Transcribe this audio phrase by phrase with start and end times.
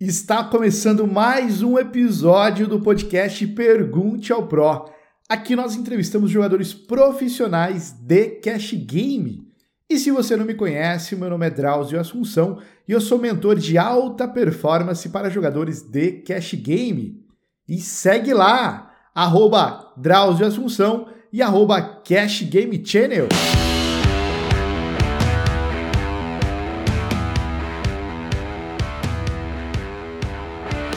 [0.00, 4.88] Está começando mais um episódio do podcast Pergunte ao Pro.
[5.28, 9.42] Aqui nós entrevistamos jogadores profissionais de cash game.
[9.90, 13.56] E se você não me conhece, meu nome é Drauzio Assunção e eu sou mentor
[13.56, 17.20] de alta performance para jogadores de cash game.
[17.68, 23.26] E segue lá, arroba Drauzio Assunção e arroba Cash Game Channel.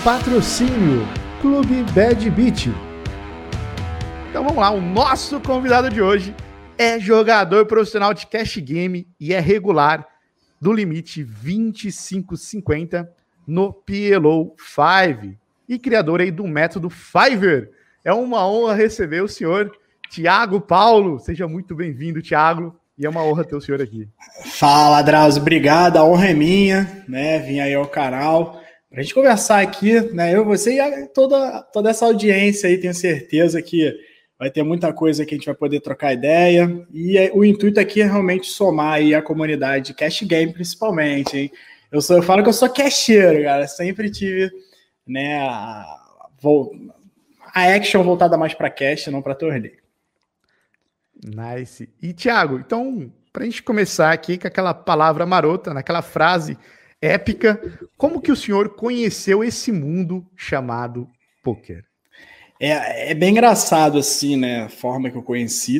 [0.03, 1.07] Patrocínio
[1.41, 2.69] Clube Bad Beat.
[4.31, 6.35] Então vamos lá, o nosso convidado de hoje
[6.75, 10.07] é jogador profissional de cash game e é regular
[10.59, 13.11] do limite 2550
[13.45, 15.37] no PLO 5
[15.69, 17.69] e criador aí do método Fiverr.
[18.03, 19.71] É uma honra receber o senhor
[20.09, 21.19] Tiago Paulo.
[21.19, 22.75] Seja muito bem-vindo, Tiago.
[22.97, 24.09] E é uma honra ter o senhor aqui.
[24.45, 25.43] Fala, Drauzio.
[25.43, 25.97] Obrigado.
[25.97, 27.37] A honra é minha, né?
[27.37, 28.60] Vim aí ao canal
[28.91, 30.35] para a gente conversar aqui, né?
[30.35, 33.97] Eu, você e toda, toda essa audiência aí, tenho certeza que
[34.37, 36.85] vai ter muita coisa que a gente vai poder trocar ideia.
[36.93, 41.37] E é, o intuito aqui é realmente somar aí a comunidade de cash game, principalmente,
[41.37, 41.51] hein?
[41.89, 43.65] Eu, sou, eu falo que eu sou casheiro, cara.
[43.65, 44.51] Sempre tive,
[45.07, 45.85] né, a,
[47.55, 49.79] a action voltada mais para cash, não para torneio.
[51.23, 51.87] Nice.
[52.01, 56.57] E, Thiago, então, para a gente começar aqui com aquela palavra marota, naquela frase
[57.01, 57.59] épica.
[57.97, 61.07] Como que o senhor conheceu esse mundo chamado
[61.43, 61.83] poker?
[62.59, 64.63] É, é bem engraçado assim, né?
[64.63, 65.79] A forma que eu conheci.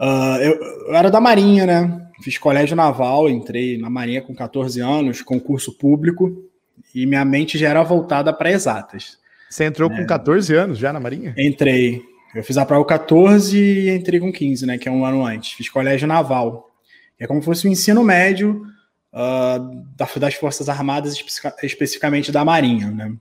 [0.00, 2.08] Uh, eu, eu, era da Marinha, né?
[2.22, 6.44] Fiz colégio naval, entrei na Marinha com 14 anos, concurso público,
[6.94, 9.18] e minha mente já era voltada para exatas.
[9.50, 11.34] Você entrou com 14 anos já na Marinha?
[11.36, 12.00] Entrei.
[12.34, 14.78] Eu fiz a prova 14 e entrei com 15, né?
[14.78, 15.52] Que é um ano antes.
[15.52, 16.70] Fiz colégio naval.
[17.18, 18.64] É como se fosse o um ensino médio
[19.12, 21.14] uh, das Forças Armadas,
[21.62, 22.90] especificamente da Marinha.
[22.90, 23.14] Né?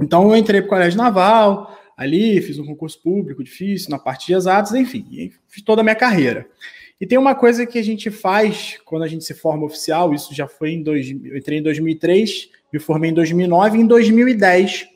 [0.00, 4.26] Então eu entrei para o Colégio Naval, ali fiz um concurso público difícil, na parte
[4.26, 6.46] de exatos, enfim, fiz toda a minha carreira.
[7.00, 10.34] E tem uma coisa que a gente faz quando a gente se forma oficial, isso
[10.34, 14.86] já foi em dois, eu entrei em 2003, me formei em 2009, em 2010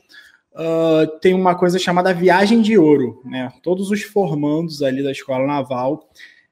[0.53, 3.51] uh, tem uma coisa chamada viagem de ouro, né?
[3.61, 6.09] Todos os formandos ali da escola naval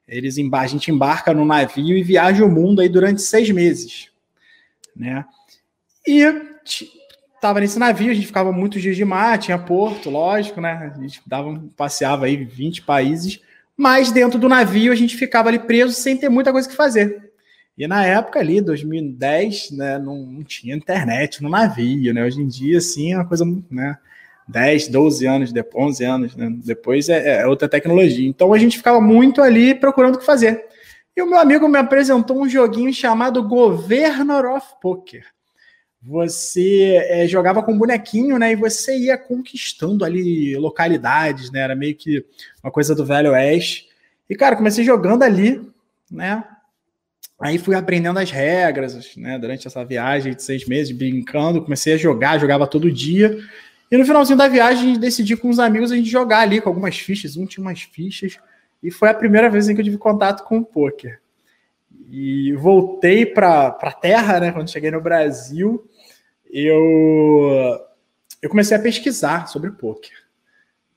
[0.08, 4.10] eles a gente embarca no navio e viaja o mundo aí durante seis meses,
[4.96, 5.26] né?
[6.06, 6.24] E
[7.42, 10.94] tava nesse navio, a gente ficava muitos dias de mar, tinha porto, lógico, né?
[10.96, 13.42] A gente dava, passeava aí 20 países,
[13.76, 17.32] mas dentro do navio a gente ficava ali preso sem ter muita coisa que fazer.
[17.78, 22.24] E na época ali, 2010, né, não, não tinha internet no navio, né?
[22.24, 23.98] Hoje em dia, assim, é uma coisa, né?
[24.48, 26.54] 10, 12 anos depois, 11 anos né?
[26.64, 28.28] depois é, é, outra tecnologia.
[28.28, 30.66] Então a gente ficava muito ali procurando o que fazer.
[31.16, 35.26] E o meu amigo me apresentou um joguinho chamado Governor of Poker.
[36.02, 38.52] Você é, jogava com bonequinho, né?
[38.52, 41.62] E você ia conquistando ali localidades, né?
[41.62, 42.26] Era meio que
[42.62, 43.88] uma coisa do Velho Oeste.
[44.30, 45.62] E, cara, comecei jogando ali,
[46.12, 46.44] né?
[47.40, 49.40] Aí fui aprendendo as regras, né?
[49.40, 53.38] Durante essa viagem de seis meses, brincando, comecei a jogar, jogava todo dia.
[53.92, 56.60] E no finalzinho da viagem, a gente decidiu com os amigos a gente jogar ali
[56.60, 57.38] com algumas fichas.
[57.38, 58.38] Um tinha umas fichas.
[58.82, 61.22] E foi a primeira vez em que eu tive contato com o poker.
[62.10, 64.52] E voltei para a terra, né?
[64.52, 65.88] Quando cheguei no Brasil,
[66.52, 67.80] eu,
[68.42, 70.23] eu comecei a pesquisar sobre poker.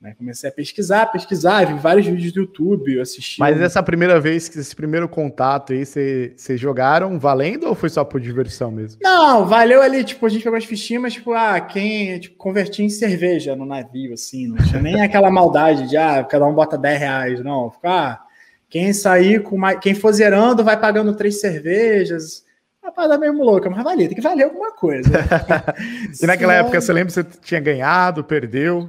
[0.00, 0.14] Né?
[0.16, 3.40] Comecei a pesquisar, pesquisar, vi vários vídeos do YouTube, assisti.
[3.40, 8.20] Mas essa primeira vez, esse primeiro contato aí, vocês jogaram valendo ou foi só por
[8.20, 9.00] diversão mesmo?
[9.02, 12.84] Não, valeu ali, tipo, a gente pegou as fichinhas, mas, tipo, ah, quem tipo, convertia
[12.84, 16.76] em cerveja no navio, assim, não tinha nem aquela maldade de, ah, cada um bota
[16.76, 17.70] 10 reais, não.
[17.70, 18.26] Ficar, ah,
[18.68, 19.78] quem sair com mais.
[19.78, 22.44] Quem for zerando vai pagando três cervejas.
[22.82, 25.10] Rapaz, é mesmo louca, mas valia, tem que valer alguma coisa.
[26.22, 28.88] e naquela época, você lembra que você tinha ganhado, perdeu?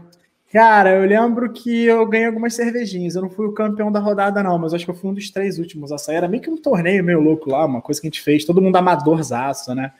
[0.51, 3.15] Cara, eu lembro que eu ganhei algumas cervejinhas.
[3.15, 5.29] Eu não fui o campeão da rodada, não, mas acho que eu fui um dos
[5.29, 6.15] três últimos a sair.
[6.15, 8.61] Era meio que um torneio meio louco lá, uma coisa que a gente fez, todo
[8.61, 9.91] mundo amadorzaço, né?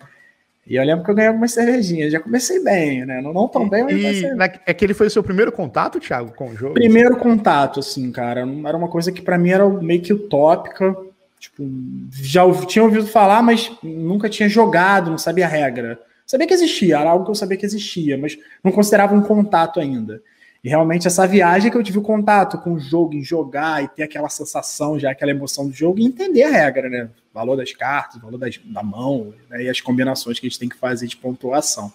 [0.66, 2.12] E eu lembro que eu ganhei algumas cervejinhas.
[2.12, 3.22] Já comecei bem, né?
[3.22, 4.22] Não, não tão bem, mas.
[4.22, 6.74] E na, é que ele foi o seu primeiro contato, Thiago, com o jogo?
[6.74, 8.42] Primeiro contato, assim, cara.
[8.66, 10.96] Era uma coisa que para mim era meio que utópica.
[11.40, 11.64] Tipo,
[12.12, 16.00] já tinha ouvido falar, mas nunca tinha jogado, não sabia a regra.
[16.26, 19.80] Sabia que existia, era algo que eu sabia que existia, mas não considerava um contato
[19.80, 20.22] ainda.
[20.68, 23.88] E realmente essa viagem que eu tive o contato com o jogo, em jogar e
[23.88, 27.10] ter aquela sensação, já aquela emoção do jogo e entender a regra, né?
[27.32, 29.64] O valor das cartas, o valor das, da mão né?
[29.64, 31.90] e as combinações que a gente tem que fazer de pontuação.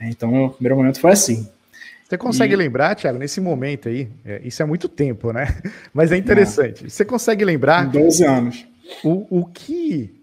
[0.00, 1.48] Então, o primeiro momento foi assim.
[2.04, 2.56] Você consegue e...
[2.56, 5.60] lembrar, Thiago, nesse momento aí, é, isso é muito tempo, né?
[5.92, 6.88] Mas é interessante.
[6.88, 7.90] Você consegue lembrar.
[7.90, 8.64] 12 anos.
[9.02, 10.14] O, o que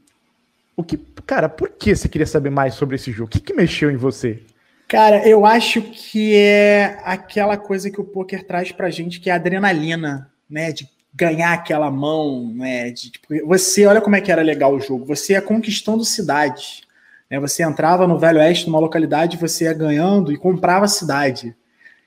[0.78, 0.96] O que,
[1.26, 3.28] cara, por que você queria saber mais sobre esse jogo?
[3.28, 4.42] O que, que mexeu em você?
[4.88, 9.34] Cara, eu acho que é aquela coisa que o poker traz pra gente, que é
[9.34, 10.72] a adrenalina, né?
[10.72, 12.92] De ganhar aquela mão, né?
[12.92, 15.06] De, tipo, você, olha como é que era legal o jogo.
[15.06, 16.84] Você ia conquistando cidade.
[17.30, 17.40] Né?
[17.40, 21.56] Você entrava no Velho Oeste, numa localidade, você ia ganhando e comprava a cidade.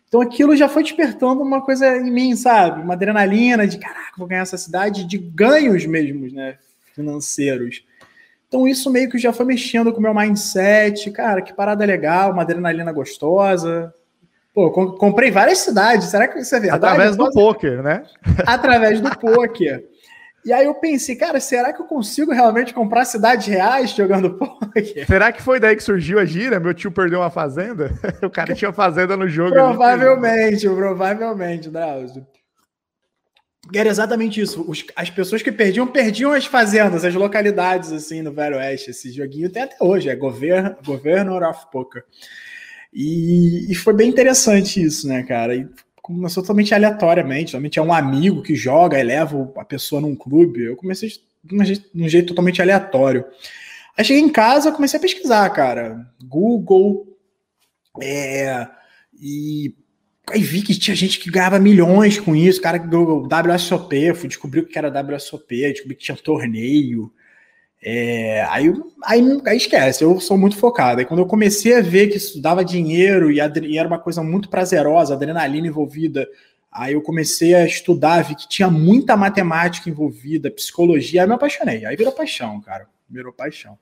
[0.09, 2.81] Então aquilo já foi despertando uma coisa em mim, sabe?
[2.81, 6.57] Uma adrenalina de caraca, vou ganhar essa cidade, de ganhos mesmos, né?
[6.95, 7.83] Financeiros.
[8.49, 11.11] Então isso meio que já foi mexendo com o meu mindset.
[11.11, 13.93] Cara, que parada legal, uma adrenalina gostosa.
[14.55, 16.09] Pô, comprei várias cidades.
[16.09, 16.85] Será que isso é verdade?
[16.85, 18.05] Através do poker, né?
[18.47, 19.85] Através do poker.
[20.47, 25.05] E aí eu pensei, cara, será que eu consigo realmente comprar cidades reais jogando poker?
[25.05, 26.61] Será que foi daí que surgiu a gira?
[26.61, 27.93] Meu tio perdeu uma fazenda?
[28.23, 29.51] o cara tinha fazenda no jogo.
[29.51, 32.25] Provavelmente, provavelmente, Drauzio.
[33.75, 34.65] Era exatamente isso.
[34.69, 38.91] Os, as pessoas que perdiam, perdiam as fazendas, as localidades, assim, no Velho Oeste.
[38.91, 42.05] Esse joguinho tem até hoje, é Govern, Governor of Poker.
[42.93, 45.55] E, e, foi bem interessante isso, né, cara?
[45.55, 45.69] E
[46.01, 47.51] começou totalmente aleatoriamente.
[47.51, 50.63] Somente é um amigo que joga e leva a pessoa num clube.
[50.63, 51.11] Eu comecei
[51.43, 53.25] de um jeito, de um jeito totalmente aleatório.
[53.97, 56.07] Aí cheguei em casa, comecei a pesquisar, cara.
[56.23, 57.07] Google,
[58.01, 58.67] é,
[59.21, 59.75] e
[60.31, 64.15] aí vi que tinha gente que ganhava milhões com isso, cara que ganhou WSOP, eu
[64.15, 67.13] fui descobrir o que era WSOP, descobri que tinha torneio.
[67.83, 68.73] É, aí,
[69.05, 70.99] aí, aí esquece, eu sou muito focado.
[70.99, 74.23] Aí quando eu comecei a ver que isso dava dinheiro e, e, era uma coisa
[74.23, 76.29] muito prazerosa, adrenalina envolvida,
[76.73, 81.85] aí eu comecei a estudar, vi que tinha muita matemática envolvida, psicologia, aí me apaixonei.
[81.85, 82.89] Aí virou paixão, cara.
[83.09, 83.79] Virou paixão.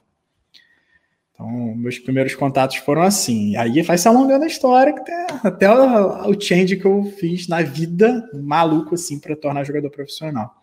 [1.34, 3.56] Então, meus primeiros contatos foram assim.
[3.56, 7.60] Aí vai se alongando a história, até, até o, o change que eu fiz na
[7.60, 10.62] vida, maluco assim, para tornar jogador profissional.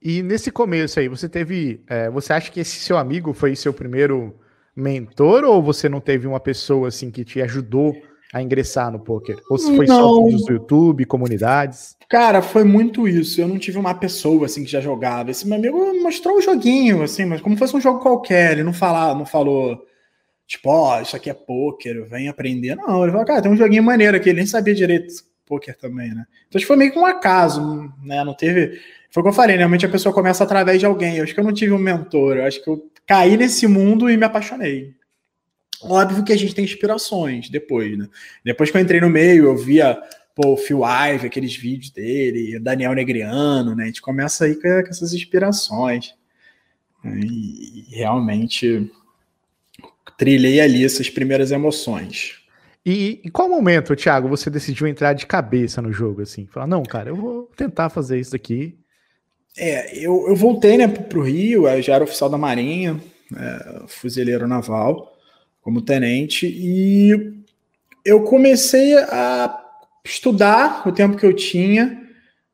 [0.00, 1.82] E nesse começo aí, você teve.
[1.88, 4.38] É, você acha que esse seu amigo foi seu primeiro
[4.74, 7.96] mentor ou você não teve uma pessoa assim que te ajudou
[8.32, 9.40] a ingressar no poker?
[9.50, 9.96] Ou se foi não.
[9.96, 11.96] só vídeos do YouTube, comunidades?
[12.08, 13.40] Cara, foi muito isso.
[13.40, 15.30] Eu não tive uma pessoa assim que já jogava.
[15.30, 18.52] Esse meu amigo mostrou o um joguinho, assim, mas como fosse um jogo qualquer.
[18.52, 19.78] Ele não falava, não falou,
[20.46, 22.74] tipo, ó, oh, isso aqui é poker, vem aprender.
[22.74, 24.28] Não, ele falou, cara, tem um joguinho maneiro aqui.
[24.28, 25.12] Ele nem sabia direito
[25.46, 26.24] poker também, né?
[26.48, 28.22] Então foi meio que um acaso, né?
[28.22, 28.78] Não teve
[29.10, 31.16] foi o que eu falei, realmente a pessoa começa através de alguém.
[31.16, 34.10] Eu acho que eu não tive um mentor, eu acho que eu caí nesse mundo
[34.10, 34.94] e me apaixonei.
[35.82, 38.08] Óbvio que a gente tem inspirações depois, né?
[38.44, 40.00] Depois que eu entrei no meio, eu via
[40.34, 43.84] pô, o Phil Ive, aqueles vídeos dele, Daniel Negriano, né?
[43.84, 46.14] A gente começa aí com, essas inspirações.
[47.02, 47.20] Né?
[47.20, 48.90] E realmente
[50.16, 52.38] trilhei ali essas primeiras emoções.
[52.84, 56.46] E em qual momento, Thiago, você decidiu entrar de cabeça no jogo, assim?
[56.46, 58.76] Falar, não, cara, eu vou tentar fazer isso aqui
[59.58, 63.00] é, eu, eu voltei né, para o Rio, eu já era oficial da Marinha,
[63.36, 65.17] é, fuzileiro naval,
[65.68, 67.44] como tenente, e
[68.02, 69.62] eu comecei a
[70.02, 72.08] estudar o tempo que eu tinha,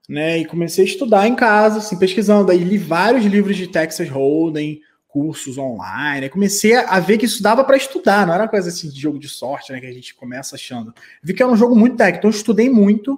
[0.09, 4.09] né, e comecei a estudar em casa, assim, pesquisando, aí li vários livros de Texas
[4.09, 8.91] Hold'em, cursos online, comecei a ver que isso dava para estudar, não era coisa assim
[8.91, 10.93] de jogo de sorte, né, que a gente começa achando.
[11.23, 13.17] Vi que era um jogo muito técnico, então eu estudei muito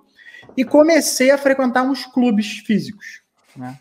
[0.58, 3.22] e comecei a frequentar uns clubes físicos,
[3.56, 3.78] né?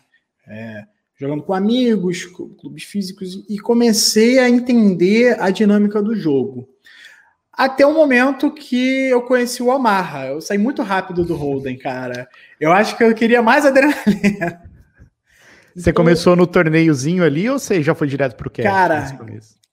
[0.48, 0.86] É,
[1.18, 6.68] jogando com amigos, com clubes físicos, e comecei a entender a dinâmica do jogo.
[7.52, 10.26] Até o momento que eu conheci o Amarra.
[10.26, 12.28] Eu saí muito rápido do Holden, cara.
[12.60, 14.62] Eu acho que eu queria mais adrenalina.
[15.74, 18.64] Você então, começou no torneiozinho ali ou você já foi direto pro cash?
[18.64, 19.18] Cara,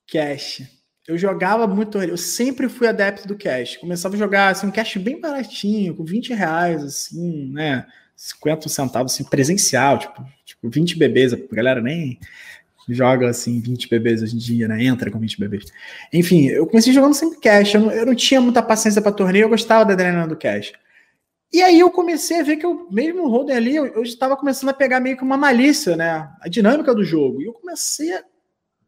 [0.10, 0.64] cash.
[1.06, 3.76] Eu jogava muito, eu sempre fui adepto do cash.
[3.76, 7.86] Começava a jogar assim, um cash bem baratinho, com 20 reais, assim, né?
[8.16, 10.26] 50 centavos assim, presencial, tipo
[10.70, 12.20] 20 bebês, a galera nem
[12.90, 14.84] joga assim 20 bebês hoje em dia, né?
[14.84, 15.66] Entra com 20 bebês.
[16.12, 19.44] Enfim, eu comecei jogando sempre cash, eu não, eu não tinha muita paciência para torneio,
[19.44, 20.74] eu gostava da adrenalina do cash.
[21.52, 24.70] E aí eu comecei a ver que eu, mesmo o ali, eu, eu estava começando
[24.70, 26.30] a pegar meio que uma malícia, né?
[26.42, 27.42] A dinâmica do jogo.
[27.42, 28.24] E eu comecei a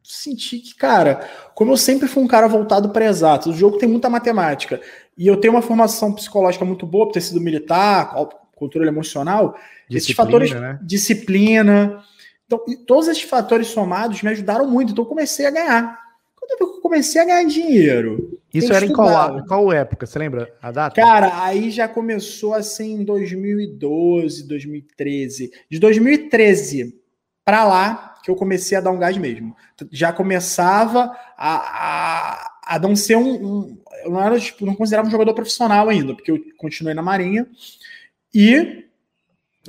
[0.03, 3.87] sentir que, cara, como eu sempre fui um cara voltado para exato, o jogo tem
[3.87, 4.81] muita matemática.
[5.15, 8.15] E eu tenho uma formação psicológica muito boa por ter sido militar,
[8.55, 9.57] controle emocional,
[9.89, 10.79] disciplina, esses fatores, né?
[10.81, 12.03] disciplina.
[12.45, 14.91] Então, todos esses fatores somados me ajudaram muito.
[14.91, 15.99] Então, eu comecei a ganhar.
[16.35, 18.39] Quando eu comecei a ganhar dinheiro.
[18.53, 20.05] Isso era em qual, qual época?
[20.05, 21.01] Você lembra a data?
[21.01, 25.51] Cara, aí já começou assim em 2012, 2013.
[25.69, 26.95] De 2013
[27.43, 29.55] para lá que eu comecei a dar um gás mesmo.
[29.91, 35.07] Já começava a, a, a não ser um, um eu não era tipo, não considerava
[35.07, 37.47] um jogador profissional ainda, porque eu continuei na Marinha.
[38.35, 38.83] E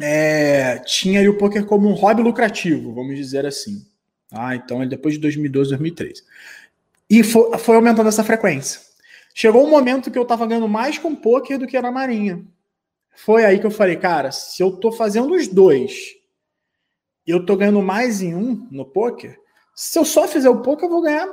[0.00, 3.86] é, tinha o poker como um hobby lucrativo, vamos dizer assim.
[4.32, 6.24] Ah, então é depois de 2012, 2013.
[7.08, 8.80] E foi, foi aumentando essa frequência.
[9.32, 12.44] Chegou um momento que eu tava ganhando mais com poker do que na marinha.
[13.14, 16.16] Foi aí que eu falei, cara, se eu tô fazendo os dois
[17.24, 19.38] e eu tô ganhando mais em um no poker,
[19.76, 21.28] se eu só fizer o poker, eu vou ganhar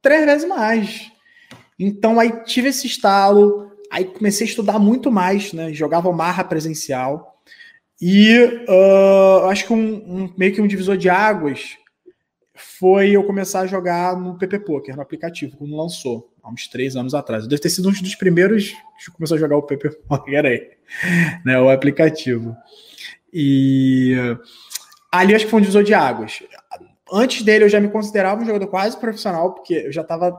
[0.00, 1.10] três vezes mais.
[1.76, 5.72] Então aí tive esse estalo, aí comecei a estudar muito mais, né?
[5.72, 7.40] Jogava marra presencial.
[8.00, 8.38] E
[8.68, 11.78] uh, acho que um, um, meio que um divisor de águas
[12.54, 16.96] foi eu começar a jogar no PP Poker, no aplicativo, quando lançou, há uns três
[16.96, 17.44] anos atrás.
[17.44, 20.70] Eu deve ter sido um dos primeiros que começou a jogar o PP Poker aí,
[21.44, 22.56] né, o aplicativo.
[23.32, 24.14] E
[25.12, 26.42] ali acho que foi um divisor de águas.
[27.12, 30.34] Antes dele eu já me considerava um jogador quase profissional, porque eu já estava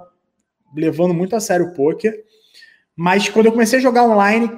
[0.75, 2.23] levando muito a sério o poker.
[2.97, 4.49] Mas quando eu comecei a jogar online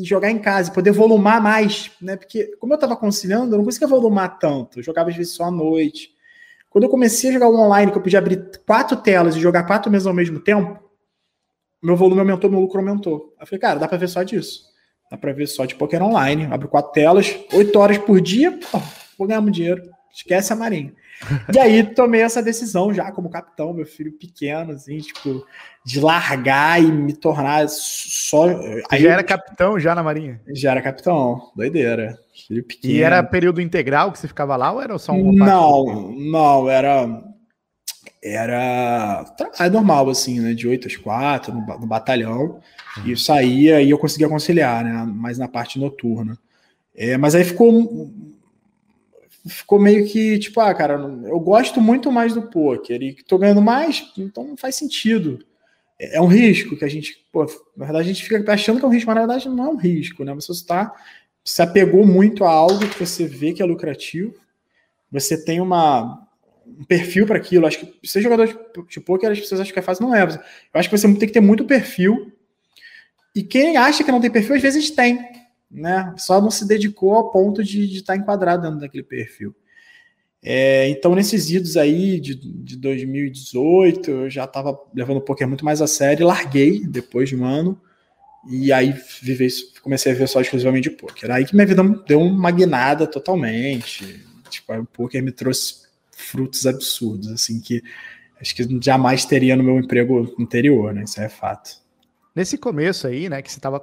[0.00, 2.16] e jogar em casa, poder volumar mais, né?
[2.16, 4.78] Porque como eu estava conciliando, eu não conseguia volumar tanto.
[4.78, 6.10] Eu jogava às vezes só à noite.
[6.70, 9.90] Quando eu comecei a jogar online, que eu podia abrir quatro telas e jogar quatro
[9.90, 10.78] mesas ao mesmo tempo,
[11.82, 13.34] meu volume aumentou, meu lucro aumentou.
[13.40, 14.62] Eu falei, cara, dá para ver só disso.
[15.10, 16.46] Dá para ver só de poker online.
[16.50, 18.78] Abro quatro telas, oito horas por dia, pô,
[19.18, 19.82] vou ganhar muito dinheiro.
[20.14, 20.94] Esquece a marinha.
[21.52, 25.46] E aí tomei essa decisão já como capitão, meu filho pequeno, assim, tipo,
[25.84, 28.46] de largar e me tornar só.
[28.90, 30.40] Aí já era capitão já na Marinha?
[30.48, 32.18] Já era capitão, doideira.
[32.46, 32.92] Filho pequeno.
[32.92, 37.22] E era período integral que você ficava lá ou era só um Não, não, era.
[38.22, 40.54] Era trabalho normal, assim, né?
[40.54, 42.60] De 8 às 4, no, no batalhão.
[42.96, 43.06] Uhum.
[43.06, 45.04] E saía e eu conseguia conciliar, né?
[45.04, 46.38] Mais na parte noturna.
[46.96, 48.10] É, mas aí ficou
[49.46, 53.62] ficou meio que tipo, ah, cara, eu gosto muito mais do poker e tô ganhando
[53.62, 55.44] mais, então não faz sentido.
[55.98, 57.44] É, é um risco que a gente, pô,
[57.76, 59.68] na verdade a gente fica achando que é um risco, mas na verdade não é
[59.68, 60.34] um risco, né?
[60.34, 60.94] Você está
[61.44, 64.34] se apegou muito a algo que você vê que é lucrativo,
[65.10, 66.24] você tem uma
[66.66, 67.66] um perfil para aquilo.
[67.66, 68.56] Acho que ser jogador de,
[68.88, 70.22] de poker, as pessoas acham que é fácil, não é.
[70.22, 70.40] Eu
[70.74, 72.32] acho que você tem que ter muito perfil.
[73.34, 75.18] E quem acha que não tem perfil, às vezes tem
[75.70, 76.14] né?
[76.16, 79.54] Só não se dedicou ao ponto de, de estar enquadrado dentro daquele perfil.
[80.46, 85.64] É, então, nesses idos aí de, de 2018, eu já estava levando o poker muito
[85.64, 87.80] mais a sério, larguei depois de um ano,
[88.46, 89.48] e aí viver,
[89.82, 91.30] comecei a ver só exclusivamente de poker.
[91.30, 94.22] Aí que minha vida deu uma guinada totalmente.
[94.50, 97.82] Tipo, o poker me trouxe frutos absurdos, assim, que
[98.38, 101.04] acho que jamais teria no meu emprego anterior, né?
[101.04, 101.82] Isso é fato.
[102.34, 103.80] Nesse começo aí, né, que você estava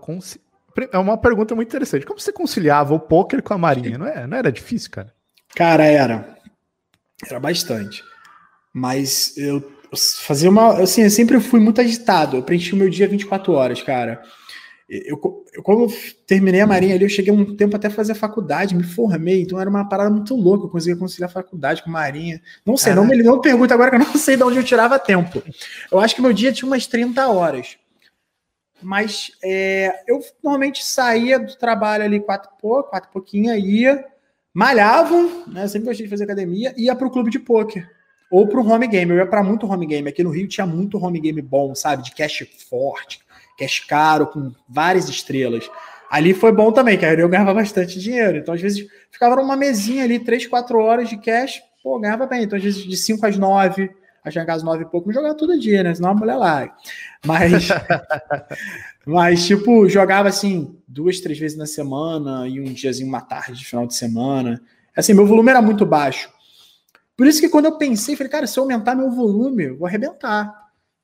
[0.92, 2.06] é uma pergunta muito interessante.
[2.06, 3.98] Como você conciliava o poker com a marinha?
[3.98, 5.14] Não, é, não era difícil, cara?
[5.56, 6.38] Cara, era.
[7.30, 8.04] Era bastante.
[8.74, 9.72] Mas eu
[10.26, 10.82] fazia uma.
[10.82, 12.38] Assim, eu sempre fui muito agitado.
[12.38, 14.22] Eu preenchi o meu dia 24 horas, cara.
[14.90, 15.18] Eu,
[15.54, 15.94] eu, quando eu
[16.28, 19.58] terminei a Marinha ali, eu cheguei um tempo até a fazer faculdade, me formei, então
[19.58, 20.66] era uma parada muito louca.
[20.66, 22.42] Eu conseguia conciliar a faculdade com a Marinha.
[22.66, 25.00] Não sei, não me, não pergunta agora que eu não sei de onde eu tirava
[25.00, 25.42] tempo.
[25.90, 27.78] Eu acho que meu dia tinha umas 30 horas.
[28.82, 34.06] Mas é, eu normalmente saía do trabalho ali quatro pouco, quatro pouquinho, ia,
[34.54, 35.16] malhava,
[35.48, 35.68] né?
[35.68, 37.90] Sempre gostei de fazer academia, ia para o clube de pôquer.
[38.32, 39.12] Ou para o home game.
[39.12, 40.08] Eu ia para muito home game.
[40.08, 42.04] Aqui no Rio tinha muito home game bom, sabe?
[42.04, 43.20] De cash forte,
[43.58, 45.70] cash caro, com várias estrelas.
[46.10, 48.38] Ali foi bom também, que eu ganhava bastante dinheiro.
[48.38, 52.44] Então, às vezes, ficava numa mesinha ali, três, quatro horas de cash, pô, ganhava bem.
[52.44, 53.90] Então, às vezes, de 5 às 9,
[54.24, 55.96] a chegar às nove e pouco, não jogava todo dia, né?
[55.96, 56.74] Senão a mulher larga.
[57.26, 57.70] Mas,
[59.06, 63.66] mas, tipo, jogava assim duas, três vezes na semana e um diazinho, uma tarde de
[63.66, 64.62] final de semana.
[64.96, 66.30] Assim, meu volume era muito baixo.
[67.18, 69.88] Por isso que quando eu pensei, falei, cara, se eu aumentar meu volume, eu vou
[69.88, 70.54] arrebentar.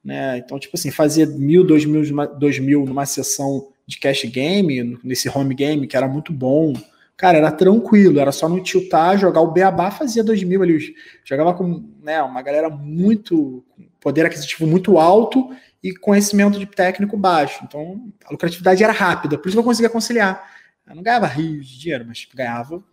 [0.03, 0.37] Né?
[0.37, 2.03] Então, tipo assim, fazer mil, dois mil,
[2.37, 6.73] dois mil numa sessão de cash game, nesse home game, que era muito bom.
[7.17, 10.93] Cara, era tranquilo, era só não tiltar, jogar o Beabá, fazia 2 mil ali.
[11.25, 13.65] Jogava com né, uma galera muito.
[13.99, 15.49] poder aquisitivo muito alto
[15.83, 17.63] e conhecimento de técnico baixo.
[17.63, 20.47] Então, a lucratividade era rápida, por isso que eu conseguia conciliar.
[20.87, 22.83] Eu não ganhava rios de dinheiro, mas ganhava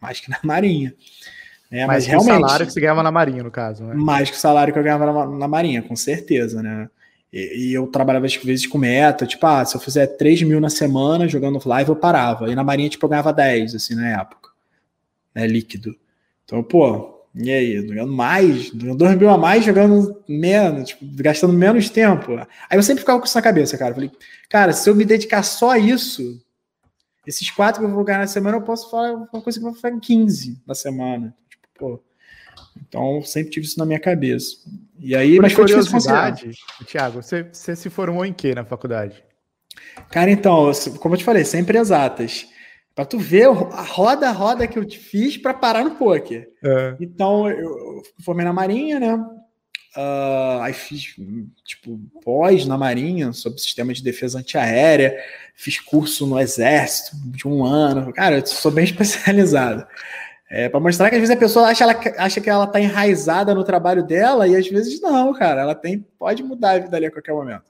[0.00, 0.94] mais que na Marinha.
[1.70, 2.32] É, mas, mas realmente.
[2.32, 3.94] o salário que você ganhava na Marinha, no caso, né?
[3.94, 6.88] Mais que o salário que eu ganhava na, na Marinha, com certeza, né?
[7.34, 10.60] E, e, eu trabalhava às vezes com meta, tipo, ah, se eu fizer 3 mil
[10.60, 12.48] na semana jogando live, eu parava.
[12.48, 14.50] E na Marinha, tipo, eu ganhava 10, assim, na época.
[15.34, 15.96] Né, líquido.
[16.44, 17.88] Então, pô, e aí?
[17.88, 22.36] Jogando mais, 2 mil a mais, jogando menos, tipo, gastando menos tempo.
[22.70, 23.94] Aí eu sempre ficava com isso na cabeça, cara.
[23.94, 24.12] Falei,
[24.48, 26.40] cara, se eu me dedicar só a isso,
[27.26, 29.72] esses quatro que eu vou ganhar na semana, eu posso falar uma coisa que eu
[29.72, 31.34] vou fazer em 15 na semana.
[31.50, 32.00] Tipo, pô.
[32.76, 34.56] Então, sempre tive isso na minha cabeça.
[34.98, 36.50] E aí, Por mas foi curiosidade,
[36.86, 39.22] Tiago, você, você se formou em que na faculdade?
[40.10, 42.46] Cara, então, como eu te falei, sempre exatas.
[42.94, 46.48] Pra tu ver a roda a roda que eu te fiz para parar no poker.
[46.62, 46.96] É.
[47.00, 49.14] Então, eu formei na Marinha, né?
[49.96, 51.14] Uh, aí fiz,
[51.64, 55.16] tipo, pós na Marinha, sobre sistema de defesa antiaérea.
[55.54, 58.12] Fiz curso no Exército de um ano.
[58.12, 59.86] Cara, eu sou bem especializado.
[60.56, 63.52] É, para mostrar que às vezes a pessoa acha, ela, acha que ela tá enraizada
[63.52, 65.62] no trabalho dela e às vezes não, cara.
[65.62, 67.64] Ela tem, pode mudar a vida ali a qualquer momento.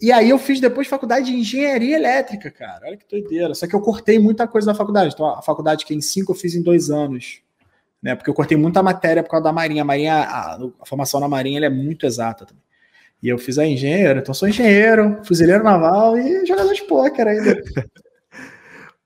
[0.00, 2.86] E aí eu fiz depois faculdade de engenharia elétrica, cara.
[2.86, 3.54] Olha que doideira.
[3.54, 5.12] Só que eu cortei muita coisa da faculdade.
[5.12, 7.42] Então, a faculdade que é em cinco eu fiz em dois anos.
[8.02, 8.14] Né?
[8.14, 9.82] Porque eu cortei muita matéria por causa da Marinha.
[9.82, 12.64] A Marinha, a, a formação na Marinha é muito exata também.
[13.22, 17.62] E eu fiz a engenheiro, então sou engenheiro, fuzileiro naval e jogador de pôquer ainda.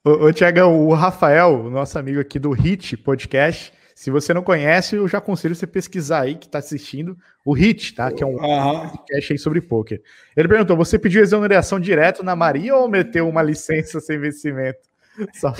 [0.04, 4.96] ô, ô Tiagão, o Rafael, nosso amigo aqui do HIT Podcast, se você não conhece,
[4.96, 8.10] eu já aconselho você pesquisar aí que está assistindo o HIT, tá?
[8.10, 8.88] Que é um uhum.
[8.90, 10.02] podcast aí sobre poker.
[10.36, 14.80] Ele perguntou: você pediu exoneração direto na Marinha ou meteu uma licença sem vencimento?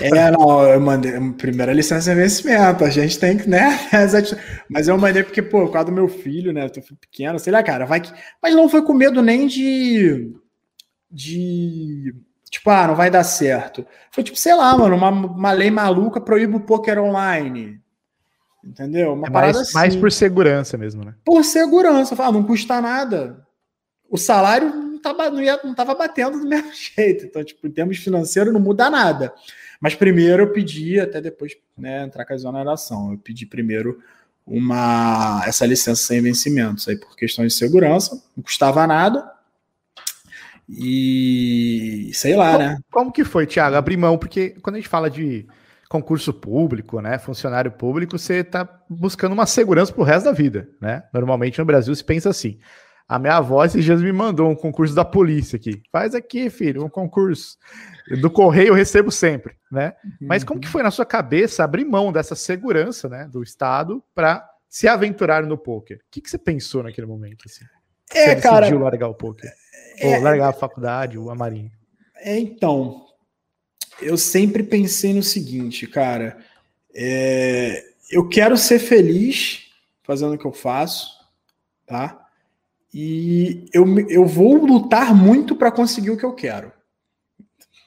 [0.01, 2.83] É, não, eu mandei primeira licença sem vencimento.
[2.83, 3.79] A gente tem que, né?
[4.69, 6.65] Mas eu mandei porque, pô, por causa do meu filho, né?
[6.65, 8.11] Eu tô pequeno, sei lá, cara, vai que.
[8.43, 10.35] Mas não foi com medo nem de.
[11.09, 12.13] De.
[12.49, 13.85] Tipo, ah, não vai dar certo.
[14.11, 17.81] Foi tipo, sei lá, mano, uma, uma lei maluca proíbe o poker online.
[18.63, 19.13] Entendeu?
[19.13, 19.73] Uma é mais, assim.
[19.73, 21.13] mais por segurança mesmo, né?
[21.23, 22.15] Por segurança.
[22.17, 23.45] Ah, não custa nada.
[24.09, 27.25] O salário não estava não ia, não tava batendo do mesmo jeito.
[27.25, 29.33] Então, tipo, em termos financeiros, não muda nada.
[29.79, 33.99] Mas primeiro eu pedi, até depois né, entrar com a exoneração, eu pedi primeiro
[34.47, 39.34] uma essa licença sem vencimentos aí por questões de segurança, não custava nada.
[40.67, 42.77] E sei lá, como, né?
[42.91, 43.75] Como que foi, Thiago?
[43.75, 45.47] Abrir mão, porque quando a gente fala de
[45.89, 50.67] concurso público, né, funcionário público, você está buscando uma segurança para o resto da vida,
[50.81, 51.03] né?
[51.13, 52.59] Normalmente no Brasil se pensa assim.
[53.07, 55.83] A minha avó esses dias me mandou um concurso da polícia aqui.
[55.91, 57.55] Faz aqui, filho, um concurso.
[58.19, 59.93] Do correio eu recebo sempre, né?
[60.19, 64.47] Mas como que foi na sua cabeça abrir mão dessa segurança, né, do Estado para
[64.67, 65.97] se aventurar no poker?
[65.97, 67.45] O que, que você pensou naquele momento?
[67.45, 67.63] Assim?
[68.11, 68.61] É, você cara.
[68.61, 69.51] Decidiu largar o poker?
[69.97, 71.71] É, Ou largar a faculdade, ou a marinha?
[72.17, 73.05] É, então,
[74.01, 76.37] eu sempre pensei no seguinte, cara.
[76.93, 79.63] É, eu quero ser feliz
[80.03, 81.09] fazendo o que eu faço,
[81.85, 82.25] tá?
[82.93, 86.71] E eu, eu vou lutar muito para conseguir o que eu quero.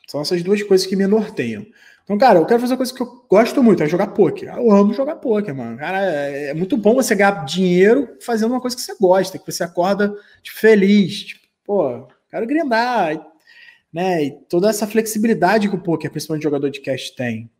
[0.07, 1.67] São essas duas coisas que me norteiam.
[2.05, 4.55] Então, cara, eu quero fazer uma coisa que eu gosto muito, é jogar poker.
[4.57, 5.77] Eu amo jogar poker, mano.
[5.77, 9.51] Cara, é, é muito bom você ganhar dinheiro fazendo uma coisa que você gosta, que
[9.51, 11.25] você acorda tipo, feliz.
[11.25, 13.23] Tipo, pô, quero grindar
[13.93, 14.25] né?
[14.25, 17.51] E toda essa flexibilidade que o poker, principalmente jogador de cash, tem.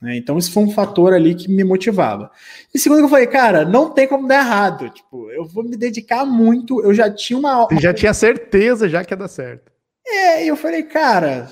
[0.00, 0.16] Né?
[0.16, 2.30] Então, isso foi um fator ali que me motivava.
[2.74, 4.90] E segundo, eu falei, cara, não tem como dar errado.
[4.90, 6.82] Tipo, eu vou me dedicar muito.
[6.82, 7.66] Eu já tinha uma.
[7.66, 9.72] Você já tinha certeza já que ia dar certo.
[10.06, 11.48] É, e eu falei, cara,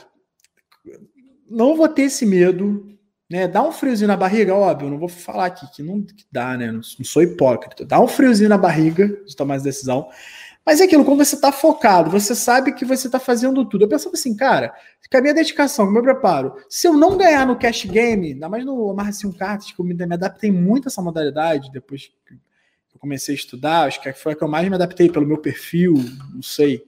[1.50, 2.90] não vou ter esse medo.
[3.30, 6.58] Né, dá um friozinho na barriga, óbvio, não vou falar aqui que não que dá,
[6.58, 6.66] né?
[6.66, 7.84] Não, não sou hipócrita.
[7.84, 10.08] Dá um friozinho na barriga de tomar essa decisão.
[10.64, 13.84] Mas é aquilo, quando você está focado, você sabe que você está fazendo tudo.
[13.84, 14.72] Eu pensava assim, cara,
[15.10, 18.64] com a minha dedicação, meu preparo, se eu não ganhar no cash game, ainda mais
[18.64, 22.34] no Amarra 5 cartas, que eu me, me adaptei muito a essa modalidade depois que
[22.94, 25.36] eu comecei a estudar, acho que foi a que eu mais me adaptei pelo meu
[25.38, 25.94] perfil,
[26.34, 26.82] não sei.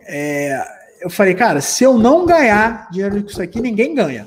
[0.00, 0.64] É,
[1.02, 4.26] eu falei, cara, se eu não ganhar dinheiro com isso aqui, ninguém ganha.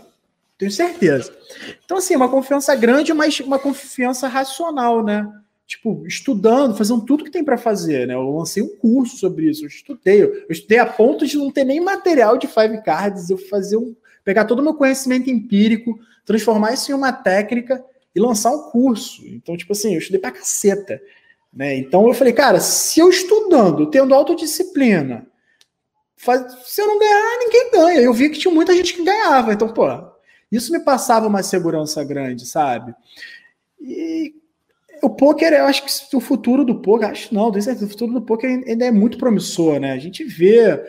[0.57, 1.35] Tenho certeza.
[1.83, 5.27] Então, assim, uma confiança grande, mas uma confiança racional, né?
[5.65, 8.13] Tipo, estudando, fazendo tudo que tem para fazer, né?
[8.13, 11.63] Eu lancei um curso sobre isso, eu estudei, eu, estudei a ponto de não ter
[11.63, 16.73] nem material de five cards, eu fazer um, pegar todo o meu conhecimento empírico, transformar
[16.73, 19.25] isso em uma técnica e lançar um curso.
[19.25, 21.01] Então, tipo assim, eu estudei pra caceta,
[21.51, 21.75] né?
[21.75, 25.25] Então eu falei, cara, se eu estudando, tendo autodisciplina,
[26.17, 28.01] faz, se eu não ganhar, ninguém ganha.
[28.01, 29.87] Eu vi que tinha muita gente que ganhava, então, pô,
[30.51, 32.93] isso me passava uma segurança grande, sabe?
[33.81, 34.35] E,
[35.03, 38.49] o poker, eu acho que o futuro do poker, acho não, o futuro do poker
[38.49, 39.91] ainda é muito promissor, né?
[39.91, 40.81] A gente vê,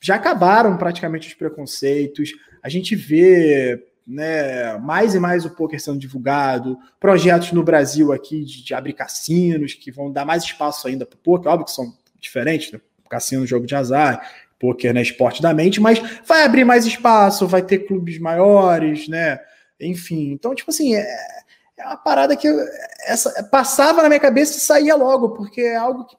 [0.00, 5.98] já acabaram praticamente os preconceitos, a gente vê né, mais e mais o poker sendo
[5.98, 11.04] divulgado, projetos no Brasil aqui de, de abrir cassinos que vão dar mais espaço ainda
[11.04, 12.80] para o poker, óbvio que são diferentes, né?
[13.08, 14.20] Cassino, jogo de azar,
[14.58, 19.40] poker, né, esporte da mente, mas vai abrir mais espaço, vai ter clubes maiores, né?
[19.80, 21.06] Enfim, então, tipo assim, é,
[21.78, 22.58] é uma parada que eu,
[23.06, 26.16] essa, passava na minha cabeça e saía logo, porque é algo que,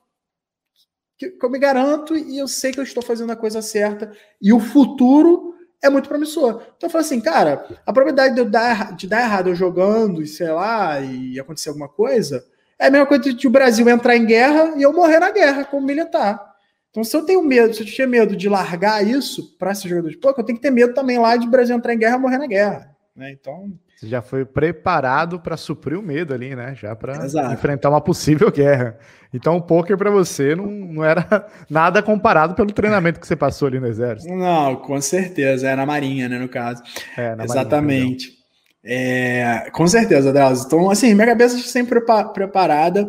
[1.17, 4.11] que, que, eu me garanto e eu sei que eu estou fazendo a coisa certa.
[4.41, 6.63] E o futuro é muito promissor.
[6.77, 10.27] Então eu falei assim, cara, a probabilidade de, dar, de dar errado eu jogando e
[10.27, 12.45] sei lá, e acontecer alguma coisa,
[12.77, 15.65] é a mesma coisa de o Brasil entrar em guerra e eu morrer na guerra
[15.65, 16.49] como militar.
[16.89, 20.09] Então, se eu tenho medo, se eu tinha medo de largar isso para ser jogador
[20.09, 22.19] de poker, eu tenho que ter medo também lá de Brasil entrar em guerra e
[22.19, 22.95] morrer na guerra.
[23.15, 23.31] Né?
[23.31, 23.71] Então.
[23.99, 26.73] Você já foi preparado para suprir o medo ali, né?
[26.73, 28.97] Já para enfrentar uma possível guerra.
[29.33, 33.67] Então, o poker para você não, não era nada comparado pelo treinamento que você passou
[33.67, 34.33] ali no exército.
[34.33, 35.69] Não, com certeza.
[35.69, 36.39] É na Marinha, né?
[36.39, 36.81] No caso.
[37.17, 38.27] É, na Exatamente.
[38.27, 38.39] Marinha,
[38.85, 40.65] é, com certeza, Drauzio.
[40.65, 41.99] Então, assim, minha cabeça está sempre
[42.33, 43.05] preparada.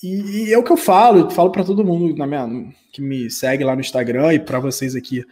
[0.00, 3.28] E, e, é o que eu falo, eu falo para todo mundo minha, que me
[3.28, 5.24] segue lá no Instagram e para vocês aqui.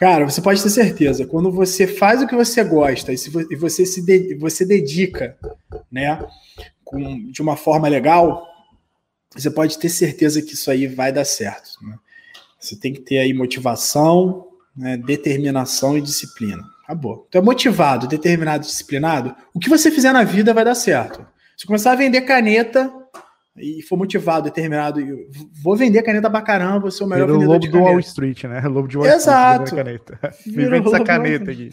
[0.00, 4.00] Cara, você pode ter certeza, quando você faz o que você gosta e, você se
[4.00, 5.36] de, você dedica,
[5.92, 6.18] né,
[6.82, 8.48] com, de uma forma legal,
[9.36, 11.72] você pode ter certeza que isso aí vai dar certo.
[11.82, 11.98] Né?
[12.58, 16.64] Você tem que ter aí motivação, né, determinação e disciplina.
[16.84, 17.28] Acabou.
[17.30, 21.26] Tu é motivado, determinado, disciplinado, o que você fizer na vida vai dar certo.
[21.58, 22.90] Se começar a vender caneta,
[23.56, 25.00] e for motivado, determinado,
[25.62, 28.44] vou vender caneta pra caramba, vou ser o melhor vendedor lobo de do Wall Street,
[28.44, 28.60] né?
[28.68, 29.64] Lobo de Wall Exato.
[29.74, 30.18] Street caneta.
[30.46, 31.70] Me vende essa caneta aqui.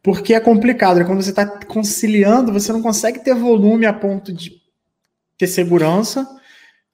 [0.03, 1.05] porque é complicado, né?
[1.05, 4.61] quando você está conciliando, você não consegue ter volume a ponto de
[5.37, 6.27] ter segurança,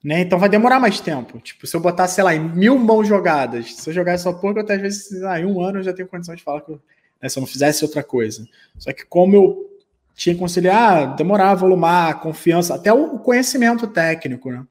[0.02, 0.20] né?
[0.20, 1.38] Então vai demorar mais tempo.
[1.40, 4.60] Tipo, se eu botar, sei lá, em mil mãos jogadas, se eu jogar essa porra,
[4.60, 6.80] até às vezes, ah, em um ano eu já tenho condição de falar que eu,
[7.20, 8.46] né, se eu não fizesse outra coisa.
[8.78, 9.68] Só que como eu
[10.14, 14.64] tinha que conciliar, demorar, volumar, confiança, até o conhecimento técnico, né?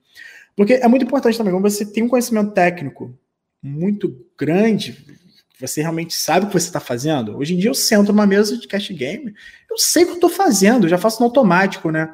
[0.56, 3.18] Porque é muito importante também, quando você tem um conhecimento técnico
[3.62, 5.06] muito grande,
[5.60, 7.38] você realmente sabe o que você está fazendo.
[7.38, 9.34] Hoje em dia eu sento numa mesa de cash game,
[9.70, 12.14] eu sei o que eu estou fazendo, eu já faço no automático, né?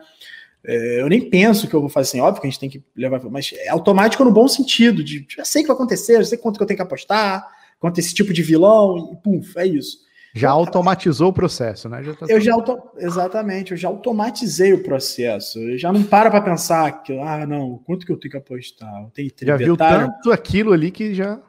[0.65, 2.81] É, eu nem penso que eu vou fazer assim, óbvio que a gente tem que
[2.95, 6.25] levar, mas é automático no bom sentido, de já sei o que vai acontecer, já
[6.25, 7.45] sei quanto que eu tenho que apostar,
[7.79, 10.03] quanto esse tipo de vilão, e pum, é isso.
[10.35, 12.01] Já automatizou o processo, né?
[12.01, 12.81] Já tá eu já auto...
[12.97, 15.59] exatamente, eu já automatizei o processo.
[15.59, 19.03] Eu já não para para pensar que ah não, quanto que eu tenho que apostar?
[19.03, 21.39] Eu tenho já viu tanto aquilo ali que já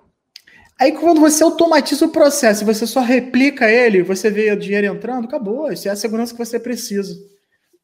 [0.79, 5.27] Aí quando você automatiza o processo você só replica ele, você vê o dinheiro entrando,
[5.27, 5.71] acabou.
[5.73, 7.17] Isso é a segurança que você precisa.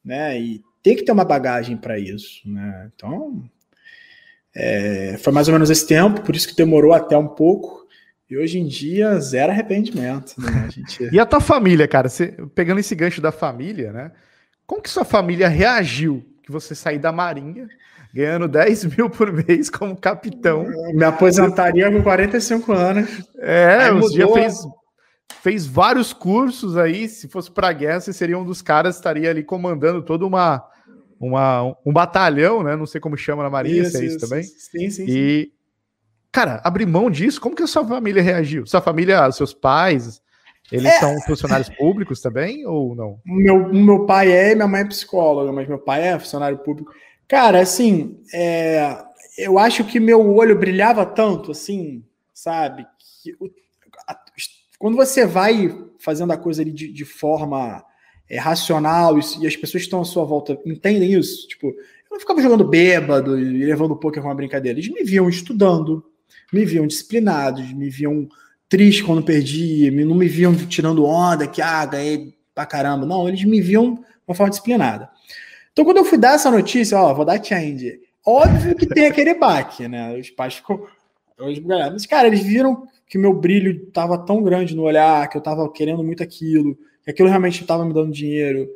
[0.05, 0.41] Né?
[0.41, 2.41] E tem que ter uma bagagem para isso.
[2.45, 2.91] Né?
[2.95, 3.45] Então,
[4.55, 7.87] é, foi mais ou menos esse tempo, por isso que demorou até um pouco.
[8.29, 10.35] E hoje em dia, zero arrependimento.
[10.39, 10.69] Né?
[10.71, 11.09] Gente...
[11.13, 12.09] e a tua família, cara?
[12.09, 14.13] Você, pegando esse gancho da família, né?
[14.67, 17.69] Como que sua família reagiu que você sair da Marinha
[18.13, 20.67] ganhando 10 mil por mês como capitão.
[20.93, 23.09] Me aposentaria com 45 anos.
[23.39, 24.59] É, você já fez,
[25.43, 27.09] fez vários cursos aí.
[27.09, 30.65] Se fosse para guerra, você seria um dos caras, estaria ali comandando toda uma,
[31.19, 32.77] uma um batalhão, né?
[32.77, 34.43] Não sei como chama na Marinha, isso, se é isso, isso também.
[34.43, 35.53] Sim, sim, e, sim.
[36.33, 38.67] cara, abrir mão disso, como que a sua família reagiu?
[38.67, 40.21] Sua família, seus pais,
[40.73, 41.01] eles é.
[41.01, 43.19] são funcionários públicos também ou não?
[43.25, 46.93] Meu, meu pai é, minha mãe é psicóloga, mas meu pai é funcionário público.
[47.31, 49.05] Cara, assim, é,
[49.39, 52.03] eu acho que meu olho brilhava tanto, assim,
[52.35, 52.85] sabe?
[53.23, 53.33] Que,
[54.09, 54.19] a,
[54.77, 57.85] quando você vai fazendo a coisa ali de, de forma
[58.29, 61.75] é, racional e, e, as pessoas que estão à sua volta entendem isso, tipo, eu
[62.11, 64.81] não ficava jogando bêbado e levando o poker uma brincadeira.
[64.81, 66.05] Eles me viam estudando,
[66.53, 68.29] me viam disciplinados, me viam
[68.69, 73.07] triste quando perdi, não me viam tirando onda, que ah, ganhei pra caramba.
[73.07, 75.09] Não, eles me viam de uma forma disciplinada.
[75.73, 78.01] Então, quando eu fui dar essa notícia, ó, vou dar change.
[78.27, 80.17] Óbvio que tem aquele baque, né?
[80.19, 80.83] Os pais ficam.
[81.65, 85.71] Mas, cara, eles viram que meu brilho estava tão grande no olhar, que eu estava
[85.73, 88.69] querendo muito aquilo, que aquilo realmente estava me dando dinheiro.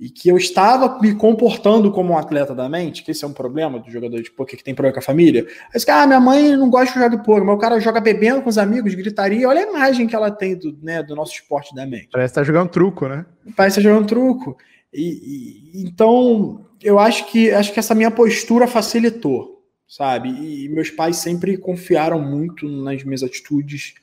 [0.00, 3.32] e que eu estava me comportando como um atleta da mente, que esse é um
[3.32, 5.46] problema do jogador de poker que tem problema com a família.
[5.72, 8.00] Aí você, ah, minha mãe não gosta de jogar de poker, mas o cara joga
[8.00, 11.34] bebendo com os amigos, gritaria, olha a imagem que ela tem do, né, do nosso
[11.34, 12.08] esporte da mente.
[12.10, 13.24] Parece estar tá jogando truco, né?
[13.56, 14.56] Parece estar tá jogando truco.
[14.92, 20.28] E, e, então, eu acho que acho que essa minha postura facilitou, sabe?
[20.30, 23.94] E, e meus pais sempre confiaram muito nas minhas atitudes,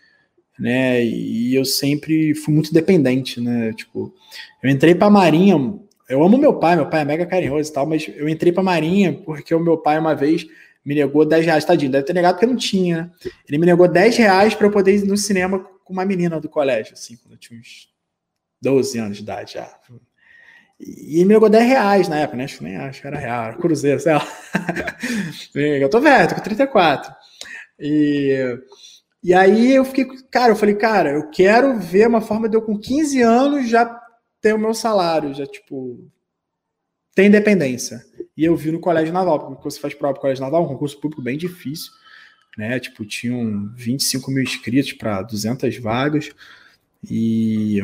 [0.58, 1.04] né?
[1.04, 3.74] E eu sempre fui muito dependente, né?
[3.74, 4.14] Tipo,
[4.64, 5.56] eu entrei para a Marinha
[6.10, 8.64] eu amo meu pai, meu pai é mega carinhoso e tal, mas eu entrei pra
[8.64, 10.48] Marinha porque o meu pai uma vez
[10.84, 13.12] me negou 10 reais, tadinho, deve ter negado porque não tinha, né?
[13.48, 16.50] Ele me negou 10 reais para eu poder ir no cinema com uma menina do
[16.50, 17.90] colégio, assim, quando eu tinha uns
[18.60, 19.80] 12 anos de idade já.
[20.80, 22.46] E me negou 10 reais na época, né?
[22.46, 24.26] Acho que nem acho era real, era cruzeiro, sei lá.
[25.54, 27.14] eu tô velho, tô com 34.
[27.78, 28.58] E,
[29.22, 32.62] e aí eu fiquei, cara, eu falei, cara, eu quero ver uma forma de eu
[32.62, 34.00] com 15 anos já
[34.42, 36.10] ter o meu salário, já, tipo,
[37.14, 38.02] tem independência.
[38.38, 40.98] E eu vi no Colégio Naval, porque você faz prova pro Colégio Naval, um concurso
[41.00, 41.92] público bem difícil,
[42.58, 42.80] né?
[42.80, 46.32] Tipo, tinham 25 mil inscritos para 200 vagas,
[47.04, 47.82] e,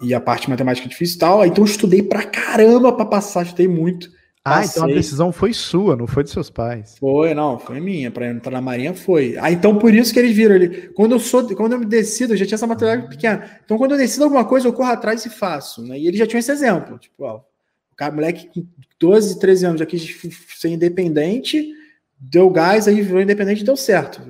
[0.00, 1.46] e a parte matemática é difícil e tal.
[1.46, 4.10] Então eu estudei pra caramba para passar, estudei muito.
[4.44, 4.80] Ah, Passei.
[4.80, 6.96] então a decisão foi sua, não foi dos seus pais.
[7.00, 8.12] Foi, não, foi minha.
[8.12, 9.36] Para entrar na Marinha foi.
[9.40, 10.88] Ah, então por isso que eles viram ele.
[10.94, 13.58] Quando eu sou, quando eu me decido, eu já tinha essa maturidade pequena.
[13.64, 15.82] Então quando eu decido alguma coisa, eu corro atrás e faço.
[15.82, 15.98] Né?
[15.98, 16.96] E eles já tinham esse exemplo.
[16.96, 18.64] Tipo, ó, o cara, moleque com
[19.00, 20.16] 12, 13 anos já quis
[20.56, 21.68] ser independente,
[22.18, 24.22] deu gás, aí virou independente deu certo.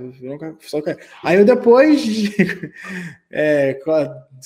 [1.23, 2.03] Aí eu depois,
[3.31, 3.79] é,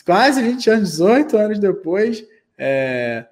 [0.05, 2.24] quase 20 anos, 18 anos depois,
[2.59, 3.24] é,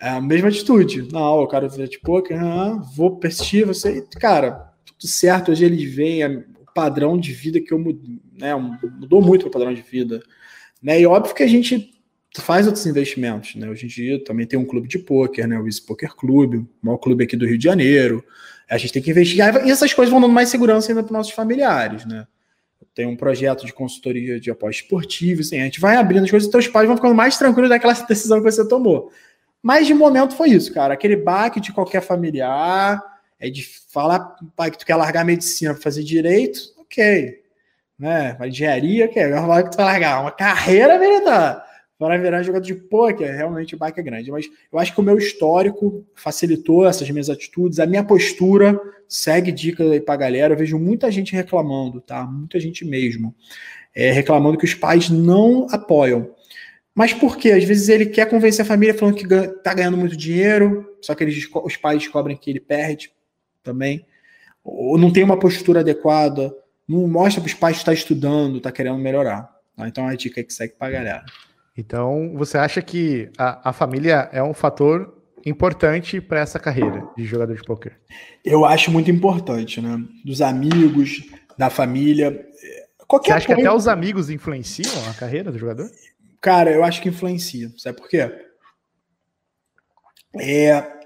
[0.00, 1.08] é a mesma atitude.
[1.12, 4.06] Não, quero ver de poker, ah, vou persistir, você.
[4.20, 5.50] Cara, tudo certo.
[5.50, 8.54] Hoje eles veem o padrão de vida que eu mudei, né?
[8.54, 10.22] Mudou muito o padrão de vida.
[10.82, 11.00] Né?
[11.00, 11.92] E óbvio que a gente
[12.36, 13.68] faz outros investimentos, né?
[13.68, 15.58] Hoje em dia também tem um clube de poker, né?
[15.58, 18.24] O Easy Poker Clube, o maior clube aqui do Rio de Janeiro.
[18.68, 21.32] A gente tem que investigar e essas coisas vão dando mais segurança ainda para nossos
[21.32, 22.26] familiares, né?
[22.94, 26.48] Tem um projeto de consultoria de aposta esportiva, assim, a gente vai abrindo as coisas
[26.48, 29.12] e teus pais vão ficando mais tranquilos daquela decisão que você tomou.
[29.62, 30.94] Mas de momento foi isso, cara.
[30.94, 33.02] Aquele baque de qualquer familiar,
[33.38, 37.42] é de falar, pai, que tu quer largar medicina para fazer direito, ok.
[37.98, 38.36] Né?
[38.46, 39.22] Engenharia, ok.
[39.22, 41.65] Agora que tu vai largar uma carreira militar
[41.98, 44.30] para virar jogador de pôquer, realmente o baque é grande.
[44.30, 48.78] Mas eu acho que o meu histórico facilitou essas minhas atitudes, a minha postura
[49.08, 50.54] segue dica aí pra galera.
[50.54, 52.24] Eu vejo muita gente reclamando, tá?
[52.26, 53.34] Muita gente mesmo.
[53.94, 56.34] É, reclamando que os pais não apoiam.
[56.94, 57.52] Mas por quê?
[57.52, 61.24] Às vezes ele quer convencer a família falando que está ganhando muito dinheiro, só que
[61.24, 63.10] eles, os pais descobrem que ele perde
[63.62, 64.06] também.
[64.62, 66.54] Ou não tem uma postura adequada,
[66.86, 69.42] não mostra para os pais que está estudando, está querendo melhorar.
[69.76, 69.88] Tá?
[69.88, 71.24] Então é a dica que segue para a galera.
[71.76, 77.24] Então você acha que a, a família é um fator importante para essa carreira de
[77.24, 77.98] jogador de poker?
[78.44, 80.02] Eu acho muito importante, né?
[80.24, 81.22] Dos amigos,
[81.56, 82.46] da família.
[83.06, 85.88] Qualquer Você acha que até os amigos influenciam a carreira do jogador?
[86.40, 87.70] Cara, eu acho que influencia.
[87.76, 88.30] Sabe por quê?
[90.38, 90.96] É,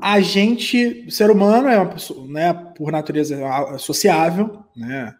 [0.00, 3.36] a gente, ser humano, é uma pessoa, né, por natureza
[3.78, 5.14] sociável, né?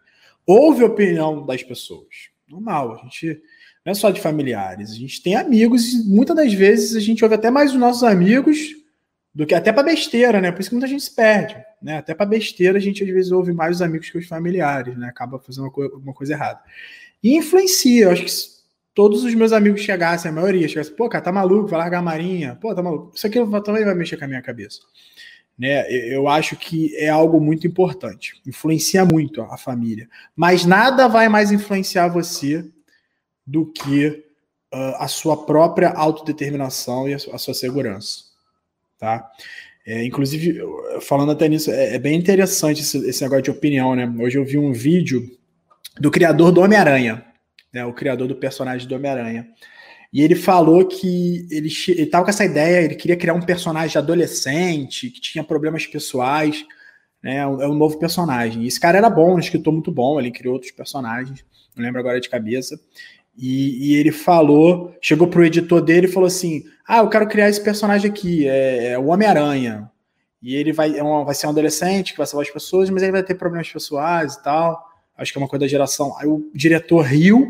[0.45, 2.29] Ouve a opinião das pessoas.
[2.47, 3.41] Normal, a gente
[3.85, 7.23] não é só de familiares, a gente tem amigos e muitas das vezes a gente
[7.23, 8.57] ouve até mais os nossos amigos
[9.33, 10.51] do que até para besteira, né?
[10.51, 11.97] Por isso que muita gente se perde, né?
[11.97, 15.07] Até para besteira a gente às vezes ouve mais os amigos que os familiares, né?
[15.07, 15.71] Acaba fazendo
[16.01, 16.61] uma, coisa errada.
[17.21, 18.31] E influencia, eu acho que
[18.93, 22.01] todos os meus amigos chegassem, a maioria chegasse, pô, cara, tá maluco, vai largar a
[22.01, 23.11] marinha, pô, tá maluco.
[23.13, 24.79] Isso aqui também vai mexer com a minha cabeça.
[25.59, 25.89] Né?
[25.91, 31.51] Eu acho que é algo muito importante, influencia muito a família, mas nada vai mais
[31.51, 32.65] influenciar você
[33.45, 34.07] do que
[34.73, 38.23] uh, a sua própria autodeterminação e a sua, a sua segurança,
[38.97, 39.29] tá?
[39.85, 40.59] É, inclusive,
[41.01, 44.11] falando até nisso, é, é bem interessante esse, esse negócio de opinião, né?
[44.19, 45.29] Hoje eu vi um vídeo
[45.99, 47.23] do criador do Homem-Aranha,
[47.71, 49.47] né, o criador do personagem do Homem-Aranha.
[50.11, 55.09] E ele falou que ele estava com essa ideia, ele queria criar um personagem adolescente,
[55.09, 56.65] que tinha problemas pessoais,
[57.21, 57.37] né?
[57.37, 58.63] É um novo personagem.
[58.63, 61.43] E esse cara era bom, um escritor muito bom, ele criou outros personagens,
[61.75, 62.79] não lembro agora de cabeça.
[63.37, 67.49] E, e ele falou, chegou pro editor dele e falou assim: Ah, eu quero criar
[67.49, 69.91] esse personagem aqui, é, é o Homem-Aranha.
[70.41, 73.01] E ele vai, é um, vai ser um adolescente que vai salvar as pessoas, mas
[73.01, 74.79] ele vai ter problemas pessoais e tal.
[75.17, 76.15] Acho que é uma coisa da geração.
[76.19, 77.47] Aí o diretor riu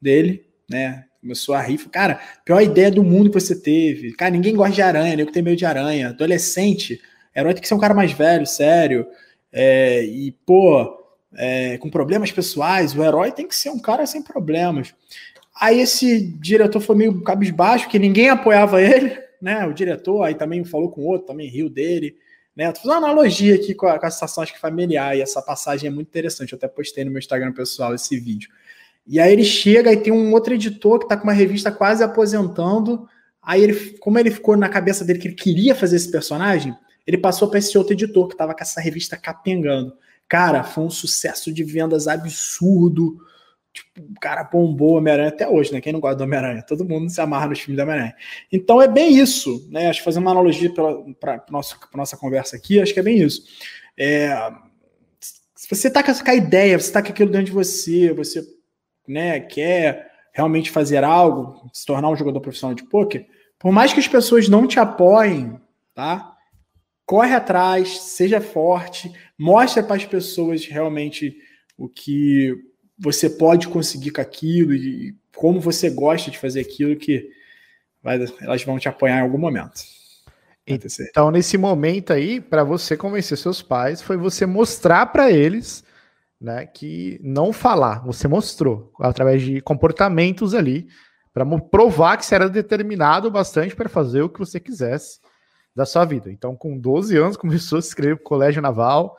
[0.00, 1.04] dele, né?
[1.20, 1.78] Começou a rir.
[1.88, 4.12] Cara, pior ideia do mundo que você teve.
[4.12, 6.10] Cara, ninguém gosta de aranha, nem que tem medo de aranha.
[6.10, 7.00] Adolescente,
[7.34, 9.06] herói tem que ser um cara mais velho, sério.
[9.52, 10.95] É, e, pô,
[11.36, 14.94] é, com problemas pessoais, o herói tem que ser um cara sem problemas.
[15.58, 19.66] Aí esse diretor foi meio cabisbaixo, que ninguém apoiava ele, né?
[19.66, 22.16] O diretor aí também falou com outro, também riu dele.
[22.54, 22.72] Né?
[22.72, 25.42] Tô fazendo uma analogia aqui com a, com a situação acho que familiar, e essa
[25.42, 26.52] passagem é muito interessante.
[26.52, 28.50] Eu até postei no meu Instagram pessoal esse vídeo.
[29.06, 32.02] E aí ele chega e tem um outro editor que está com uma revista quase
[32.02, 33.06] aposentando.
[33.42, 36.74] Aí ele, como ele ficou na cabeça dele que ele queria fazer esse personagem,
[37.06, 39.92] ele passou para esse outro editor que estava com essa revista capengando.
[40.28, 43.18] Cara, foi um sucesso de vendas absurdo.
[43.72, 45.80] Tipo, o cara bombou Homem-Aranha até hoje, né?
[45.80, 46.62] Quem não gosta do Homem-Aranha?
[46.62, 48.14] Todo mundo se amarra nos filmes do Homem-Aranha.
[48.50, 49.88] Então é bem isso, né?
[49.88, 50.72] Acho que fazer uma analogia
[51.20, 53.42] para nossa, nossa conversa aqui, acho que é bem isso.
[53.98, 54.30] É,
[55.54, 58.46] se você tá com essa ideia, você tá com aquilo dentro de você, você
[59.08, 63.26] né, quer realmente fazer algo, se tornar um jogador profissional de poker,
[63.58, 65.58] por mais que as pessoas não te apoiem,
[65.94, 66.34] tá?
[67.06, 71.36] Corre atrás, seja forte, mostre para as pessoas realmente
[71.76, 72.54] o que
[72.98, 77.30] você pode conseguir com aquilo e como você gosta de fazer aquilo que
[78.02, 79.82] vai, elas vão te apoiar em algum momento.
[80.66, 85.84] Então, nesse momento aí, para você convencer seus pais, foi você mostrar para eles
[86.40, 90.88] né, que não falar, você mostrou através de comportamentos ali
[91.32, 95.20] para provar que você era determinado bastante para fazer o que você quisesse
[95.74, 96.30] da sua vida.
[96.32, 99.16] Então, com 12 anos, começou a se inscrever para o Colégio Naval,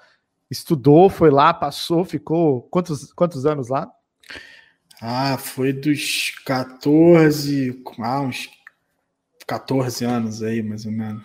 [0.50, 3.90] estudou, foi lá, passou, ficou quantos, quantos anos lá?
[5.02, 8.50] Ah, foi dos 14, ah, uns
[9.46, 11.24] 14 anos aí, mais ou menos.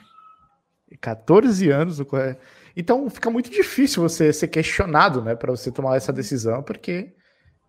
[1.00, 2.38] 14 anos no colégio.
[2.76, 7.12] Então fica muito difícil você ser questionado, né, para você tomar essa decisão, porque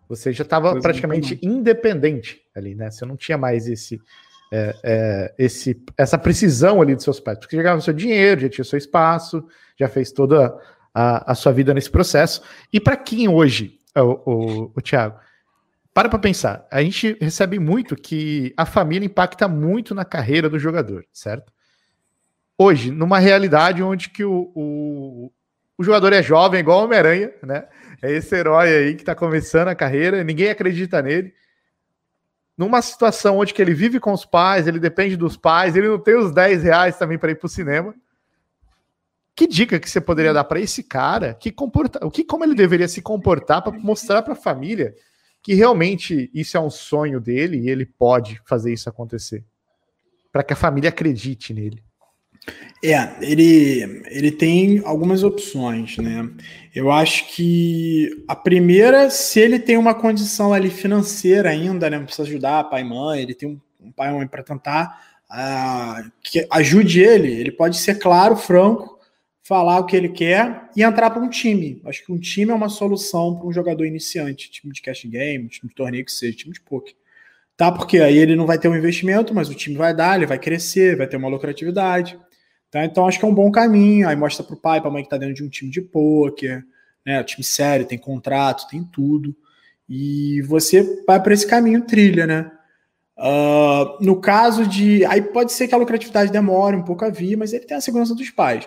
[0.08, 2.90] você já estava praticamente independente ali, né?
[2.90, 3.98] Você não tinha mais esse,
[4.52, 8.48] é, é, esse, essa precisão ali dos seus pais, porque já ganhava seu dinheiro, já
[8.48, 9.46] tinha seu espaço,
[9.78, 10.54] já fez toda
[10.94, 12.40] a, a sua vida nesse processo.
[12.72, 15.18] E para quem hoje, o, o, o Thiago,
[15.92, 20.58] para para pensar, a gente recebe muito que a família impacta muito na carreira do
[20.58, 21.52] jogador, certo?
[22.58, 25.32] hoje, numa realidade onde que o, o,
[25.76, 27.66] o jogador é jovem, igual o Homem-Aranha, né?
[28.02, 31.32] É esse herói aí que está começando a carreira, ninguém acredita nele.
[32.56, 35.98] Numa situação onde que ele vive com os pais, ele depende dos pais, ele não
[35.98, 37.94] tem os 10 reais também para ir para o cinema.
[39.36, 41.34] Que dica que você poderia dar para esse cara?
[41.34, 44.94] Que comporta, o que como ele deveria se comportar para mostrar para a família
[45.42, 49.44] que realmente isso é um sonho dele e ele pode fazer isso acontecer?
[50.32, 51.82] Para que a família acredite nele.
[52.82, 56.28] É, ele, ele tem algumas opções, né?
[56.74, 61.98] Eu acho que a primeira, se ele tem uma condição ali financeira ainda, né?
[62.00, 63.48] Precisa ajudar pai e mãe, ele tem
[63.80, 68.93] um, pai e mãe para tentar uh, que ajude ele, ele pode ser claro, franco,
[69.46, 71.80] falar o que ele quer e entrar para um time.
[71.84, 75.48] Acho que um time é uma solução para um jogador iniciante, time de cash game,
[75.48, 76.94] time de torneio que seja, time de poker.
[77.56, 77.70] Tá?
[77.70, 80.38] Porque aí ele não vai ter um investimento, mas o time vai dar, ele vai
[80.38, 82.18] crescer, vai ter uma lucratividade.
[82.70, 82.84] Tá?
[82.84, 84.08] Então acho que é um bom caminho.
[84.08, 85.82] Aí mostra para o pai, para a mãe que está dentro de um time de
[85.82, 86.64] pôquer,
[87.04, 87.20] né?
[87.20, 89.36] O time sério, tem contrato, tem tudo.
[89.88, 92.50] E você vai para esse caminho trilha, né?
[93.16, 95.04] Uh, no caso de.
[95.04, 97.80] Aí pode ser que a lucratividade demore um pouco a vir, mas ele tem a
[97.80, 98.66] segurança dos pais.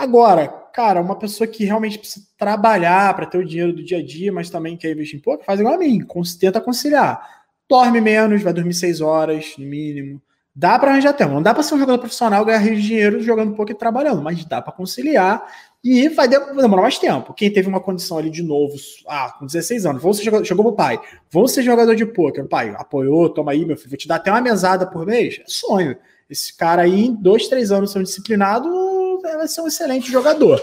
[0.00, 4.02] Agora, cara, uma pessoa que realmente precisa trabalhar para ter o dinheiro do dia a
[4.02, 6.02] dia, mas também quer investir em pouco, faz igual a mim,
[6.40, 7.42] tenta conciliar.
[7.68, 10.18] Dorme menos, vai dormir seis horas no mínimo.
[10.56, 11.34] Dá para arranjar tempo.
[11.34, 14.62] Não dá para ser um jogador profissional ganhar dinheiro jogando pouco e trabalhando, mas dá
[14.62, 15.46] para conciliar
[15.84, 17.34] e vai demorar mais tempo.
[17.34, 18.74] Quem teve uma condição ali de novo,
[19.06, 20.98] ah, com 16 anos, vou ser jogador, chegou pro pai,
[21.30, 22.46] vou ser jogador de poker.
[22.46, 25.40] O pai apoiou, toma aí, meu filho, vou te dar até uma mesada por mês.
[25.40, 25.94] É sonho.
[26.30, 28.70] Esse cara aí, em dois, três anos sendo disciplinado,
[29.20, 30.62] vai ser um excelente jogador.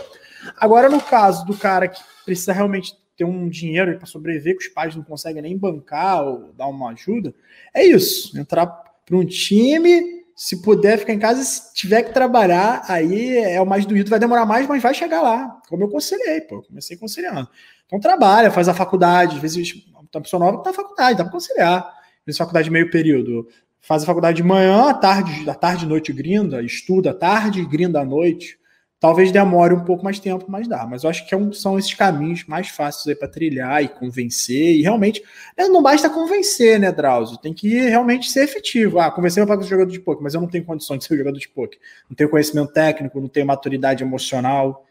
[0.57, 4.73] Agora, no caso do cara que precisa realmente ter um dinheiro para sobreviver, que os
[4.73, 7.33] pais não conseguem nem bancar ou dar uma ajuda,
[7.73, 8.37] é isso.
[8.37, 13.59] Entrar para um time, se puder ficar em casa, se tiver que trabalhar, aí é
[13.59, 15.59] o mais doído, vai demorar mais, mas vai chegar lá.
[15.67, 17.49] Como eu conselhei, pô, comecei conciliando.
[17.87, 19.73] Então trabalha, faz a faculdade, às vezes
[20.11, 21.79] uma pessoa nova tá na faculdade, dá para conciliar.
[21.79, 23.47] Às vezes faculdade de meio período,
[23.87, 27.65] faz a faculdade de manhã, à tarde, à tarde e noite grinda, estuda à tarde,
[27.65, 28.59] grinda à noite.
[28.99, 30.85] Talvez demore um pouco mais tempo, mas dá.
[30.85, 34.75] Mas eu acho que é são esses caminhos mais fáceis aí para trilhar e convencer.
[34.75, 35.23] E realmente,
[35.57, 37.37] né, não basta convencer, né, Drauzio?
[37.37, 38.99] Tem que realmente ser efetivo.
[38.99, 41.39] Ah, convencer para ser jogador de poker, mas eu não tenho condições de ser jogador
[41.39, 41.79] de poker.
[42.09, 44.85] Não tenho conhecimento técnico, não tenho maturidade emocional.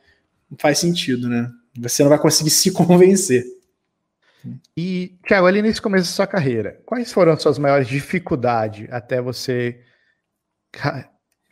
[0.50, 1.50] Não faz sentido, né?
[1.78, 3.44] Você não vai conseguir se convencer.
[4.76, 9.20] E, Thiago, ali nesse começo da sua carreira, quais foram as suas maiores dificuldades até
[9.20, 9.80] você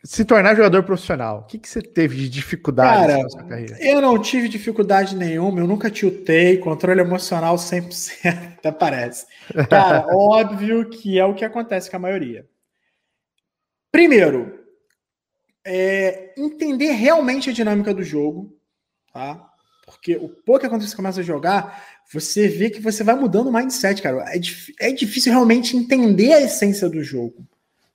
[0.05, 3.77] se tornar jogador profissional, o que, que você teve de dificuldade Cara, na sua carreira?
[3.81, 9.25] Eu não tive dificuldade nenhuma, eu nunca tiltei, controle emocional 100%, até parece.
[9.67, 12.47] Cara, óbvio que é o que acontece com a maioria.
[13.91, 14.63] Primeiro,
[15.65, 18.55] é entender realmente a dinâmica do jogo,
[19.11, 19.43] tá?
[19.87, 23.53] Porque o pouco quando você começa a jogar, você vê que você vai mudando o
[23.53, 24.25] mindset, cara.
[24.29, 24.39] É,
[24.87, 27.45] é difícil realmente entender a essência do jogo.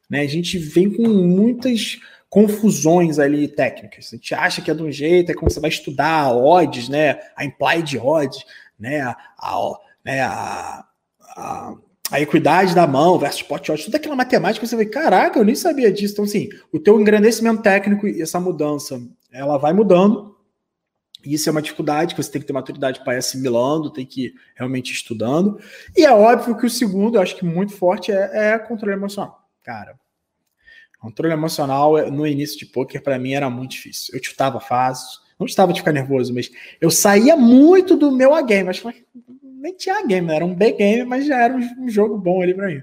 [0.08, 0.20] Né?
[0.20, 1.98] A gente vem com muitas
[2.28, 4.10] confusões ali técnicas.
[4.12, 7.18] A gente acha que é de um jeito, é como você vai estudar odds, né?
[7.36, 8.44] A implied odds,
[8.78, 9.00] né?
[9.00, 10.20] A, a, né?
[10.22, 10.84] a,
[11.36, 11.74] a,
[12.10, 15.54] a equidade da mão versus pot odds, toda aquela matemática, você vê, caraca, eu nem
[15.54, 16.14] sabia disso.
[16.14, 19.00] Então, assim, o teu engrandecimento técnico e essa mudança,
[19.32, 20.36] ela vai mudando,
[21.24, 24.26] isso é uma dificuldade que você tem que ter maturidade para ir assimilando, tem que
[24.26, 25.60] ir realmente estudando.
[25.96, 29.48] E é óbvio que o segundo, eu acho que muito forte, é, é controle emocional.
[29.62, 29.98] Cara,
[30.98, 34.14] controle emocional no início de poker para mim era muito difícil.
[34.14, 36.50] Eu chutava fácil, não estava de ficar nervoso, mas
[36.80, 38.68] eu saía muito do meu A-game.
[38.68, 39.04] Acho que
[39.42, 42.66] nem tinha A-game, era um B-game, mas já era um, um jogo bom ali para
[42.66, 42.82] mim.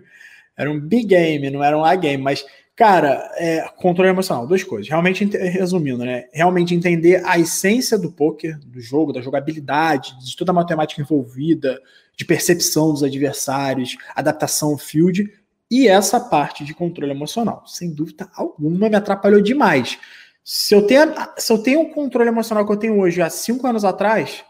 [0.55, 2.45] Era um B-game, não era um A-game, mas
[2.77, 4.87] Cara, é, controle emocional, duas coisas.
[4.87, 6.25] Realmente, resumindo, né?
[6.31, 11.81] Realmente entender a essência do poker, do jogo, da jogabilidade, de toda a matemática envolvida,
[12.15, 15.27] de percepção dos adversários, adaptação field
[15.71, 17.63] e essa parte de controle emocional.
[17.65, 19.97] Sem dúvida alguma, me atrapalhou demais.
[20.43, 23.65] Se eu tenho, se eu tenho o controle emocional que eu tenho hoje há cinco
[23.65, 24.45] anos atrás,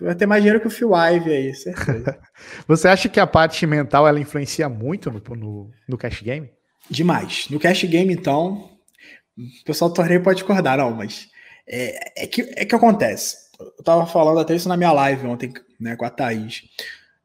[0.00, 2.18] vai ter mais dinheiro que o Phil Ive aí, certeza.
[2.66, 6.50] Você acha que a parte mental ela influencia muito no, no, no cash game?
[6.90, 7.46] Demais.
[7.50, 8.70] No cash game, então,
[9.36, 11.28] o pessoal do torneio pode acordar, não, mas
[11.66, 13.36] é, é, que, é que acontece.
[13.60, 16.62] Eu tava falando até isso na minha live ontem, né, com a Thaís.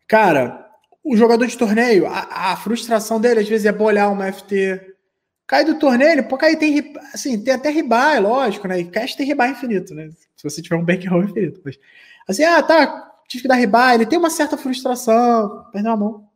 [0.07, 0.67] Cara,
[1.03, 4.81] o jogador de torneio, a, a frustração dele às vezes é bolhar uma FT.
[5.45, 8.79] Cai do torneio, ele pô, cai, tem, assim, tem até ribai, lógico, né?
[8.79, 10.09] E cash tem ribai infinito, né?
[10.35, 11.61] Se você tiver um bankroll infinito.
[11.63, 11.77] Mas
[12.27, 16.27] Assim, ah, tá, tive que dar riba, ele tem uma certa frustração, perdeu a mão.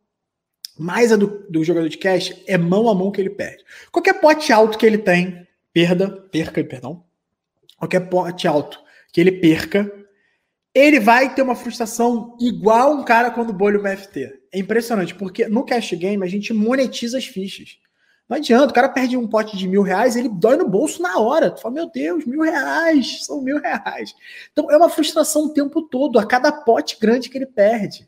[0.77, 3.63] Mas a do, do jogador de cash é mão a mão que ele perde.
[3.91, 7.03] Qualquer pote alto que ele tem, perda, perca, perdão.
[7.77, 8.79] Qualquer pote alto
[9.11, 9.91] que ele perca,
[10.73, 14.41] ele vai ter uma frustração igual um cara quando bolha o FT.
[14.51, 17.79] É impressionante, porque no cash game a gente monetiza as fichas.
[18.27, 21.17] Não adianta, o cara perde um pote de mil reais, ele dói no bolso na
[21.17, 21.49] hora.
[21.49, 24.13] Tu fala, meu Deus, mil reais, são mil reais.
[24.51, 28.07] Então é uma frustração o tempo todo, a cada pote grande que ele perde.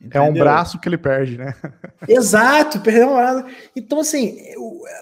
[0.00, 0.22] Entendeu?
[0.22, 1.54] É um braço que ele perde, né?
[2.08, 3.46] Exato, perdeu um braço.
[3.76, 4.38] Então, assim,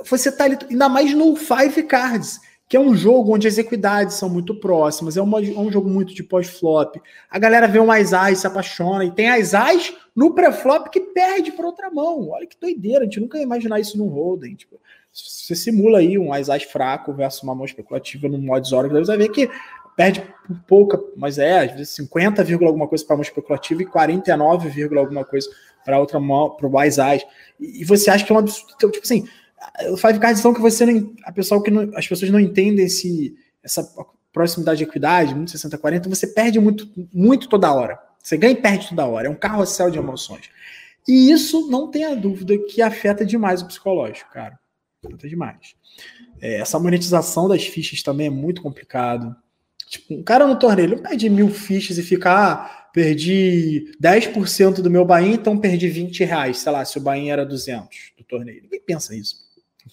[0.04, 2.40] você tá ali, ainda mais no Five Cards
[2.72, 5.90] que é um jogo onde as equidades são muito próximas, é, uma, é um jogo
[5.90, 6.96] muito de pós-flop.
[7.28, 11.52] A galera vê um As se apaixona, e tem As As no pré-flop que perde
[11.52, 12.30] por outra mão.
[12.30, 14.54] Olha que doideira, a gente nunca ia imaginar isso num Hold'em.
[14.54, 14.80] Tipo,
[15.12, 19.04] você simula aí um As As fraco versus uma mão especulativa no modo Zoro, você
[19.04, 19.50] vai ver que
[19.94, 20.26] perde
[20.66, 25.46] pouca, mas é, às vezes 50, alguma coisa para mão especulativa e 49, alguma coisa
[25.84, 27.20] para outra mão, para o As As.
[27.60, 28.72] E, e você acha que é um absurdo.
[28.74, 29.28] Então, tipo assim,
[29.90, 32.84] o Five Cards são que você não, a pessoa que não, as pessoas não entendem
[32.84, 33.82] esse, essa
[34.32, 37.98] proximidade de equidade, muito 60 40, você perde muito muito toda hora.
[38.22, 40.48] Você ganha e perde toda hora, é um carrossel de emoções.
[41.06, 44.58] E isso não tem a dúvida que afeta demais o psicológico, cara.
[45.04, 45.74] Afeta demais.
[46.40, 49.34] É, essa monetização das fichas também é muito complicado.
[49.88, 54.80] Tipo, um cara no torneio, ele não perde mil fichas e fica, ah, perdi 10%
[54.80, 58.24] do meu Bahia, então perdi 20 reais, sei lá, se o Bahia era 200 do
[58.24, 58.62] torneio.
[58.62, 59.36] Ninguém pensa isso.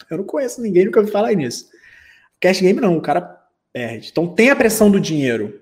[0.09, 1.69] Eu não conheço ninguém, nunca ouvi falar nisso.
[2.39, 3.39] Cash game não, o cara
[3.73, 4.09] perde.
[4.11, 5.59] Então tem a pressão do dinheiro.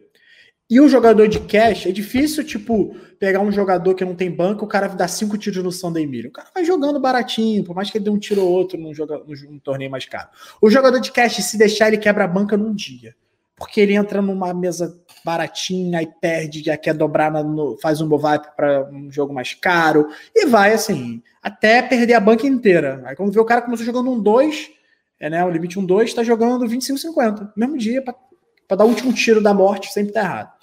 [0.70, 4.66] E o jogador de cash, é difícil, tipo, pegar um jogador que não tem banco,
[4.66, 6.28] o cara dá cinco tiros no Sunday Million.
[6.28, 8.94] O cara vai jogando baratinho, por mais que ele dê um tiro ou outro num,
[8.94, 10.28] joga, num torneio mais caro.
[10.62, 13.16] O jogador de cash, se deixar, ele quebra a banca num dia.
[13.56, 18.56] Porque ele entra numa mesa baratinha e perde, já quer dobrar, no, faz um bovap
[18.56, 23.04] para um jogo mais caro, e vai assim, até perder a banca inteira.
[23.06, 24.72] Aí quando vê o cara começou jogando um 2,
[25.20, 29.12] é, né, o limite um 2, está jogando 25-50, mesmo dia, para dar o último
[29.12, 30.54] tiro da morte, sempre tá errado.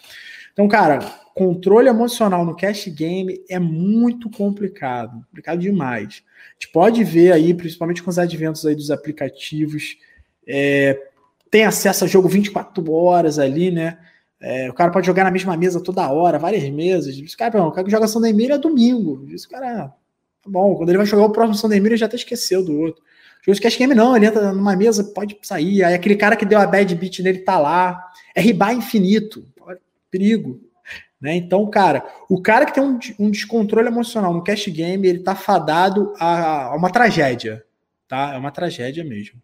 [0.54, 1.00] Então, cara,
[1.34, 6.22] controle emocional no cash game é muito complicado, complicado demais.
[6.24, 9.98] A gente pode ver aí, principalmente com os adventos aí dos aplicativos,
[10.48, 10.98] é,
[11.50, 13.98] tem acesso a jogo 24 horas ali, né?
[14.46, 17.16] É, o cara pode jogar na mesma mesa toda hora, várias mesas.
[17.16, 19.26] Esse cara, não, o cara que joga São Emília é domingo.
[19.32, 22.62] Esse cara, tá bom, quando ele vai jogar o próximo São Emília, já até esqueceu
[22.62, 23.02] do outro.
[23.42, 25.82] Jogo cash game não, ele entra numa mesa, pode sair.
[25.82, 27.98] Aí aquele cara que deu a bad beat nele tá lá.
[28.34, 29.46] É ribar infinito.
[30.10, 30.60] Perigo.
[31.18, 31.36] Né?
[31.36, 35.34] Então, cara, o cara que tem um, um, descontrole emocional no cash game, ele tá
[35.34, 37.64] fadado a, a uma tragédia.
[38.06, 38.34] Tá?
[38.34, 39.40] É uma tragédia mesmo.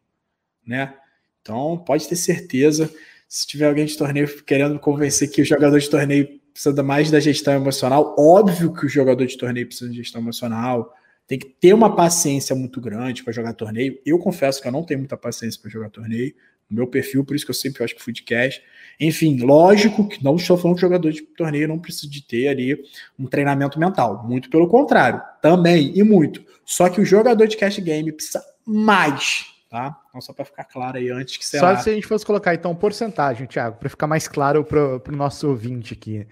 [0.66, 0.92] Né?
[1.40, 2.92] Então, pode ter certeza
[3.31, 7.20] se tiver alguém de torneio querendo convencer que o jogador de torneio precisa mais da
[7.20, 10.93] gestão emocional, óbvio que o jogador de torneio precisa de gestão emocional,
[11.28, 13.97] tem que ter uma paciência muito grande para jogar torneio.
[14.05, 16.35] Eu confesso que eu não tenho muita paciência para jogar torneio.
[16.68, 18.61] No meu perfil, por isso que eu sempre acho que fui de cash.
[18.99, 22.76] Enfim, lógico que não estou falando que jogador de torneio não precisa de ter ali
[23.16, 24.26] um treinamento mental.
[24.26, 26.45] Muito pelo contrário, também e muito.
[26.64, 29.99] Só que o jogador de cash game precisa mais, tá?
[30.11, 31.58] Então, só para ficar claro aí antes que você.
[31.58, 31.76] Só lá...
[31.78, 35.48] se a gente fosse colocar então porcentagem, Thiago, para ficar mais claro para o nosso
[35.48, 36.26] ouvinte aqui,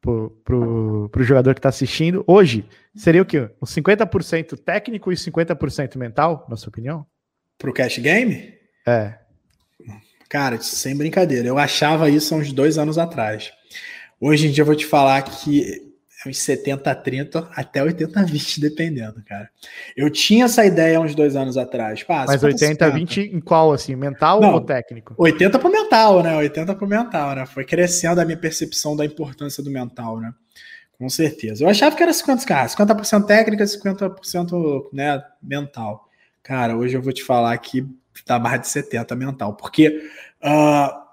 [0.00, 0.12] para
[0.54, 2.22] o jogador que está assistindo.
[2.26, 3.48] Hoje, seria o quê?
[3.58, 7.06] Os 50% técnico e 50% mental, na sua opinião?
[7.56, 8.52] Para o cash game?
[8.86, 9.14] É.
[10.28, 13.52] Cara, sem brincadeira, eu achava isso há uns dois anos atrás.
[14.20, 15.93] Hoje em dia eu vou te falar que
[16.26, 19.48] uns 70-30 até 80-20, dependendo, cara.
[19.96, 22.02] Eu tinha essa ideia uns dois anos atrás.
[22.02, 23.94] Pá, Mas 80-20 em qual, assim?
[23.94, 25.14] Mental Não, ou técnico?
[25.16, 26.36] 80 pro mental, né?
[26.36, 27.46] 80 pro mental, né?
[27.46, 30.32] Foi crescendo a minha percepção da importância do mental, né?
[30.98, 31.64] Com certeza.
[31.64, 36.08] Eu achava que era 50, cara, 50% técnica, 50% né, mental.
[36.42, 37.86] Cara, hoje eu vou te falar que
[38.24, 39.88] tá mais de 70 mental, porque
[40.42, 41.04] uh,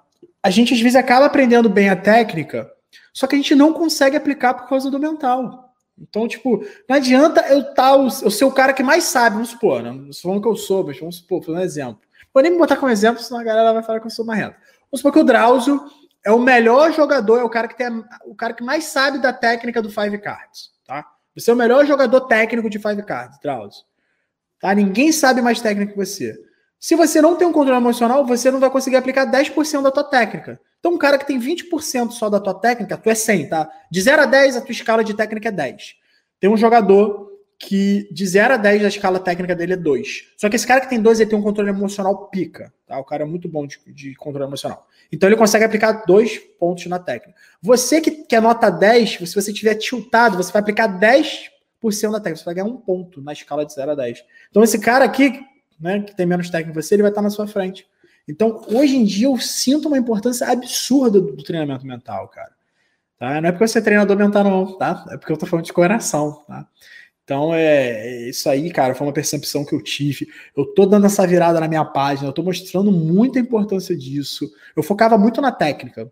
[0.44, 2.72] a gente às vezes acaba aprendendo bem a técnica,
[3.14, 5.74] só que a gente não consegue aplicar por causa do mental.
[5.98, 7.92] Então, tipo, não adianta eu tá,
[8.24, 9.92] eu ser o cara que mais sabe, vamos supor, né?
[9.92, 12.02] Não falando que eu sou, mas vamos supor, por um exemplo.
[12.34, 14.56] Vou nem me botar como exemplo, senão a galera vai falar que eu sou marrento.
[14.90, 15.80] Vamos supor que o Drauzio
[16.26, 19.34] é o melhor jogador, é o cara que tem o cara que mais sabe da
[19.34, 21.06] técnica do Five Cards, tá?
[21.36, 23.84] Você é o melhor jogador técnico de Five Cards, Drauzio.
[24.60, 24.74] Tá?
[24.76, 26.38] Ninguém sabe mais técnica que você.
[26.82, 30.04] Se você não tem um controle emocional, você não vai conseguir aplicar 10% da tua
[30.04, 30.60] técnica.
[30.80, 33.70] Então, um cara que tem 20% só da tua técnica, tu é 100, tá?
[33.92, 35.96] De 0 a 10, a tua escala de técnica é 10.
[36.40, 37.30] Tem um jogador
[37.60, 40.34] que de 0 a 10 a escala técnica dele é 2.
[40.36, 42.98] Só que esse cara que tem 2, ele tem um controle emocional pica, tá?
[43.00, 44.88] O cara é muito bom de, de controle emocional.
[45.12, 47.40] Então ele consegue aplicar dois pontos na técnica.
[47.62, 51.52] Você que, que é nota 10, se você tiver tiltado, você vai aplicar 10%
[52.12, 54.26] da técnica, você vai ganhar um ponto na escala de 0 a 10.
[54.50, 55.40] Então esse cara aqui,
[55.82, 57.88] né, que tem menos técnica que você, ele vai estar na sua frente.
[58.28, 62.52] Então, hoje em dia, eu sinto uma importância absurda do, do treinamento mental, cara.
[63.18, 63.42] Tá?
[63.42, 65.06] Não é porque você é treinador mental, não, tá?
[65.10, 66.68] É porque eu tô falando de coração, tá?
[67.24, 70.28] Então, é, é, isso aí, cara, foi uma percepção que eu tive.
[70.56, 74.52] Eu tô dando essa virada na minha página, eu tô mostrando muita importância disso.
[74.76, 76.12] Eu focava muito na técnica,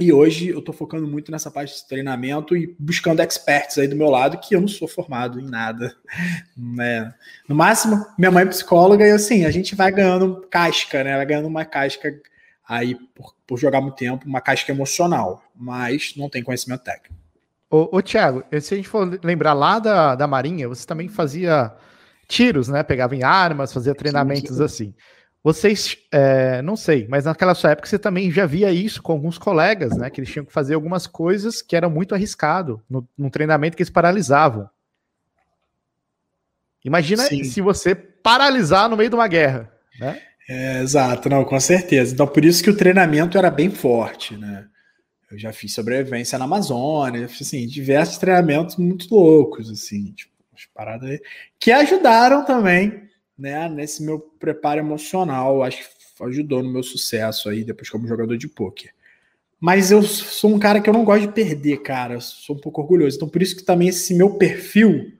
[0.00, 3.96] e hoje eu estou focando muito nessa parte de treinamento e buscando experts aí do
[3.96, 5.94] meu lado, que eu não sou formado em nada.
[6.56, 7.12] Né?
[7.48, 11.16] No máximo, minha mãe é psicóloga e assim, a gente vai ganhando casca, né?
[11.16, 12.14] Vai ganhando uma casca
[12.68, 17.14] aí por, por jogar muito tempo, uma casca emocional, mas não tem conhecimento técnico.
[17.70, 21.72] Ô, ô Thiago, se a gente for lembrar lá da, da Marinha, você também fazia
[22.28, 22.82] tiros, né?
[22.82, 24.64] Pegava em armas, fazia treinamentos sim, sim.
[24.64, 24.94] assim.
[25.44, 29.38] Vocês, é, não sei, mas naquela sua época você também já via isso com alguns
[29.38, 30.08] colegas, né?
[30.08, 33.82] Que eles tinham que fazer algumas coisas que eram muito arriscado no, no treinamento que
[33.82, 34.70] eles paralisavam.
[36.84, 37.42] Imagina Sim.
[37.42, 40.20] se você paralisar no meio de uma guerra, né?
[40.48, 42.14] É, exato, não, com certeza.
[42.14, 44.66] Então, por isso que o treinamento era bem forte, né?
[45.30, 50.66] Eu já fiz sobrevivência na Amazônia, fiz, assim, diversos treinamentos muito loucos, assim, tipo, umas
[50.74, 51.20] paradas aí,
[51.58, 53.08] que ajudaram também
[53.38, 58.36] né, nesse meu preparo emocional, acho que ajudou no meu sucesso aí depois como jogador
[58.36, 58.92] de pôquer.
[59.62, 62.14] Mas eu sou um cara que eu não gosto de perder, cara.
[62.14, 63.16] Eu sou um pouco orgulhoso.
[63.16, 65.12] Então, por isso que também esse meu perfil,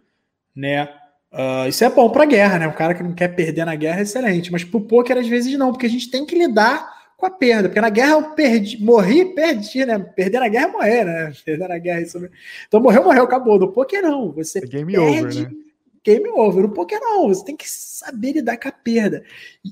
[0.55, 0.89] né?
[1.33, 2.67] Uh, isso é bom pra guerra, né?
[2.67, 4.51] O cara que não quer perder na guerra é excelente.
[4.51, 7.69] Mas pro poker, às vezes, não, porque a gente tem que lidar com a perda.
[7.69, 9.97] Porque na guerra eu perdi, morri, perdi, né?
[9.97, 11.33] Perder na guerra é morrer, né?
[11.47, 12.29] Perder na guerra é isso.
[12.67, 13.61] Então morreu, morreu, acabou.
[13.61, 14.33] No poker, não.
[14.33, 15.57] Você é game perde, over, né?
[16.05, 16.62] Game over.
[16.62, 19.24] No poker não, você tem que saber lidar com a perda.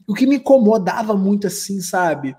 [0.06, 2.36] O que me incomodava muito assim, sabe?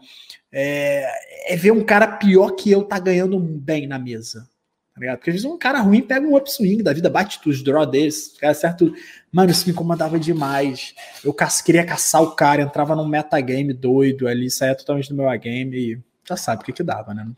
[0.51, 4.49] É, é ver um cara pior que eu tá ganhando bem na mesa.
[4.93, 5.17] Tá ligado?
[5.17, 8.35] Porque às vezes um cara ruim pega um upswing da vida, bate os draw deles,
[8.39, 8.93] cara certo.
[9.31, 10.93] Mano, isso me incomodava demais.
[11.23, 11.33] Eu
[11.65, 15.99] queria caçar o cara, entrava num metagame doido ali, saía totalmente do meu game e
[16.27, 17.23] já sabe o que que dava, né?
[17.23, 17.35] No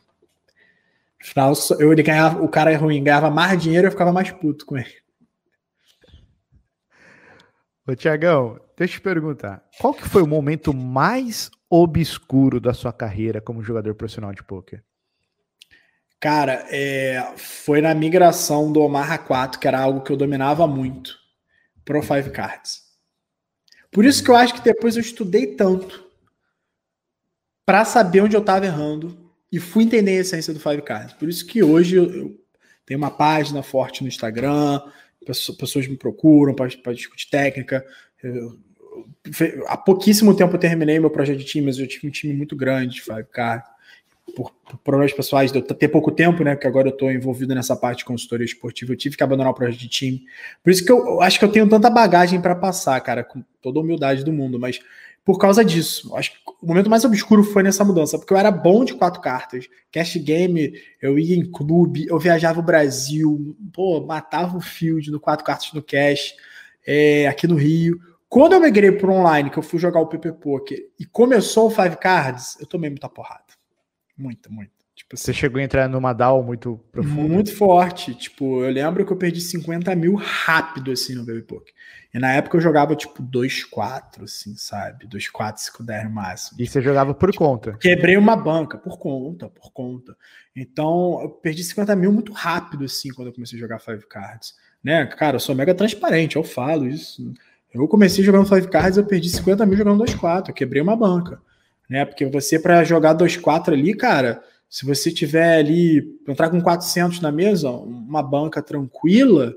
[1.21, 4.65] final, eu, ele ganhava, o cara ruim ganhava mais dinheiro e eu ficava mais puto
[4.65, 5.02] com ele.
[7.85, 9.61] Ô, Tiagão, deixa eu te perguntar.
[9.79, 14.83] Qual que foi o momento mais obscuro da sua carreira como jogador profissional de pôquer?
[16.17, 21.17] Cara, é, foi na migração do Omaha 4, que era algo que eu dominava muito,
[21.83, 22.83] pro Five Cards.
[23.91, 26.09] Por isso que eu acho que depois eu estudei tanto
[27.65, 31.13] para saber onde eu estava errando e fui entender a essência do Five Cards.
[31.15, 32.39] Por isso que hoje eu, eu
[32.85, 34.81] tenho uma página forte no Instagram,
[35.25, 37.85] pessoas me procuram para discutir técnica.
[38.23, 38.57] Eu,
[39.67, 42.55] há pouquíssimo tempo eu terminei meu projeto de time, mas eu tive um time muito
[42.55, 43.63] grande de 5K.
[44.35, 46.55] por, por, problemas pessoais, de eu ter pouco tempo, né?
[46.55, 49.55] Porque agora eu estou envolvido nessa parte de consultoria esportiva, eu tive que abandonar o
[49.55, 50.23] projeto de time.
[50.63, 53.43] Por isso que eu, eu acho que eu tenho tanta bagagem para passar, cara, com
[53.61, 54.79] toda a humildade do mundo, mas
[55.25, 56.15] por causa disso.
[56.15, 59.21] Acho que o momento mais obscuro foi nessa mudança, porque eu era bom de quatro
[59.21, 59.67] cartas.
[59.91, 65.19] Cash game, eu ia em clube, eu viajava o Brasil, pô, matava o field no
[65.19, 66.33] quatro cartas no cash,
[66.85, 67.99] é, aqui no Rio.
[68.27, 71.69] Quando eu migrei para online, que eu fui jogar o PP Poker e começou o
[71.69, 73.53] Five Cards, eu tomei muita porrada.
[74.17, 74.82] Muita, muita.
[75.09, 77.21] Tipo, Você chegou a entrar numa DAO muito profunda?
[77.21, 78.15] Muito forte.
[78.15, 81.73] Tipo, eu lembro que eu perdi 50 mil rápido, assim, no Baby Poker.
[82.13, 85.07] E na época eu jogava, tipo, 2-4, assim, sabe?
[85.07, 86.61] 2-4, 5-10 no máximo.
[86.61, 87.73] E você jogava por tipo, conta?
[87.73, 90.15] Quebrei uma banca, por conta, por conta.
[90.55, 94.55] Então, eu perdi 50 mil muito rápido, assim, quando eu comecei a jogar Five Cards.
[94.83, 95.05] Né?
[95.05, 97.33] Cara, eu sou mega transparente, eu falo isso.
[97.73, 101.41] Eu comecei jogando Five Cards, eu perdi 50 mil jogando 2-4, eu quebrei uma banca.
[101.89, 102.05] Né?
[102.05, 104.41] Porque você, para jogar 2-4 ali, cara
[104.73, 109.55] se você tiver ali, entrar com 400 na mesa, uma banca tranquila,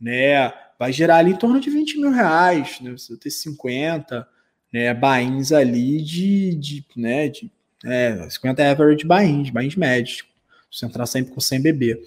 [0.00, 4.26] né, vai gerar ali em torno de 20 mil reais, né, você ter 50,
[4.72, 7.52] né, bains ali de, de né, de,
[7.84, 10.24] é, 50 average bains, bains médios,
[10.72, 12.02] você entrar sempre com 100 BB.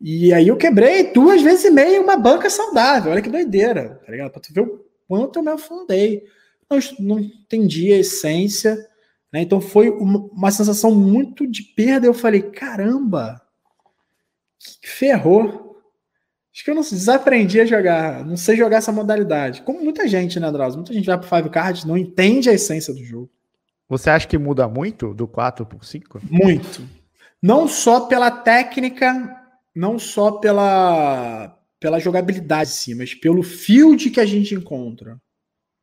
[0.00, 4.10] E aí eu quebrei duas vezes e meia uma banca saudável, olha que doideira, tá
[4.10, 4.30] ligado?
[4.30, 6.24] Pra tu ver o quanto eu me afundei.
[6.70, 8.88] Não, não entendi a essência,
[9.32, 9.42] né?
[9.42, 12.06] Então foi uma, sensação muito de perda.
[12.06, 13.40] Eu falei, caramba,
[14.80, 15.70] que ferrou.
[16.52, 19.62] Acho que eu não desaprendi a jogar, não sei jogar essa modalidade.
[19.62, 20.78] Como muita gente, né, Drauzio?
[20.78, 23.30] Muita gente vai pro Five Cards, não entende a essência do jogo.
[23.88, 26.20] Você acha que muda muito do 4 para 5?
[26.28, 26.86] Muito.
[27.40, 29.36] Não só pela técnica,
[29.74, 35.20] não só pela, pela jogabilidade, sim, mas pelo field que a gente encontra.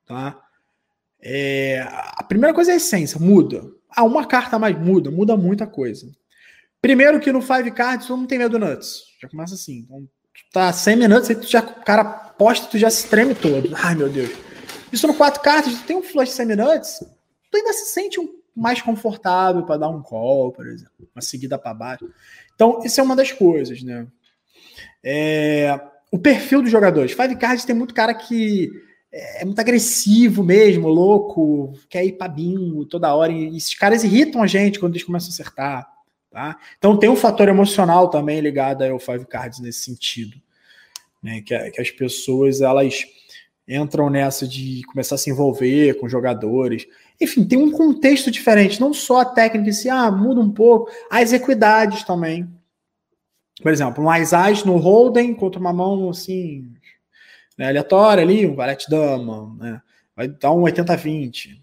[0.05, 0.39] Tá?
[1.22, 1.82] É,
[2.15, 3.63] a primeira coisa é a essência, muda.
[3.89, 6.07] Ah, uma carta mais muda, muda muita coisa.
[6.82, 9.03] Primeiro que no Five Cards tu não tem medo nuts.
[9.22, 9.80] Já começa assim.
[9.80, 13.34] Então, tu tá sem minutos, aí tu já, o cara posta, tu já se treme
[13.34, 13.70] todo.
[13.76, 14.30] Ai, meu Deus.
[14.91, 16.99] Isso no quatro cartas, tu tem um flush sem minutos,
[17.51, 21.09] tu ainda se sente um, mais confortável para dar um call, por exemplo.
[21.13, 22.09] Uma seguida para baixo.
[22.55, 24.07] Então, isso é uma das coisas, né?
[25.03, 25.80] É,
[26.11, 27.11] o perfil dos jogadores.
[27.11, 28.72] Five Cards tem muito cara que
[29.18, 33.32] é, é muito agressivo mesmo, louco, quer ir para bingo toda hora.
[33.32, 35.88] E esses caras irritam a gente quando eles começam a acertar.
[36.30, 36.57] Tá?
[36.78, 40.38] Então tem um fator emocional também ligado ao Five Cards nesse sentido.
[41.22, 41.41] Né?
[41.41, 43.05] Que, que as pessoas elas
[43.68, 46.88] entram nessa de começar a se envolver com jogadores.
[47.20, 50.89] Enfim, tem um contexto diferente, não só a técnica em si, ah, muda um pouco,
[51.09, 52.47] as equidades também.
[53.61, 56.72] Por exemplo, um Aizaz no Holden contra uma mão assim,
[57.58, 59.82] né, aleatória ali, um valete dama, né,
[60.16, 61.60] vai dar um 80-20,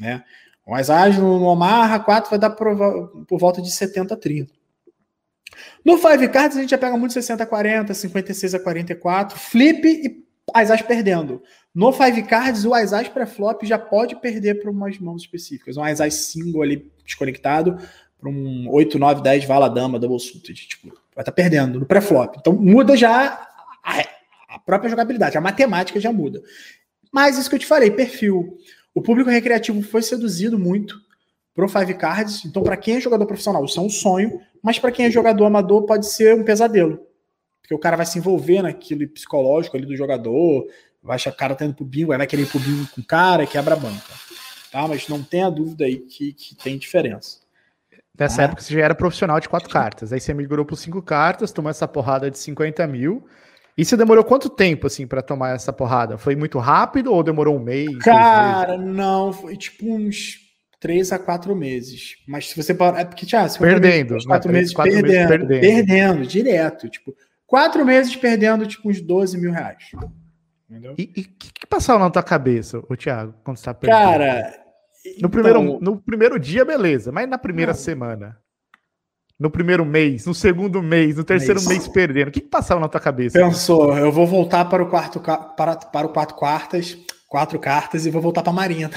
[0.00, 0.22] né,
[0.66, 4.48] mais ágil no Omaha 4 vai dar por, por volta de 70-30.
[5.84, 11.42] No Five Cards a gente já pega muito 60-40, 56-44, flip e as perdendo.
[11.74, 15.76] No Five Cards, o As pré-flop já pode perder para umas mãos específicas.
[15.76, 17.78] Um As single ali desconectado
[18.18, 20.54] para um 8, 9, 10 vala dama, double suited.
[20.68, 22.36] Tipo, vai estar tá perdendo no pré-flop.
[22.38, 23.46] Então muda já
[23.82, 24.04] a
[24.68, 26.42] própria jogabilidade, a matemática já muda.
[27.10, 28.58] Mas isso que eu te falei, perfil.
[28.94, 30.94] O público recreativo foi seduzido muito
[31.54, 32.44] pro Five Cards.
[32.44, 35.46] Então, para quem é jogador profissional, isso é um sonho, mas para quem é jogador
[35.46, 37.00] amador, pode ser um pesadelo.
[37.62, 40.66] Porque o cara vai se envolver naquilo psicológico ali do jogador,
[41.02, 43.44] vai achar o cara tendo pro bingo, vai querer ir pro bingo com o cara
[43.44, 44.12] e quebra a banca.
[44.70, 44.86] Tá?
[44.86, 47.38] Mas não tenha dúvida aí que, que tem diferença.
[48.18, 48.44] Nessa ah.
[48.44, 50.12] época você já era profissional de quatro cartas.
[50.12, 53.26] Aí você migrou por cinco cartas, tomou essa porrada de 50 mil.
[53.78, 56.18] E você demorou quanto tempo, assim, para tomar essa porrada?
[56.18, 57.96] Foi muito rápido ou demorou um mês?
[57.98, 60.40] Cara, não, foi tipo uns
[60.80, 62.16] três a quatro meses.
[62.26, 65.60] Mas se você parar, é porque, já, perdendo, meses, quatro, meses, quatro perdendo, meses perdendo,
[65.60, 67.14] perdendo, direto, tipo,
[67.46, 69.92] quatro meses perdendo, tipo, uns 12 mil reais.
[70.68, 70.96] Entendeu?
[70.98, 74.00] E o que, que passava na tua cabeça, o Thiago, quando você tá perdendo?
[74.00, 74.60] Cara,
[75.22, 77.78] no, primeiro, então no primeiro dia, beleza, mas na primeira não.
[77.78, 78.36] semana?
[79.38, 82.28] No primeiro mês, no segundo mês, no terceiro mês, mês perdendo?
[82.28, 83.38] O que, que, passava na tua cabeça?
[83.38, 88.10] Pensou, eu vou voltar para o quarto para, para o quatro quartas, quatro cartas e
[88.10, 88.90] vou voltar para a Marinha.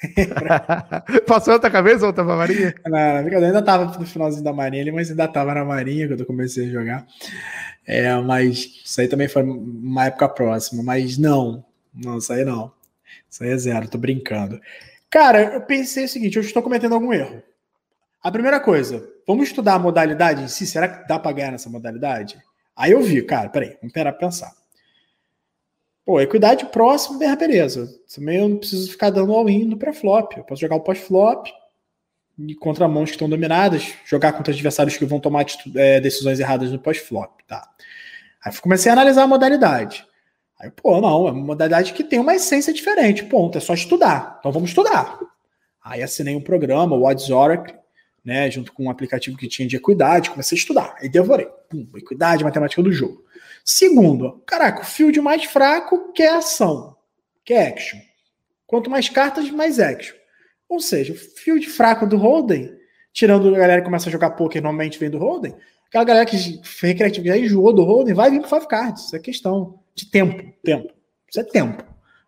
[1.26, 2.74] Passou na tua cabeça voltar para a Marinha?
[2.86, 6.20] Não, eu ainda estava no finalzinho da Marinha ali, mas ainda estava na Marinha quando
[6.20, 7.06] eu comecei a jogar.
[7.84, 10.82] É, mas isso aí também foi uma época próxima.
[10.84, 12.70] Mas não, não, isso aí não.
[13.28, 14.60] Isso aí é zero, tô brincando.
[15.10, 17.42] Cara, eu pensei o seguinte: eu estou cometendo algum erro.
[18.22, 20.66] A primeira coisa, vamos estudar a modalidade em si?
[20.66, 22.36] Será que dá para ganhar nessa modalidade?
[22.74, 24.52] Aí eu vi, cara, peraí, vamos parar pensar.
[26.04, 27.88] Pô, equidade próxima, beleza.
[28.12, 30.36] Também eu não preciso ficar dando all-in no pré-flop.
[30.36, 31.48] Eu posso jogar o pós-flop,
[32.58, 35.44] contra mãos que estão dominadas, jogar contra adversários que vão tomar
[35.76, 37.68] é, decisões erradas no pós-flop, tá?
[38.44, 40.06] Aí comecei a analisar a modalidade.
[40.58, 44.36] Aí, pô, não, é uma modalidade que tem uma essência diferente, ponto, é só estudar.
[44.38, 45.18] Então vamos estudar.
[45.82, 47.74] Aí assinei um programa, o Odds Oracle,
[48.24, 50.94] né, junto com um aplicativo que tinha de equidade, comecei a estudar.
[50.98, 51.48] Aí devorei.
[51.68, 53.24] Pum, equidade, matemática do jogo.
[53.64, 56.96] Segundo, caraca, o field mais fraco quer ação,
[57.44, 57.98] quer action.
[58.66, 60.16] Quanto mais cartas, mais action.
[60.68, 62.74] Ou seja, o field fraco do Holden,
[63.12, 65.54] tirando a galera que começa a jogar poker, normalmente vem do Holden,
[65.86, 69.06] aquela galera que recreativa já enjoou do Holden, vai vir com five cards.
[69.06, 70.52] Isso é questão de tempo.
[70.62, 70.92] Tempo.
[71.28, 71.82] Isso é tempo.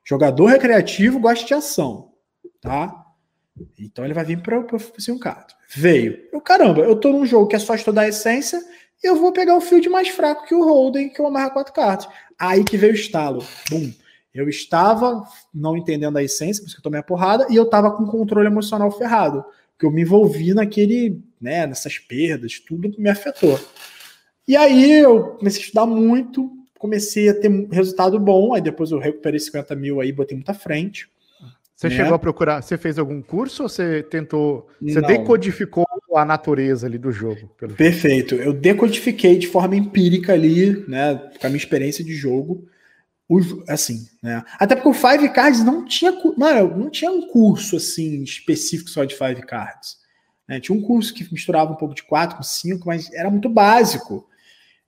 [0.05, 2.13] Jogador recreativo gosta de ação.
[2.61, 3.00] Tá?
[3.79, 4.67] Então ele vai vir para o
[5.11, 5.55] um card.
[5.69, 6.19] Veio.
[6.33, 8.61] Eu, caramba, eu tô num jogo que é só estudar a essência,
[9.03, 12.09] eu vou pegar o field mais fraco que o Holden, que eu amarro quatro cartas.
[12.39, 13.45] Aí que veio o estalo.
[13.71, 13.93] Bum.
[14.33, 17.65] Eu estava não entendendo a essência, por isso que eu tomei a porrada, e eu
[17.65, 19.45] estava com controle emocional ferrado.
[19.73, 23.59] Porque eu me envolvi naquele, né, nessas perdas, tudo me afetou.
[24.47, 28.99] E aí eu comecei a estudar muito, comecei a ter resultado bom, aí depois eu
[28.99, 31.09] recuperei 50 mil aí, botei muita frente.
[31.81, 31.97] Você né?
[31.97, 35.09] chegou a procurar, você fez algum curso ou você tentou, você não.
[35.09, 37.51] decodificou a natureza ali do jogo?
[37.75, 42.69] Perfeito, eu decodifiquei de forma empírica ali, né, com a minha experiência de jogo,
[43.67, 44.45] assim, né?
[44.59, 49.05] Até porque o Five Cards não tinha, mano, não tinha um curso assim específico só
[49.05, 49.97] de Five Cards.
[50.47, 50.61] Né?
[50.61, 54.29] Tinha um curso que misturava um pouco de 4 com 5, mas era muito básico.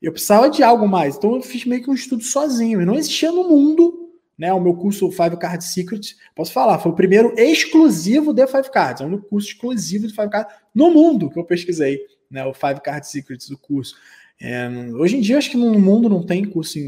[0.03, 2.83] Eu precisava de algo mais, então eu fiz meio que um estudo sozinho.
[2.83, 4.02] E não existia no mundo,
[4.39, 4.53] né?
[4.53, 9.03] O meu curso Five Card Secret, posso falar, foi o primeiro exclusivo de Five Cards,
[9.03, 12.45] é o único curso exclusivo de Five Cards no mundo que eu pesquisei, né?
[12.45, 13.95] O Five Card Secrets, o curso.
[14.41, 16.79] É, hoje em dia, acho que no mundo não tem curso,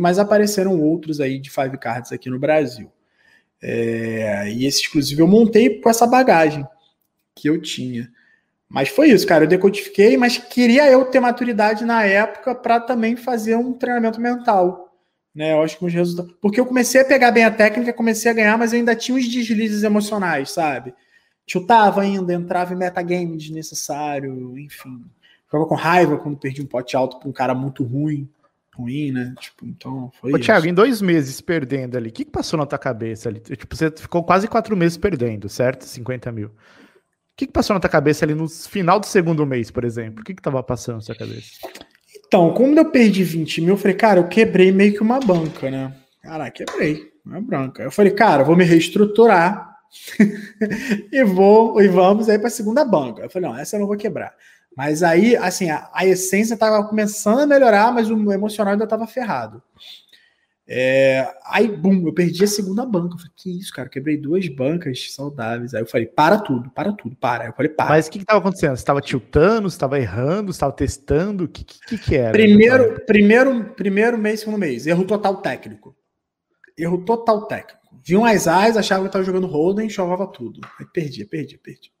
[0.00, 2.90] mas apareceram outros aí de Five Cards aqui no Brasil.
[3.62, 6.66] É, e esse, inclusive, eu montei com essa bagagem
[7.34, 8.10] que eu tinha.
[8.68, 9.44] Mas foi isso, cara.
[9.44, 14.83] Eu decodifiquei, mas queria eu ter maturidade na época para também fazer um treinamento mental.
[15.34, 15.52] Né?
[15.52, 16.32] Eu acho que os resultados.
[16.40, 19.16] Porque eu comecei a pegar bem a técnica, comecei a ganhar, mas eu ainda tinha
[19.16, 20.94] uns deslizes emocionais, sabe?
[21.46, 25.04] Chutava ainda, entrava em metagame desnecessário, enfim.
[25.44, 28.28] Ficava com raiva quando perdi um pote alto pra um cara muito ruim.
[28.74, 29.34] Ruim, né?
[29.38, 30.32] Tipo, então foi.
[30.32, 30.46] Ô, isso.
[30.46, 33.40] Thiago, em dois meses perdendo ali, o que, que passou na tua cabeça ali?
[33.40, 35.84] Tipo, você ficou quase quatro meses perdendo, certo?
[35.84, 36.48] 50 mil.
[36.48, 40.22] O que, que passou na tua cabeça ali no final do segundo mês, por exemplo?
[40.22, 41.50] O que, que tava passando na sua cabeça?
[42.26, 45.70] Então, como eu perdi 20 mil, eu falei, cara, eu quebrei meio que uma banca,
[45.70, 45.94] né?
[46.22, 47.82] Cara, quebrei uma banca.
[47.82, 49.76] Eu falei, cara, vou me reestruturar
[51.12, 53.22] e vou e vamos aí para a segunda banca.
[53.22, 54.34] Eu falei, não, essa eu não vou quebrar.
[54.76, 59.06] Mas aí, assim, a, a essência estava começando a melhorar, mas o emocional ainda estava
[59.06, 59.62] ferrado.
[60.66, 63.14] É, aí, bum, eu perdi a segunda banca.
[63.14, 63.88] Eu falei, que isso, cara?
[63.88, 65.74] Quebrei duas bancas saudáveis.
[65.74, 67.46] Aí eu falei, para tudo, para tudo, para.
[67.46, 67.90] Eu falei, para.
[67.90, 68.76] Mas o que estava acontecendo?
[68.76, 71.44] Você estava tiltando, você estava errando, você estava testando?
[71.44, 72.32] O que, que, que, era?
[72.32, 74.86] Primeiro, primeiro, primeiro mês, segundo mês.
[74.86, 75.94] Erro total técnico.
[76.78, 77.84] Erro total técnico.
[78.02, 80.60] Vi um as achava que eu estava jogando Holden, chovava tudo.
[80.78, 81.92] Aí perdi, perdi, perdi.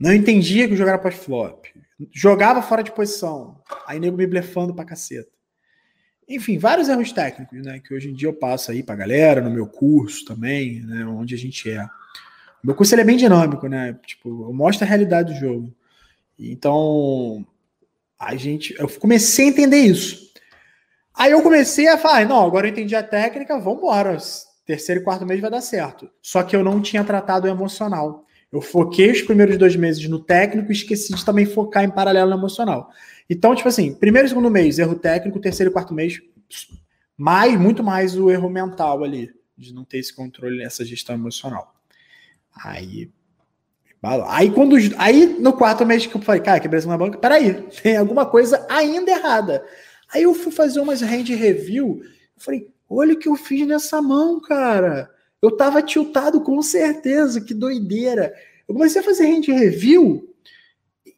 [0.00, 1.66] Não entendia que jogo era pós-flop.
[2.10, 3.60] Jogava fora de posição.
[3.86, 5.30] Aí nego me blefando pra caceta.
[6.30, 7.80] Enfim, vários erros técnicos, né?
[7.80, 11.04] Que hoje em dia eu passo aí pra galera, no meu curso também, né?
[11.04, 11.82] Onde a gente é.
[12.62, 13.98] O meu curso ele é bem dinâmico, né?
[14.06, 15.74] Tipo, eu mostro a realidade do jogo.
[16.38, 17.44] Então,
[18.16, 18.72] a gente.
[18.78, 20.30] Eu comecei a entender isso.
[21.12, 24.16] Aí eu comecei a falar, não, agora eu entendi a técnica, vamos embora.
[24.64, 26.08] Terceiro e quarto mês vai dar certo.
[26.22, 28.24] Só que eu não tinha tratado o emocional.
[28.52, 32.30] Eu foquei os primeiros dois meses no técnico e esqueci de também focar em paralelo
[32.30, 32.90] no emocional.
[33.30, 36.20] Então, tipo assim, primeiro e segundo mês, erro técnico, terceiro e quarto mês,
[37.16, 41.72] mais, muito mais o erro mental ali, de não ter esse controle, essa gestão emocional.
[42.64, 43.08] Aí.
[44.28, 47.96] Aí, quando, aí no quarto mês que eu falei, cara, quebrei na banca, peraí, tem
[47.96, 49.64] alguma coisa ainda errada.
[50.12, 54.02] Aí eu fui fazer umas hand review, eu falei, olha o que eu fiz nessa
[54.02, 55.08] mão, cara.
[55.40, 58.34] Eu tava tiltado com certeza, que doideira.
[58.66, 60.29] Eu comecei a fazer hand review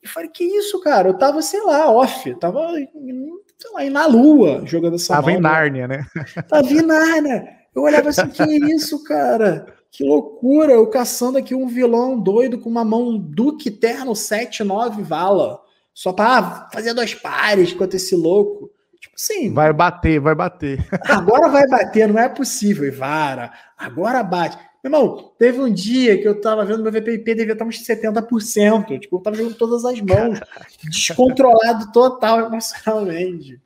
[0.03, 1.09] e falei, que isso, cara?
[1.09, 5.41] Eu tava, sei lá, off, eu tava, sei lá, na lua jogando essa Tava em
[5.41, 6.05] Nárnia, né?
[6.49, 7.49] Tava em Nárnia.
[7.75, 9.67] Eu olhava assim, que isso, cara?
[9.91, 15.03] Que loucura, eu caçando aqui um vilão doido com uma mão Duque Terno 7, 9
[15.03, 15.61] vala.
[15.95, 18.71] Só pra ah, fazer dois pares com esse louco.
[18.99, 19.53] Tipo assim.
[19.53, 20.87] Vai bater, vai bater.
[21.09, 23.53] Agora vai bater, não é possível, Ivara.
[23.77, 24.57] Agora bate.
[24.83, 28.99] Meu irmão, teve um dia que eu tava vendo meu VPP devia estar uns 70%.
[28.99, 30.41] Tipo, eu tava jogando todas as mãos,
[30.83, 33.61] descontrolado total emocionalmente.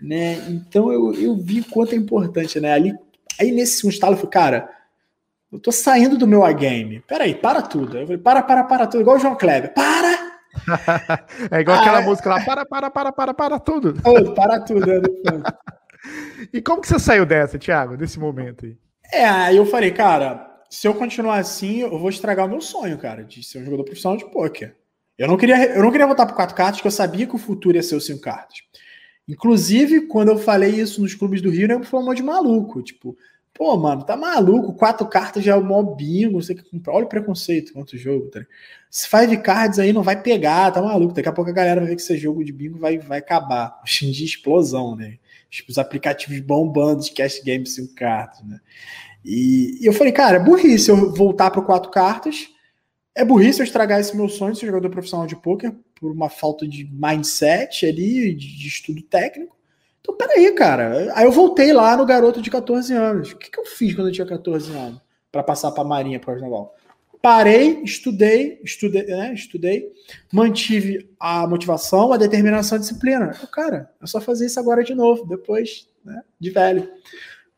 [0.00, 0.38] Né?
[0.48, 2.72] Então eu, eu vi quanto é importante, né?
[2.72, 2.94] Ali,
[3.38, 4.70] aí nesse um estalo eu falei, cara,
[5.52, 7.00] Eu tô saindo do meu A-game.
[7.00, 7.98] Peraí, para tudo.
[7.98, 9.00] Eu falei, para, para, para tudo.
[9.02, 9.74] Igual o João Kleber.
[9.74, 10.30] Para!
[11.50, 13.94] é igual ah, aquela música lá, para, para, para, para, para tudo.
[14.04, 14.86] Oh, para tudo.
[14.86, 15.00] Né?
[16.52, 18.76] e como que você saiu dessa, Thiago, desse momento aí?
[19.12, 22.96] É, aí eu falei, cara, se eu continuar assim, eu vou estragar o meu sonho,
[22.96, 24.76] cara, de ser um jogador profissional de poker.
[25.18, 27.38] Eu não queria, eu não queria voltar para quatro cartas, porque eu sabia que o
[27.38, 28.58] futuro ia ser os cinco cartas.
[29.28, 32.82] Inclusive, quando eu falei isso nos clubes do Rio, né, foi um de maluco.
[32.82, 33.16] Tipo,
[33.52, 34.72] pô, mano, tá maluco?
[34.72, 36.42] Quatro cartas já é o maior bingo.
[36.42, 38.28] Sei que, olha o preconceito contra o jogo.
[38.28, 38.40] Tá?
[38.90, 41.14] Se five cards aí não vai pegar, tá maluco.
[41.14, 43.80] Daqui a pouco a galera vai ver que esse jogo de bingo vai, vai acabar.
[43.84, 45.18] Hoje em dia, explosão, né?
[45.68, 48.60] Os aplicativos bombando de cash game cinco cartas, né?
[49.24, 52.48] E, e eu falei, cara, é burrice eu voltar para quatro cartas.
[53.14, 56.30] É burrice eu estragar esse meu sonho de ser jogador profissional de poker por uma
[56.30, 59.56] falta de mindset ali, de estudo técnico.
[60.00, 61.12] Então, peraí, cara.
[61.14, 63.32] Aí eu voltei lá no garoto de 14 anos.
[63.32, 66.18] O que, que eu fiz quando eu tinha 14 anos para passar para a Marinha
[66.18, 66.74] para o Carnaval?
[67.22, 69.92] Parei, estudei, estudei, né, estudei,
[70.32, 73.36] mantive a motivação, a determinação, a disciplina.
[73.42, 76.88] Eu, cara, é só fazer isso agora de novo, depois né, de velho.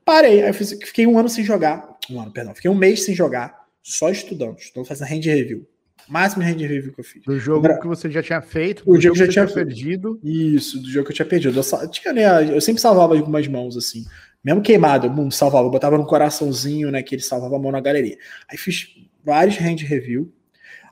[0.05, 1.97] Parei, aí eu fiz, fiquei um ano sem jogar.
[2.11, 5.65] Um ano, perdão, fiquei um mês sem jogar, só estudando, estudando fazendo hand review.
[6.09, 7.23] Máximo hand review que eu fiz.
[7.23, 7.79] Do jogo Era...
[7.79, 10.19] que você já tinha feito, do o jogo que eu já tinha perdido.
[10.25, 11.61] Isso, do jogo que eu tinha perdido.
[11.61, 14.05] Eu, tinha, né, eu sempre salvava algumas mãos assim.
[14.43, 17.01] Mesmo queimado, eu salvava, eu botava no coraçãozinho, né?
[17.01, 18.19] Que ele salvava a mão na galeria.
[18.49, 18.89] Aí fiz
[19.25, 20.33] vários hand review,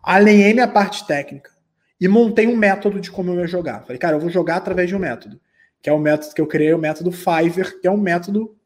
[0.03, 1.51] alinhei minha parte técnica
[2.01, 3.83] e montei um método de como eu ia jogar.
[3.83, 5.39] Falei, cara, eu vou jogar através de um método,
[5.83, 8.57] que é o método que eu criei, o método Fiverr, que é um método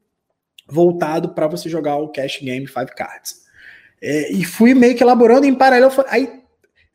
[0.68, 3.42] voltado para você jogar o cash game five cards.
[4.00, 5.92] É, e fui meio que elaborando em paralelo.
[6.08, 6.42] Aí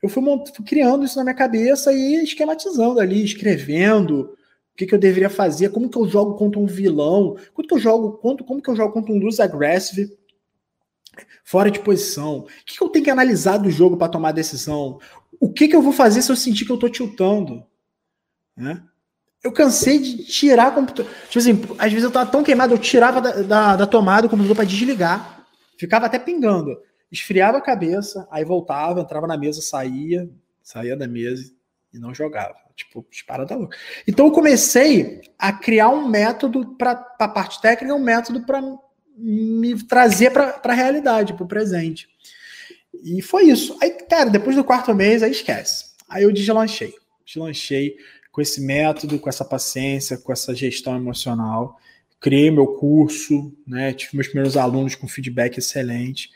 [0.02, 0.24] eu fui,
[0.56, 4.22] fui, criando isso na minha cabeça e esquematizando ali, escrevendo
[4.74, 7.74] o que, que, eu deveria fazer, como que eu jogo contra um vilão, como que
[7.74, 10.18] eu jogo, contra, como que eu jogo contra um lose aggressive
[11.44, 15.00] fora de posição, o que, eu tenho que analisar do jogo para tomar decisão,
[15.40, 17.64] o que, eu vou fazer se eu sentir que eu estou tiltando,
[18.56, 18.84] né?
[19.42, 21.10] Eu cansei de tirar a computador.
[21.30, 24.30] Tipo assim, às vezes eu tava tão queimado, eu tirava da, da, da tomada o
[24.30, 25.46] computador para desligar.
[25.78, 26.78] Ficava até pingando.
[27.10, 30.30] Esfriava a cabeça, aí voltava, entrava na mesa, saía,
[30.62, 31.54] saía da mesa
[31.94, 32.56] e não jogava.
[32.76, 33.78] Tipo, disparada louca.
[34.06, 38.62] Então eu comecei a criar um método para a parte técnica, um método para
[39.20, 42.08] me trazer para a realidade, para o presente.
[43.04, 43.78] E foi isso.
[43.82, 45.86] Aí, cara, depois do quarto mês, aí esquece.
[46.08, 46.94] Aí eu deslanchei.
[47.26, 47.96] Deslanchei
[48.32, 51.78] com esse método, com essa paciência, com essa gestão emocional.
[52.20, 53.94] Criei meu curso, né?
[53.94, 56.30] Tive meus primeiros alunos com feedback excelente.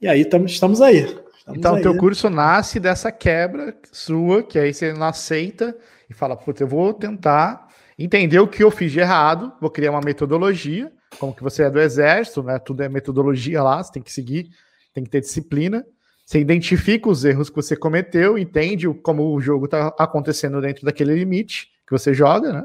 [0.00, 0.98] E aí tamo, estamos aí.
[0.98, 5.76] Estamos então, o teu curso nasce dessa quebra sua, que aí você não aceita
[6.08, 7.68] e fala, putz, eu vou tentar
[7.98, 11.70] entender o que eu fiz de errado, vou criar uma metodologia, como que você é
[11.70, 12.58] do exército, né?
[12.58, 14.50] Tudo é metodologia lá, você tem que seguir,
[14.92, 15.84] tem que ter disciplina.
[16.24, 21.14] Você identifica os erros que você cometeu, entende como o jogo está acontecendo dentro daquele
[21.14, 22.64] limite que você joga, né?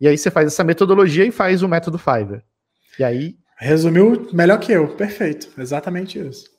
[0.00, 2.42] E aí você faz essa metodologia e faz o método Fiverr.
[2.98, 3.36] E aí.
[3.58, 5.48] Resumiu melhor que eu, perfeito.
[5.58, 6.50] Exatamente isso.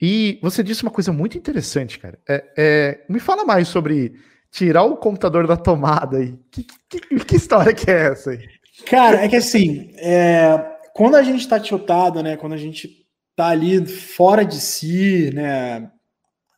[0.00, 2.18] E você disse uma coisa muito interessante, cara.
[2.28, 4.14] É, é, me fala mais sobre
[4.50, 6.36] tirar o computador da tomada aí.
[6.50, 8.48] Que, que, que história que é essa aí?
[8.86, 10.58] Cara, é que assim, é,
[10.94, 12.36] quando a gente está tiltado, né?
[12.36, 15.90] Quando a gente tá ali fora de si, né?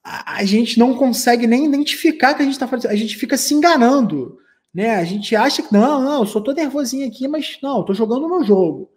[0.04, 2.90] A, a gente não consegue nem identificar que a gente está fazendo.
[2.90, 4.38] A gente fica se enganando,
[4.74, 4.96] né?
[4.96, 7.94] A gente acha que não, não, eu só tô nervosinho aqui, mas não, eu tô
[7.94, 8.90] jogando o meu jogo.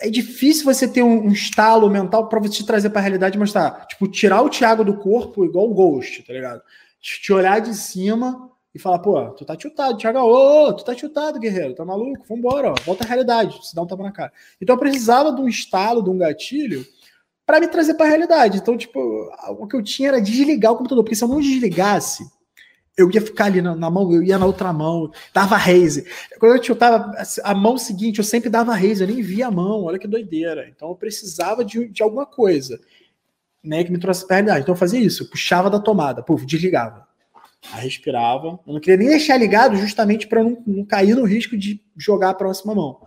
[0.00, 3.36] É difícil você ter um, um estalo mental para você te trazer para a realidade
[3.36, 6.62] e mostrar, tipo, tirar o Thiago do corpo igual o Ghost, tá ligado?
[7.00, 8.47] Te olhar de cima
[8.78, 12.24] e falar, pô, tu tá tiltado, Thiago, ô, tu tá tiltado, guerreiro, tá maluco?
[12.28, 14.32] Vambora, ó, volta à realidade, se dá um tapa na cara.
[14.60, 16.86] Então eu precisava de um estalo, de um gatilho,
[17.44, 18.58] para me trazer para a realidade.
[18.58, 19.00] Então, tipo,
[19.58, 22.24] o que eu tinha era desligar o computador, porque se eu não desligasse,
[22.96, 26.06] eu ia ficar ali na, na mão, eu ia na outra mão, dava raise.
[26.38, 27.12] Quando eu tiltava
[27.42, 30.68] a mão seguinte, eu sempre dava raise, eu nem via a mão, olha que doideira.
[30.68, 32.78] Então eu precisava de, de alguma coisa,
[33.62, 34.62] né, que me trouxe para realidade.
[34.62, 37.07] Então eu fazia isso, eu puxava da tomada, puf, desligava.
[37.72, 38.58] Aí respirava.
[38.66, 42.30] Eu não queria nem deixar ligado justamente para não, não, cair no risco de jogar
[42.30, 43.00] a próxima mão.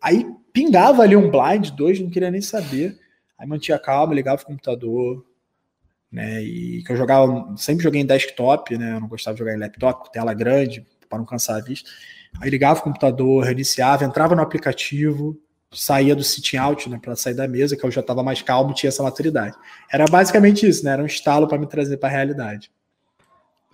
[0.00, 2.98] Aí pingava ali um blind, dois, não queria nem saber.
[3.38, 5.24] Aí mantinha calma, ligava o computador,
[6.10, 6.42] né?
[6.42, 8.94] E que eu jogava, sempre joguei em desktop, né?
[8.94, 11.88] Eu não gostava de jogar em laptop, tela grande, para não cansar a vista.
[12.40, 15.40] Aí ligava o computador, reiniciava, entrava no aplicativo,
[15.72, 18.74] saía do sitting out, né, para sair da mesa, que eu já estava mais calmo,
[18.74, 19.56] tinha essa maturidade.
[19.92, 20.92] Era basicamente isso, né?
[20.92, 22.70] Era um estalo para me trazer para a realidade.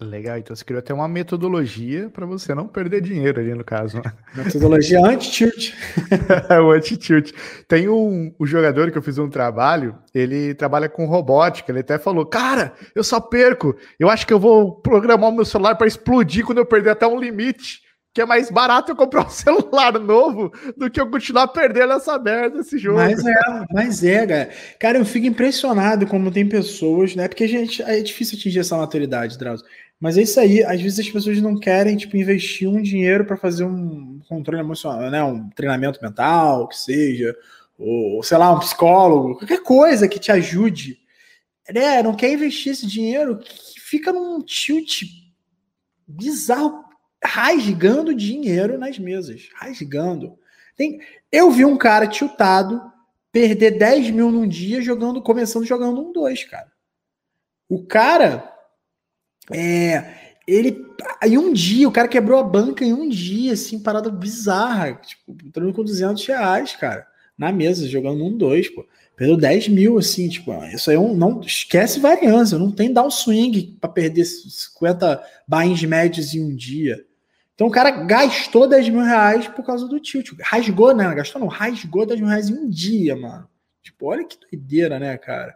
[0.05, 3.97] Legal, então você criou até uma metodologia para você não perder dinheiro ali no caso.
[3.97, 4.13] Né?
[4.45, 5.73] Metodologia anti-tilt.
[6.63, 7.33] o anti-tilt.
[7.67, 11.99] Tem um, um jogador que eu fiz um trabalho, ele trabalha com robótica, ele até
[11.99, 15.87] falou, cara, eu só perco, eu acho que eu vou programar o meu celular para
[15.87, 17.85] explodir quando eu perder até um limite
[18.15, 22.17] que é mais barato eu comprar um celular novo do que eu continuar perdendo essa
[22.17, 22.99] merda, esse jogo.
[22.99, 23.33] Mas é,
[23.73, 24.51] mas é, cara.
[24.79, 27.27] Cara, eu fico impressionado como tem pessoas, né?
[27.27, 29.67] Porque a gente é difícil atingir essa maturidade, Drauzio.
[30.01, 33.37] Mas é isso aí, às vezes as pessoas não querem, tipo, investir um dinheiro para
[33.37, 35.23] fazer um controle emocional, né?
[35.23, 37.35] Um treinamento mental, que seja,
[37.79, 40.99] ou, sei lá, um psicólogo, qualquer coisa que te ajude.
[41.73, 42.03] Né?
[42.03, 45.03] Não quer investir esse dinheiro que fica num tilt
[46.07, 46.85] bizarro
[47.25, 49.49] rasgando dinheiro nas mesas.
[49.55, 50.39] Rasgando.
[50.77, 51.01] Tem,
[51.33, 52.83] eu vi um cara tiltado
[53.33, 56.71] perder 10 mil num dia jogando, começando jogando um 2, cara.
[57.69, 58.53] O cara.
[59.53, 60.15] É,
[60.47, 60.85] ele.
[61.23, 64.95] Em um dia, o cara quebrou a banca em um dia, assim, parada bizarra.
[64.95, 67.07] Tipo, entrando com 200 reais, cara.
[67.37, 68.87] Na mesa, jogando um 2, pô.
[69.17, 73.05] Perdeu 10 mil, assim, tipo, isso aí é um, não esquece variância, não tem dar
[73.05, 77.05] um swing para perder 50 buy médios em um dia.
[77.55, 80.33] Então o cara gastou 10 mil reais por causa do tilt.
[80.43, 81.15] Rasgou, né?
[81.15, 83.49] Gastou não, rasgou 10 mil reais em um dia, mano.
[83.81, 85.55] Tipo, olha que doideira, né, cara?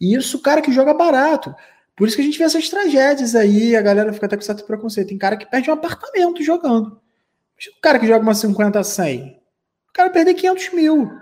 [0.00, 1.52] E isso o cara que joga barato.
[2.00, 4.64] Por isso que a gente vê essas tragédias aí, a galera fica até com certo
[4.64, 5.08] preconceito.
[5.08, 6.98] Tem cara que perde um apartamento jogando.
[7.76, 9.38] O cara que joga uma 50 a 100.
[9.90, 11.12] O cara perder 500 mil.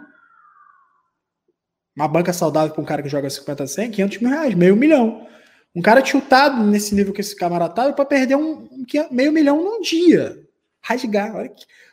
[1.96, 4.76] Uma banca saudável para um cara que joga 50 a 100, 500 mil reais, meio
[4.76, 5.26] milhão.
[5.74, 9.60] Um cara tiltado nesse nível que esse camarada tá para perder um, um, meio milhão
[9.60, 10.38] num dia.
[10.80, 11.32] Rasgar.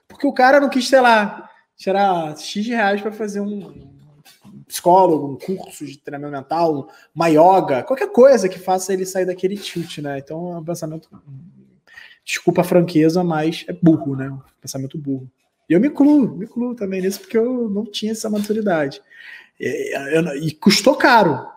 [0.07, 3.94] Porque o cara não quis, sei lá, tirar X reais para fazer um,
[4.68, 9.57] psicólogo, um curso de treinamento mental, uma yoga, qualquer coisa que faça ele sair daquele
[9.57, 10.18] tilt, né?
[10.20, 11.09] Então é um pensamento.
[12.24, 14.30] Desculpa a franqueza, mas é burro, né?
[14.30, 15.30] Um pensamento burro.
[15.70, 19.01] E eu me incluo, me incluo também nisso, porque eu não tinha essa maturidade.
[19.59, 19.95] E,
[20.41, 21.47] e custou caro.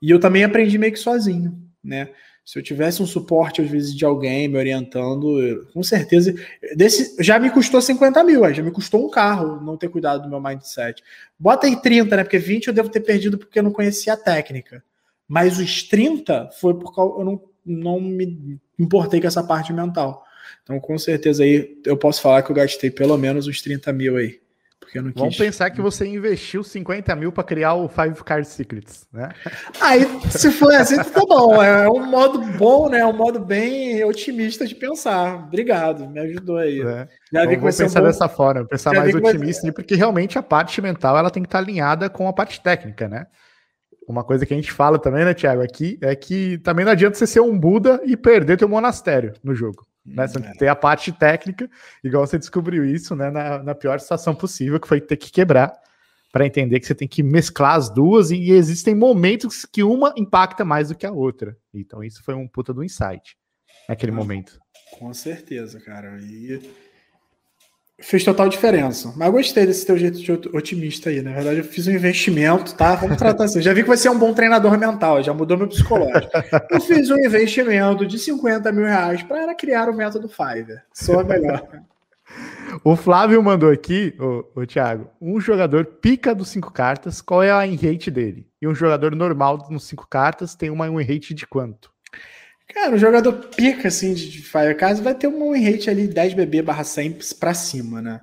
[0.00, 2.10] E eu também aprendi meio que sozinho, né?
[2.48, 6.34] Se eu tivesse um suporte, às vezes, de alguém me orientando, eu, com certeza.
[6.74, 10.30] Desse, já me custou 50 mil, já me custou um carro não ter cuidado do
[10.30, 11.04] meu mindset.
[11.38, 12.24] Bota aí 30, né?
[12.24, 14.82] Porque 20 eu devo ter perdido porque eu não conhecia a técnica.
[15.28, 20.24] Mas os 30 foi porque eu não, não me importei com essa parte mental.
[20.62, 24.16] Então, com certeza aí, eu posso falar que eu gastei pelo menos uns 30 mil
[24.16, 24.40] aí.
[24.80, 25.46] Porque eu não Vamos quis.
[25.46, 29.28] pensar que você investiu 50 mil para criar o Five Card Secrets, né?
[29.80, 31.62] Aí, se for assim, tá bom.
[31.62, 33.00] É um modo bom, né?
[33.00, 35.46] É um modo bem otimista de pensar.
[35.46, 36.80] Obrigado, me ajudou aí.
[36.80, 37.08] É.
[37.32, 38.08] Já vi vou pensar um bom...
[38.08, 39.72] dessa forma, pensar Já mais otimista, vai...
[39.72, 43.26] porque realmente a parte mental ela tem que estar alinhada com a parte técnica, né?
[44.08, 47.18] Uma coisa que a gente fala também, né, Thiago, aqui é que também não adianta
[47.18, 49.86] você ser um Buda e perder teu monastério no jogo.
[50.14, 50.26] Né?
[50.26, 50.52] Você é.
[50.52, 51.68] tem a parte técnica,
[52.02, 53.30] igual você descobriu isso, né?
[53.30, 55.72] Na, na pior situação possível, que foi ter que quebrar,
[56.32, 60.64] para entender que você tem que mesclar as duas e existem momentos que uma impacta
[60.64, 61.56] mais do que a outra.
[61.72, 63.36] Então, isso foi um puta do insight
[63.88, 64.58] naquele ah, momento.
[64.98, 66.18] Com certeza, cara.
[66.20, 66.60] E
[68.00, 69.12] fez total diferença.
[69.16, 71.20] Mas gostei desse teu jeito de otimista aí.
[71.20, 72.94] Na verdade, eu fiz um investimento, tá?
[72.94, 73.60] Vamos tratar assim.
[73.60, 76.30] Já vi que você é um bom treinador mental, já mudou meu psicológico.
[76.70, 80.82] Eu fiz um investimento de 50 mil reais para criar o método Fiverr.
[80.92, 81.66] Sou a melhor.
[82.84, 87.50] O Flávio mandou aqui, o, o Thiago, um jogador pica dos cinco cartas, qual é
[87.50, 88.46] a rate dele?
[88.60, 91.90] E um jogador normal nos cinco cartas tem uma win rate de quanto?
[92.72, 96.62] Cara, o jogador pica, assim, de Firecast vai ter um win rate ali 10 BB
[96.62, 98.20] barra 100 pra cima, né?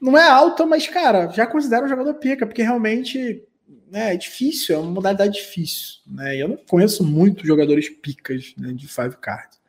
[0.00, 3.42] Não é alto, mas, cara, já considero um jogador pica, porque realmente
[3.90, 6.36] né, é difícil, é uma modalidade difícil, né?
[6.36, 9.60] Eu não conheço muitos jogadores picas né, de Five Cards.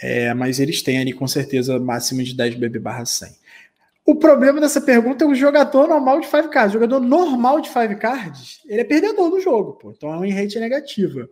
[0.00, 3.36] É, mas eles têm ali, com certeza, máxima de 10 BB barra 100.
[4.04, 6.70] O problema dessa pergunta é o jogador normal de Five Cards.
[6.70, 9.90] O jogador normal de Five Cards, ele é perdedor no jogo, pô.
[9.90, 11.28] Então é win rate negativa,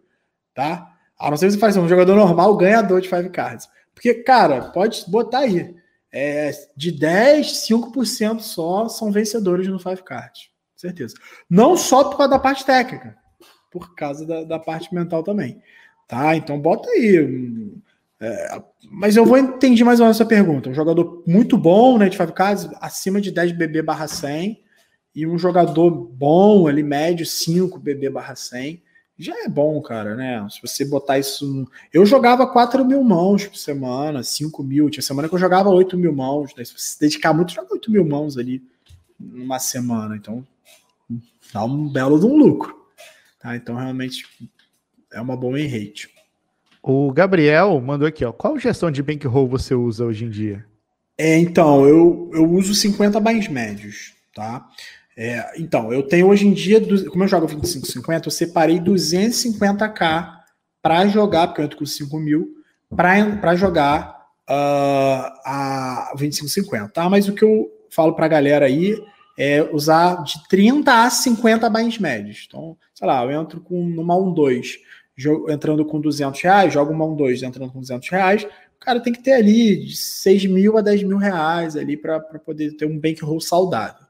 [0.55, 0.96] tá?
[1.19, 3.69] A não ser que você faz um jogador normal, ganhador de five cards.
[3.95, 5.75] Porque, cara, pode botar aí.
[6.13, 10.51] É, de 10, 5% só são vencedores no five cards.
[10.77, 11.15] Certeza.
[11.49, 13.17] Não só por causa da parte técnica,
[13.71, 15.61] por causa da, da parte mental também.
[16.07, 16.37] Tá?
[16.37, 17.73] Então bota aí.
[18.21, 20.71] É, mas eu vou entender mais ou menos essa pergunta.
[20.71, 24.63] Um jogador muito bom, né, de five cards, acima de 10 BB barra 100,
[25.15, 28.83] e um jogador bom, ali médio, 5 BB barra 100
[29.19, 30.47] já é bom, cara, né?
[30.51, 31.67] Se você botar isso.
[31.93, 34.91] Eu jogava 4 mil mãos por semana, 5 mil.
[34.91, 36.55] Tinha semana que eu jogava 8 mil mãos.
[36.55, 36.65] Né?
[36.65, 38.63] Se você se dedicar muito, joga 8 mil mãos ali
[39.19, 40.17] numa semana.
[40.17, 40.47] Então,
[41.53, 42.77] dá um belo de um lucro.
[43.41, 43.57] Tá?
[43.57, 44.27] Então, realmente,
[45.13, 46.11] é uma boa em rate.
[46.83, 48.33] O Gabriel mandou aqui, ó.
[48.33, 50.65] Qual gestão de bankroll você usa hoje em dia?
[51.19, 54.69] É, então, eu, eu uso 50 bens médios, tá?
[55.17, 60.37] É, então, eu tenho hoje em dia, como eu jogo 25,50, eu separei 250k
[60.83, 62.55] para jogar, porque eu entro com 5 mil,
[62.95, 67.09] para jogar uh, a 25,50, tá?
[67.09, 69.03] Mas o que eu falo para a galera aí
[69.39, 72.45] é usar de 30 a 50 bens médios.
[72.47, 74.79] Então, sei lá, eu entro com numa 1-2,
[75.49, 79.23] entrando com 200 reais, jogo uma 1-2 entrando com 200 reais, o cara tem que
[79.23, 83.41] ter ali de 6 mil a 10 mil reais ali para poder ter um bankroll
[83.41, 84.06] saudável.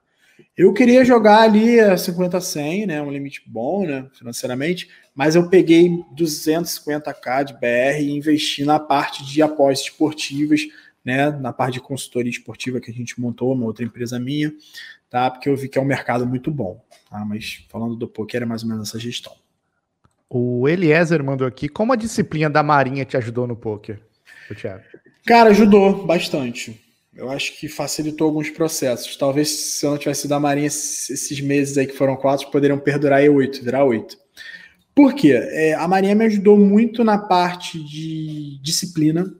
[0.57, 5.49] Eu queria jogar ali a 50 100, né, um limite bom, né, financeiramente, mas eu
[5.49, 10.63] peguei 250k de BR e investi na parte de apostas esportivas,
[11.05, 14.53] né, na parte de consultoria esportiva que a gente montou, uma outra empresa minha,
[15.09, 15.31] tá?
[15.31, 17.25] Porque eu vi que é um mercado muito bom, tá?
[17.25, 19.33] Mas falando do poker é mais ou menos essa gestão.
[20.29, 24.01] O Eliezer mandou aqui, como a disciplina da Marinha te ajudou no poker,
[24.55, 24.83] Thiago?
[25.25, 26.81] Cara, ajudou bastante.
[27.17, 29.17] Eu acho que facilitou alguns processos.
[29.17, 33.21] Talvez se eu não tivesse da Marinha esses meses aí que foram quatro, poderiam perdurar
[33.21, 34.19] aí oito, virar oito.
[34.95, 35.33] Por quê?
[35.33, 39.35] É, a Marinha me ajudou muito na parte de disciplina,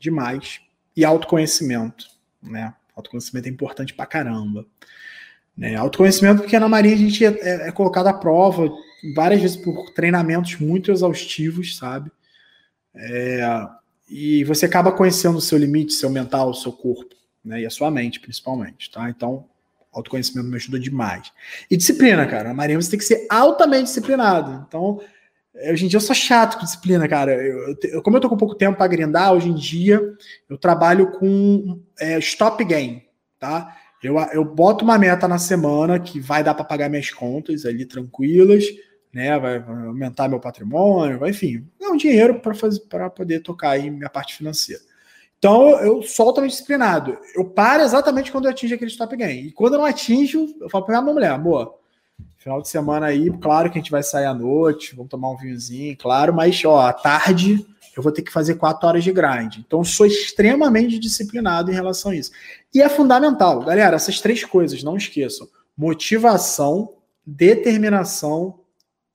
[0.00, 0.60] demais,
[0.96, 2.06] e autoconhecimento,
[2.40, 2.72] né?
[2.94, 4.64] Autoconhecimento é importante pra caramba.
[5.56, 5.74] Né?
[5.74, 8.70] Autoconhecimento, porque na Marinha a gente é, é, é colocado à prova
[9.14, 12.10] várias vezes por treinamentos muito exaustivos, sabe?
[12.94, 13.66] É,
[14.08, 17.62] e você acaba conhecendo o seu limite, seu mental, o seu corpo, né?
[17.62, 19.10] E a sua mente, principalmente, tá?
[19.10, 19.46] Então,
[19.92, 21.32] autoconhecimento me ajuda demais.
[21.70, 22.48] E disciplina, cara.
[22.48, 24.64] Na Marinha você tem que ser altamente disciplinado.
[24.68, 25.00] Então,
[25.70, 27.32] hoje em dia eu sou chato com disciplina, cara.
[27.32, 30.00] Eu, eu, como eu tô com pouco tempo para grindar, hoje em dia
[30.48, 33.02] eu trabalho com é, stop game,
[33.38, 33.76] tá?
[34.02, 37.84] Eu, eu boto uma meta na semana que vai dar para pagar minhas contas ali
[37.84, 38.64] tranquilas,
[39.16, 39.38] né?
[39.38, 44.10] Vai, aumentar meu patrimônio, enfim, é um dinheiro para fazer para poder tocar aí minha
[44.10, 44.82] parte financeira.
[45.38, 47.16] Então eu sou altamente disciplinado.
[47.34, 49.46] Eu paro exatamente quando eu atingo aquele stop gain.
[49.46, 51.78] E quando eu não atingo, eu falo para minha mulher, amor,
[52.36, 55.36] final de semana aí, claro que a gente vai sair à noite, vamos tomar um
[55.36, 59.56] vinhozinho, claro, mas ó, à tarde eu vou ter que fazer quatro horas de grind.
[59.56, 62.30] Então, sou extremamente disciplinado em relação a isso.
[62.74, 66.92] E é fundamental, galera, essas três coisas, não esqueçam: motivação,
[67.24, 68.60] determinação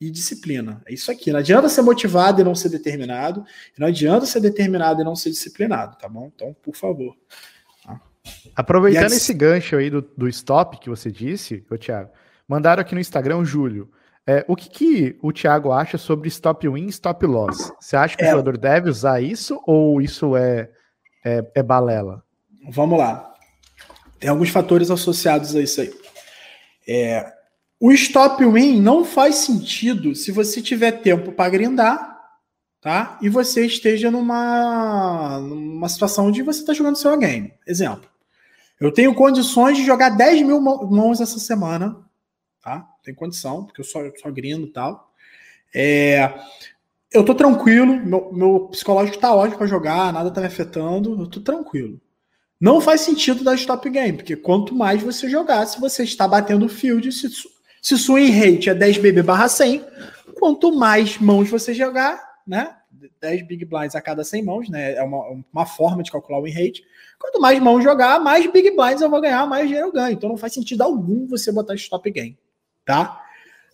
[0.01, 0.81] e disciplina.
[0.87, 1.31] É isso aqui.
[1.31, 3.45] Não adianta ser motivado e não ser determinado.
[3.77, 6.31] Não adianta ser determinado e não ser disciplinado, tá bom?
[6.33, 7.15] Então, por favor.
[7.85, 8.01] Tá?
[8.55, 12.09] Aproveitando esse gancho aí do, do stop que você disse, ô Thiago,
[12.47, 13.91] mandaram aqui no Instagram o Júlio.
[14.25, 17.71] É, o que, que, o Thiago acha sobre stop win e stop loss?
[17.79, 18.27] Você acha que é.
[18.27, 20.67] o jogador deve usar isso ou isso é,
[21.23, 22.23] é, é, balela?
[22.69, 23.31] Vamos lá.
[24.19, 25.93] Tem alguns fatores associados a isso aí.
[26.87, 27.33] É,
[27.81, 32.21] o stop win não faz sentido se você tiver tempo para grindar,
[32.79, 33.17] tá?
[33.23, 37.51] E você esteja numa, numa situação onde você está jogando seu game.
[37.65, 38.07] Exemplo.
[38.79, 41.97] Eu tenho condições de jogar 10 mil mãos essa semana,
[42.61, 42.87] tá?
[43.03, 45.11] tem condição, porque eu só, só grindo e tal.
[45.73, 46.33] É,
[47.11, 51.27] eu tô tranquilo, meu, meu psicológico tá ótimo para jogar, nada tá me afetando, eu
[51.27, 51.99] tô tranquilo.
[52.59, 56.69] Não faz sentido dar stop game, porque quanto mais você jogar, se você está batendo
[56.69, 57.27] field, se,
[57.81, 59.83] se sua rate é 10 BB barra 100,
[60.39, 62.75] quanto mais mãos você jogar, né?
[63.19, 64.93] 10 big blinds a cada 100 mãos, né?
[64.93, 66.83] É uma, uma forma de calcular o win rate.
[67.19, 70.13] Quanto mais mãos jogar, mais big blinds eu vou ganhar, mais dinheiro eu ganho.
[70.13, 72.37] Então não faz sentido algum você botar stop game
[72.85, 73.23] tá?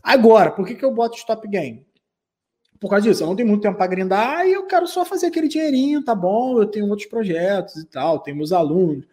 [0.03, 1.85] Agora, por que, que eu boto stop game?
[2.79, 5.27] Por causa disso, eu não tenho muito tempo para grindar e eu quero só fazer
[5.27, 6.59] aquele dinheirinho, tá bom?
[6.61, 9.05] Eu tenho outros projetos e tal, tenho meus alunos,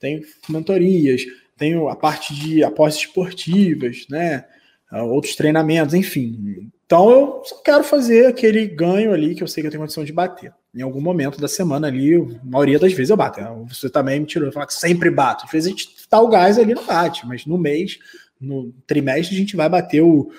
[0.00, 1.22] tenho mentorias,
[1.56, 4.44] tenho a parte de apostas esportivas, né?
[4.90, 6.70] Ah, outros treinamentos, enfim.
[6.84, 10.04] Então eu só quero fazer aquele ganho ali que eu sei que eu tenho condição
[10.04, 10.52] de bater.
[10.74, 13.40] Em algum momento da semana ali, a maioria das vezes eu bato.
[13.68, 15.44] Você também me tirou, falar que sempre bato.
[15.46, 17.98] Às vezes a gente tá o gás ali não bate, mas no mês
[18.42, 20.30] no trimestre, a gente vai bater o,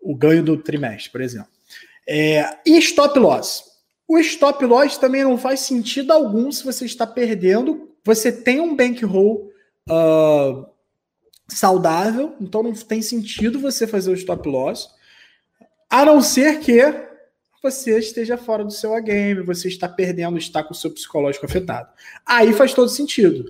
[0.00, 1.48] o ganho do trimestre, por exemplo.
[2.06, 3.64] É, e stop loss?
[4.08, 7.88] O stop loss também não faz sentido algum se você está perdendo.
[8.04, 9.50] Você tem um bankroll
[9.88, 10.66] uh,
[11.56, 14.88] saudável, então não tem sentido você fazer o stop loss,
[15.88, 16.80] a não ser que
[17.62, 21.88] você esteja fora do seu game, você está perdendo, está com o seu psicológico afetado.
[22.26, 23.44] Aí faz todo sentido.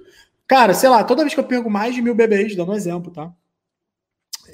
[0.47, 3.11] Cara, sei lá, toda vez que eu perco mais de mil bebês, dando um exemplo,
[3.11, 3.33] tá?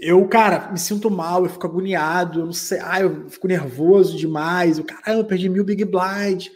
[0.00, 4.16] eu, cara, me sinto mal, eu fico agoniado, eu não sei, ah, eu fico nervoso
[4.16, 6.48] demais, eu, caramba, eu perdi mil Big Blind.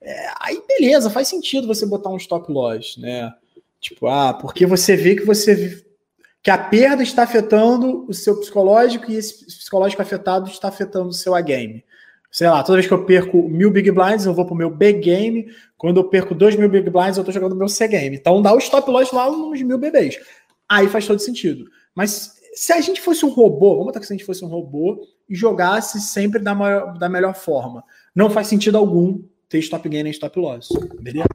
[0.00, 3.32] É, aí, beleza, faz sentido você botar um stop loss, né?
[3.80, 5.84] Tipo, ah, porque você vê que você
[6.42, 11.12] que a perda está afetando o seu psicológico e esse psicológico afetado está afetando o
[11.12, 11.84] seu a game.
[12.30, 14.92] sei lá, toda vez que eu perco mil Big Blinds, eu vou pro meu B
[14.94, 15.52] Game.
[15.76, 18.16] Quando eu perco dois mil Big Blinds, eu tô jogando meu C Game.
[18.16, 20.18] Então dá o stop loss lá nos mil bebês.
[20.68, 21.64] Aí faz todo sentido.
[21.94, 24.48] Mas se a gente fosse um robô, vamos botar que se a gente fosse um
[24.48, 27.84] robô e jogasse sempre da, maior, da melhor forma,
[28.14, 30.68] não faz sentido algum ter stop gain e stop loss.
[31.00, 31.26] Beleza?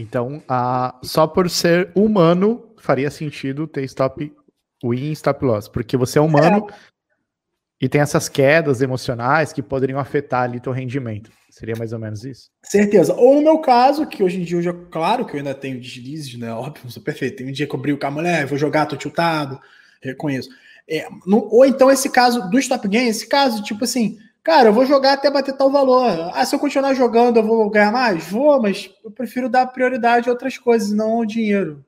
[0.00, 4.32] Então, a, só por ser humano, faria sentido ter stop
[4.84, 6.74] win e stop loss, porque você é humano é.
[7.80, 11.32] e tem essas quedas emocionais que poderiam afetar ali teu rendimento.
[11.50, 12.48] Seria mais ou menos isso?
[12.62, 13.12] Certeza.
[13.12, 15.80] Ou no meu caso, que hoje em dia eu jogo, claro que eu ainda tenho
[15.80, 16.52] deslizes, né?
[16.52, 17.38] Óbvio, sou perfeito.
[17.38, 19.58] Tem um dia que eu brigo com a mulher, vou jogar, tô tiltado,
[20.00, 20.48] reconheço.
[20.88, 24.16] É, ou então esse caso do stop game, esse caso, tipo assim,
[24.48, 26.30] cara, eu vou jogar até bater tal valor.
[26.32, 28.24] Ah, se eu continuar jogando, eu vou ganhar mais?
[28.30, 31.84] Vou, mas eu prefiro dar prioridade a outras coisas, não ao dinheiro.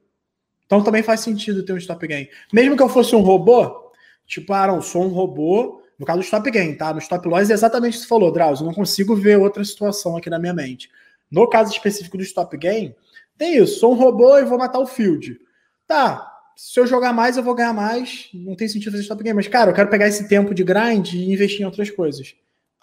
[0.67, 2.29] Então também faz sentido ter um stop game.
[2.53, 3.91] Mesmo que eu fosse um robô,
[4.27, 6.93] tipo, ah, não, sou um robô, no caso do stop gain, tá?
[6.93, 8.67] No stop loss é exatamente o que você falou, Drauzio.
[8.67, 10.91] Não consigo ver outra situação aqui na minha mente.
[11.31, 12.95] No caso específico do stop gain,
[13.39, 13.81] tem isso.
[13.81, 15.41] Sou um robô e vou matar o field.
[15.87, 16.31] Tá.
[16.55, 18.29] Se eu jogar mais, eu vou ganhar mais.
[18.35, 19.33] Não tem sentido fazer stop gain.
[19.33, 22.35] Mas, cara, eu quero pegar esse tempo de grind e investir em outras coisas.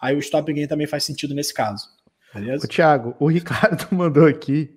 [0.02, 1.88] Aí o stop gain também faz sentido nesse caso.
[2.34, 2.66] Beleza?
[2.66, 4.76] O Thiago, o Ricardo mandou aqui.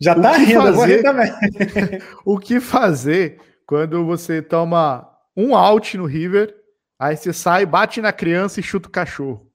[0.00, 1.30] Já tá rindo, fazer, também.
[2.24, 6.54] o que fazer quando você toma um out no River
[6.98, 9.46] Aí você sai, bate na criança e chuta o cachorro.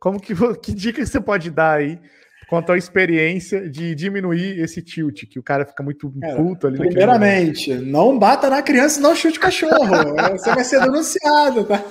[0.00, 2.00] Como que, que dica você pode dar aí
[2.48, 7.74] quanto à experiência de diminuir esse tilt, que o cara fica muito puto ali Primeiramente,
[7.74, 10.14] não bata na criança e não chute o cachorro.
[10.32, 11.82] você vai ser denunciado, tá?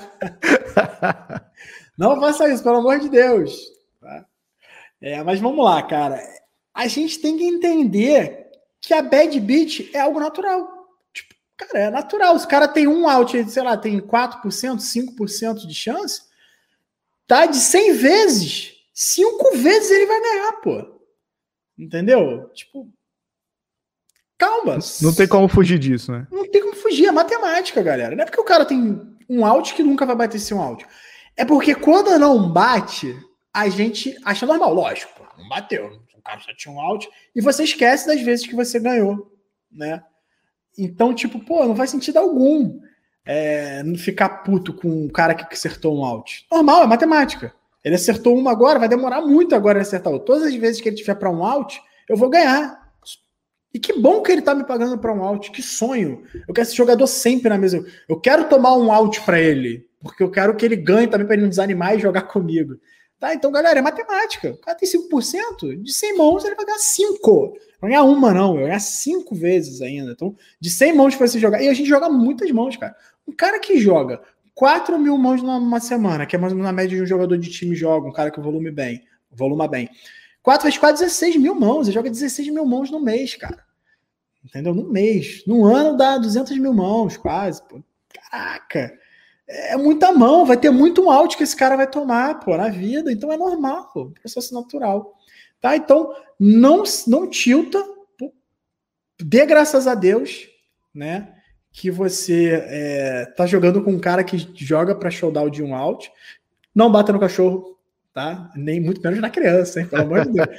[1.97, 3.55] Não faça isso, pelo amor de Deus.
[4.01, 4.25] Tá?
[5.01, 6.19] É, mas vamos lá, cara.
[6.73, 8.49] A gente tem que entender
[8.81, 10.75] que a bad beat é algo natural.
[11.57, 12.35] Cara, é natural.
[12.35, 14.41] Os cara tem um out, sei lá, tem 4%,
[14.77, 16.21] 5% de chance.
[17.27, 18.73] Tá de 100 vezes.
[18.93, 21.01] 5 vezes ele vai ganhar, pô.
[21.77, 22.49] Entendeu?
[22.53, 22.91] Tipo.
[24.37, 24.79] Calma.
[25.01, 26.27] Não tem como fugir disso, né?
[26.29, 27.05] Não tem como fugir.
[27.05, 28.15] É matemática, galera.
[28.15, 30.85] Não é porque o cara tem um out que nunca vai bater esse um out.
[31.37, 33.17] É porque quando não bate,
[33.53, 34.73] a gente acha normal.
[34.73, 35.99] Lógico, não bateu.
[36.17, 37.09] O cara só tinha um out.
[37.35, 39.31] E você esquece das vezes que você ganhou,
[39.71, 40.03] né?
[40.77, 42.79] Então, tipo, pô, não faz sentido algum
[43.25, 46.45] é, não ficar puto com um cara que acertou um out.
[46.51, 47.53] Normal, é matemática.
[47.83, 50.27] Ele acertou uma agora, vai demorar muito agora a acertar outro.
[50.27, 52.83] Todas as vezes que ele tiver para um out, eu vou ganhar.
[53.73, 55.51] E que bom que ele tá me pagando para um out.
[55.51, 56.23] Que sonho.
[56.47, 57.85] Eu quero esse jogador sempre na mesa.
[58.07, 61.35] Eu quero tomar um out para ele, porque eu quero que ele ganhe também para
[61.35, 62.79] ele não desanimar e jogar comigo.
[63.19, 63.33] Tá?
[63.33, 64.51] Então, galera, é matemática.
[64.51, 67.57] O cara tem 5%, de 100 mãos ele vai ganhar 5.
[67.81, 68.53] Vai ganhar uma, não.
[68.53, 70.11] Vai ganhar 5 vezes ainda.
[70.11, 71.59] Então, de 100 mãos para você jogar.
[71.59, 72.95] E a gente joga muitas mãos, cara.
[73.27, 74.21] Um cara que joga
[74.53, 77.35] 4 mil mãos numa semana, que é mais ou menos na média de um jogador
[77.37, 79.89] de time joga, um cara que volume bem, voluma bem.
[80.43, 81.87] 4 vezes 4, 16 mil mãos.
[81.87, 83.65] Ele joga 16 mil mãos no mês, cara.
[84.43, 84.75] Entendeu?
[84.75, 85.43] No mês.
[85.47, 87.63] No ano dá 200 mil mãos, quase.
[87.67, 87.81] Pô.
[88.13, 89.04] Caraca
[89.47, 93.11] é muita mão, vai ter muito out que esse cara vai tomar, pô, na vida,
[93.11, 95.15] então é normal, pô, processo natural.
[95.61, 95.75] Tá?
[95.75, 97.83] Então, não não tilta,
[98.17, 98.33] pô,
[99.21, 100.47] dê graças a Deus,
[100.93, 101.33] né,
[101.71, 106.11] que você é, tá jogando com um cara que joga para showdown de um out,
[106.73, 107.77] não bata no cachorro,
[108.13, 108.49] tá?
[108.55, 110.47] Nem muito menos na criança, hein, pelo amor de Deus.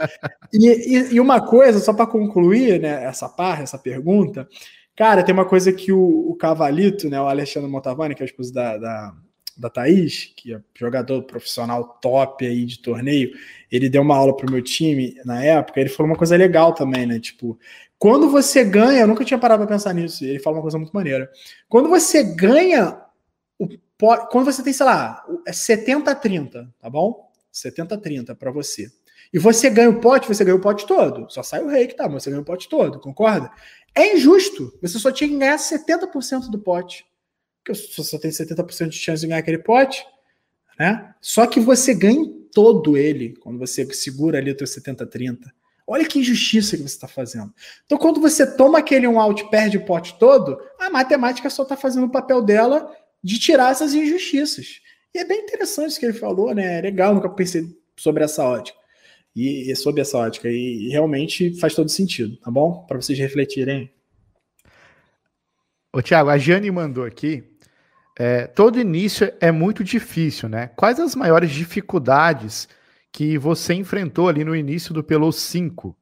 [0.52, 4.48] E, e, e uma coisa, só para concluir, né, essa parte, essa pergunta,
[4.96, 8.26] Cara, tem uma coisa que o, o Cavalito, né, o Alexandre Montavani, que é o
[8.26, 9.14] esposo da, da,
[9.56, 13.30] da Thaís, que é jogador profissional top aí de torneio,
[13.70, 17.04] ele deu uma aula pro meu time na época, ele falou uma coisa legal também,
[17.04, 17.20] né?
[17.20, 17.58] Tipo,
[17.98, 20.92] quando você ganha, eu nunca tinha parado para pensar nisso, ele fala uma coisa muito
[20.92, 21.30] maneira.
[21.68, 22.98] Quando você ganha,
[23.58, 23.68] o,
[24.30, 27.30] quando você tem, sei lá, é 70-30, tá bom?
[27.52, 28.90] 70-30 para você.
[29.32, 31.28] E você ganha o pote, você ganha o pote todo.
[31.30, 33.50] Só sai o rei que tá, mas você ganha o pote todo, concorda?
[33.96, 34.78] É injusto.
[34.82, 37.06] Você só tinha que ganhar 70% do pote.
[37.64, 40.04] Porque você só tem 70% de chance de ganhar aquele pote,
[40.78, 41.14] né?
[41.20, 45.38] Só que você ganha todo ele quando você segura ali o teu 70-30.
[45.86, 47.52] Olha que injustiça que você está fazendo.
[47.86, 51.76] Então, quando você toma aquele um out perde o pote todo, a matemática só está
[51.76, 54.80] fazendo o papel dela de tirar essas injustiças.
[55.14, 56.78] E é bem interessante isso que ele falou, né?
[56.78, 58.78] É legal, nunca pensei sobre essa ótica
[59.36, 60.48] e, e sob essa ótica.
[60.48, 62.86] E, e, realmente faz todo sentido, tá bom?
[62.88, 63.92] Para vocês refletirem.
[65.92, 67.44] Ô, Tiago, a Jane mandou aqui.
[68.18, 70.68] É, todo início é muito difícil, né?
[70.68, 72.66] Quais as maiores dificuldades
[73.12, 75.94] que você enfrentou ali no início do Pelo 5?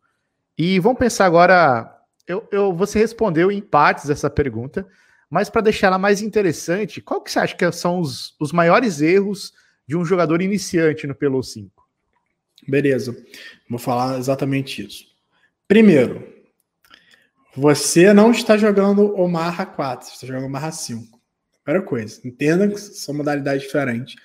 [0.56, 1.90] E vamos pensar agora.
[2.27, 4.86] Eu, eu, você respondeu em partes essa pergunta,
[5.28, 9.02] mas para deixar ela mais interessante, qual que você acha que são os, os maiores
[9.02, 9.52] erros
[9.86, 11.84] de um jogador iniciante no Pelo 5?
[12.66, 13.16] Beleza,
[13.68, 15.06] vou falar exatamente isso.
[15.68, 16.26] Primeiro,
[17.56, 21.20] você não está jogando Omaha 4, você está jogando Omaha 5.
[21.62, 24.16] Primeira coisa, entenda que são modalidades diferentes.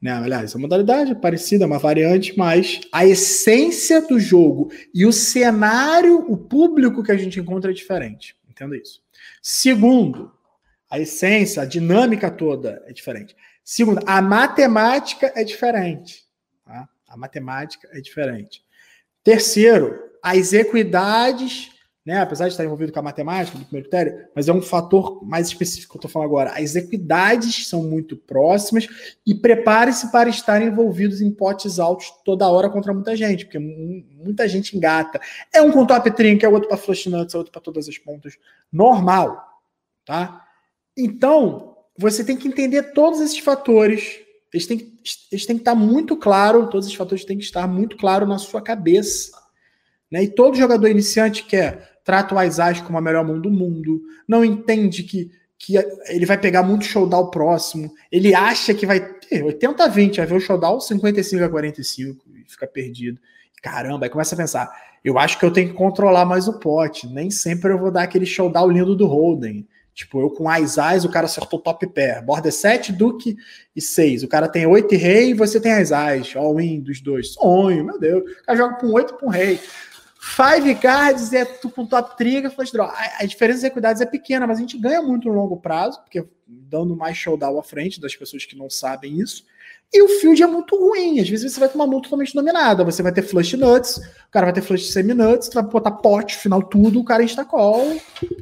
[0.00, 0.12] Né?
[0.12, 5.12] Aliás, a modalidade é parecida, é uma variante, mas a essência do jogo e o
[5.12, 8.36] cenário, o público que a gente encontra é diferente.
[8.48, 9.02] Entenda isso.
[9.42, 10.32] Segundo,
[10.90, 13.34] a essência, a dinâmica toda é diferente.
[13.64, 16.25] Segundo, a matemática é diferente.
[17.06, 18.64] A matemática é diferente.
[19.22, 21.70] Terceiro, as equidades
[22.06, 22.20] né?
[22.20, 25.48] Apesar de estar envolvido com a matemática do primeiro critério, mas é um fator mais
[25.48, 26.52] específico que eu estou falando agora.
[26.52, 28.86] As equidades são muito próximas
[29.26, 34.46] e prepare-se para estar envolvidos em potes altos toda hora contra muita gente, porque muita
[34.46, 35.20] gente engata.
[35.52, 38.38] É um com top trinca, é outro para flush é outro para todas as pontas.
[38.72, 39.44] Normal,
[40.04, 40.44] tá?
[40.96, 44.20] Então, você tem que entender todos esses fatores.
[44.56, 44.92] Eles têm,
[45.30, 48.38] eles têm que estar muito claro, todos esses fatores têm que estar muito claro na
[48.38, 49.30] sua cabeça.
[50.10, 50.24] Né?
[50.24, 54.44] E todo jogador iniciante quer trata o Isaac como a melhor mão do mundo, não
[54.44, 55.28] entende que,
[55.58, 55.74] que
[56.08, 60.26] ele vai pegar muito showdown próximo, ele acha que vai ter 80 a 20, vai
[60.26, 63.18] ver o showdown 55 a 45 e fica perdido.
[63.60, 64.72] Caramba, aí começa a pensar,
[65.04, 68.04] eu acho que eu tenho que controlar mais o pote, nem sempre eu vou dar
[68.04, 69.66] aquele showdown lindo do Holden.
[69.96, 72.22] Tipo, eu com Ais o cara acertou top pair.
[72.22, 73.34] Borda 7, Duque
[73.74, 74.24] e 6.
[74.24, 76.36] O cara tem 8 e rei e você tem Ais Ais.
[76.36, 77.32] All-in dos dois.
[77.32, 78.22] Sonho, meu Deus.
[78.22, 79.58] O cara joga com 8 e com rei.
[80.20, 82.86] Five cards é tu com top trigger, flash draw.
[82.86, 86.02] A, a diferença de equidades é pequena, mas a gente ganha muito no longo prazo,
[86.02, 89.46] porque dando mais showdown à frente das pessoas que não sabem isso.
[89.92, 91.20] E o field é muito ruim.
[91.20, 92.84] Às vezes você vai ter uma mão totalmente dominada.
[92.84, 96.62] Você vai ter flush nuts, o cara vai ter flush semi-nuts, vai botar pote, final
[96.62, 97.96] tudo, o cara insta-call,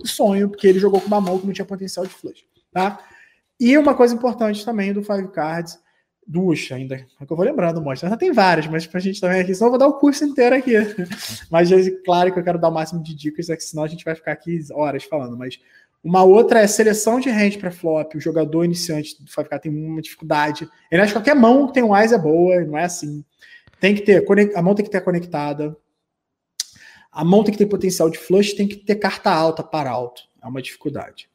[0.05, 2.45] sonho, porque ele jogou com uma mão que não tinha potencial de flush.
[2.73, 2.99] Tá?
[3.61, 5.79] E uma coisa importante também do Five Cards
[6.27, 8.09] duas ainda, é que eu vou lembrando, mostra.
[8.09, 10.57] Já tem várias, mas pra gente também aqui, senão eu vou dar o curso inteiro
[10.57, 10.73] aqui.
[11.51, 13.89] mas é claro que eu quero dar o máximo de dicas, é que senão a
[13.89, 15.37] gente vai ficar aqui horas falando.
[15.37, 15.59] Mas
[16.05, 18.15] uma outra é seleção de range para flop.
[18.15, 20.69] O jogador iniciante do 5K tem uma dificuldade.
[20.91, 23.25] Ele acha que qualquer mão que tem um Eyes é boa, não é assim.
[23.81, 24.25] Tem que ter,
[24.55, 25.77] a mão tem que ter conectada.
[27.11, 30.23] A mão tem que ter potencial de flush, tem que ter carta alta para alto.
[30.43, 31.29] É uma dificuldade.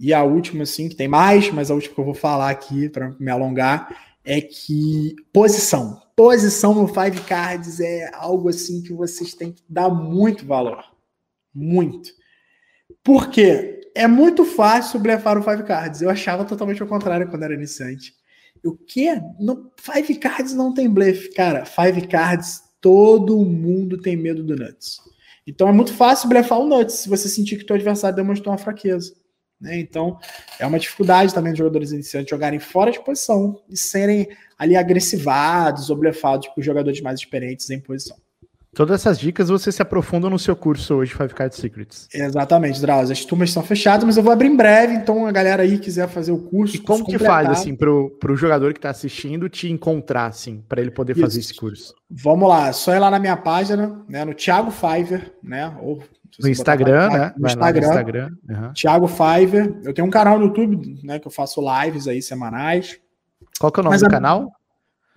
[0.00, 2.88] E a última, assim, que tem mais, mas a última que eu vou falar aqui
[2.88, 6.00] para me alongar é que posição.
[6.14, 10.84] Posição no Five Cards é algo assim que vocês têm que dar muito valor.
[11.52, 12.10] Muito.
[13.08, 13.90] Por quê?
[13.94, 16.02] É muito fácil blefar o Five Cards.
[16.02, 18.12] Eu achava totalmente ao contrário quando era iniciante.
[18.62, 19.18] O quê?
[19.40, 21.32] No, five Cards não tem blefe.
[21.32, 25.00] Cara, Five Cards, todo mundo tem medo do Nuts.
[25.46, 28.58] Então é muito fácil blefar o Nuts se você sentir que o adversário demonstrou uma
[28.58, 29.14] fraqueza.
[29.58, 29.78] Né?
[29.78, 30.18] Então,
[30.58, 34.28] é uma dificuldade também dos jogadores iniciantes jogarem fora de posição e serem
[34.58, 38.18] ali agressivados ou blefados por jogadores mais experientes em posição.
[38.78, 42.06] Todas essas dicas você se aprofunda no seu curso hoje, Five Card Secrets.
[42.14, 43.12] Exatamente, Drauzio.
[43.12, 46.06] As turmas estão fechadas, mas eu vou abrir em breve, então a galera aí quiser
[46.06, 46.76] fazer o curso.
[46.76, 50.80] E como que faz, assim, para o jogador que está assistindo te encontrar, assim, para
[50.80, 51.22] ele poder Isso.
[51.22, 51.92] fazer esse curso?
[52.08, 56.00] Vamos lá, só ir lá na minha página, né, no Thiago Fiverr, né, ou
[56.38, 57.34] no Instagram, né?
[57.36, 57.80] No Instagram.
[57.80, 58.30] No Instagram.
[58.48, 58.72] Uhum.
[58.74, 59.80] Thiago Fiverr.
[59.82, 61.18] Eu tenho um canal no YouTube, né?
[61.18, 63.00] Que eu faço lives aí semanais.
[63.58, 64.10] Qual que é o nome Mas do a...
[64.10, 64.52] canal?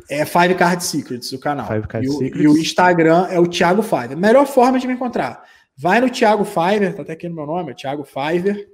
[0.09, 1.67] É Five Card Secrets, o canal.
[1.67, 2.41] Five Card e, o, Secrets.
[2.41, 4.17] e o Instagram é o Thiago Fiverr.
[4.17, 5.43] Melhor forma de me encontrar.
[5.77, 8.67] Vai no Thiago Fiverr, tá até aqui no meu nome, é Thiago Fiverr,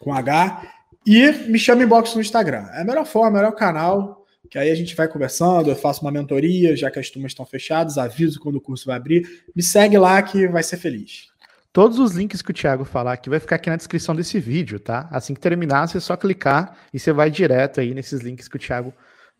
[0.00, 0.62] com H,
[1.06, 2.66] e me chama inbox no Instagram.
[2.72, 5.76] É a melhor forma, é o melhor canal, que aí a gente vai conversando, eu
[5.76, 9.44] faço uma mentoria, já que as turmas estão fechadas, aviso quando o curso vai abrir.
[9.54, 11.28] Me segue lá que vai ser feliz.
[11.72, 14.78] Todos os links que o Thiago falar aqui vai ficar aqui na descrição desse vídeo,
[14.78, 15.08] tá?
[15.10, 18.60] Assim que terminar, você só clicar e você vai direto aí nesses links que o
[18.60, 18.94] Thiago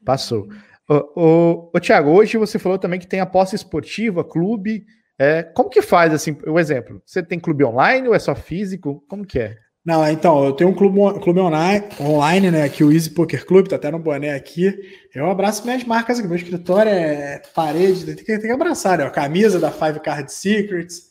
[0.05, 0.49] passou.
[0.89, 4.85] Ô, ô, ô Thiago, hoje você falou também que tem aposta esportiva, clube.
[5.19, 7.01] É, como que faz, assim, o exemplo?
[7.07, 9.05] Você tem clube online ou é só físico?
[9.09, 9.57] Como que é?
[9.85, 12.63] Não, então, eu tenho um clube, clube online, online, né?
[12.63, 14.75] Aqui o Easy Poker Club, tá até no boné aqui.
[15.15, 16.27] Eu abraço minhas marcas aqui.
[16.27, 19.05] Meu escritório é parede, tem que, tem que abraçar, né?
[19.05, 21.11] A camisa da Five Card Secrets.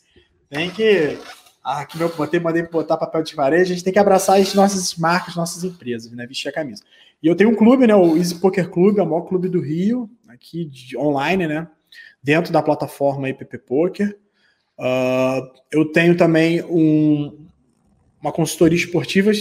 [0.50, 1.16] Tem que.
[1.62, 3.62] Ah, aqui meu botei, mandei botar papel de parede.
[3.62, 6.26] A gente tem que abraçar as nossas marcas, nossas empresas, né?
[6.26, 6.82] Vestir a camisa.
[7.24, 7.96] E eu tenho um clube, né?
[7.96, 11.66] O Easy Poker Club, é o maior clube do Rio, aqui de, online, né?
[12.22, 14.18] Dentro da plataforma IPP Poker.
[14.78, 17.46] Uh, eu tenho também um,
[18.20, 19.32] uma consultoria esportiva,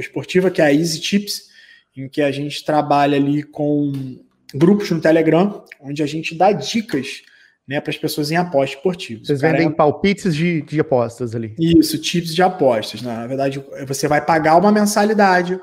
[0.00, 1.48] esportiva, que é a Easy Tips,
[1.96, 4.18] em que a gente trabalha ali com
[4.52, 7.22] grupos no Telegram, onde a gente dá dicas
[7.68, 9.28] né, para as pessoas em apostas esportivas.
[9.28, 9.70] Vocês vendem é...
[9.70, 11.54] palpites de, de apostas ali.
[11.56, 13.00] Isso, tips de apostas.
[13.00, 13.14] Né?
[13.14, 15.60] Na verdade, você vai pagar uma mensalidade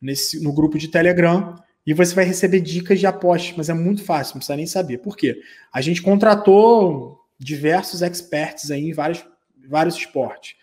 [0.00, 1.56] nesse, no grupo de Telegram
[1.86, 4.98] e você vai receber dicas de apostas, mas é muito fácil, não precisa nem saber.
[4.98, 5.40] Por quê?
[5.72, 9.24] A gente contratou diversos experts aí em vários,
[9.68, 10.54] vários esportes.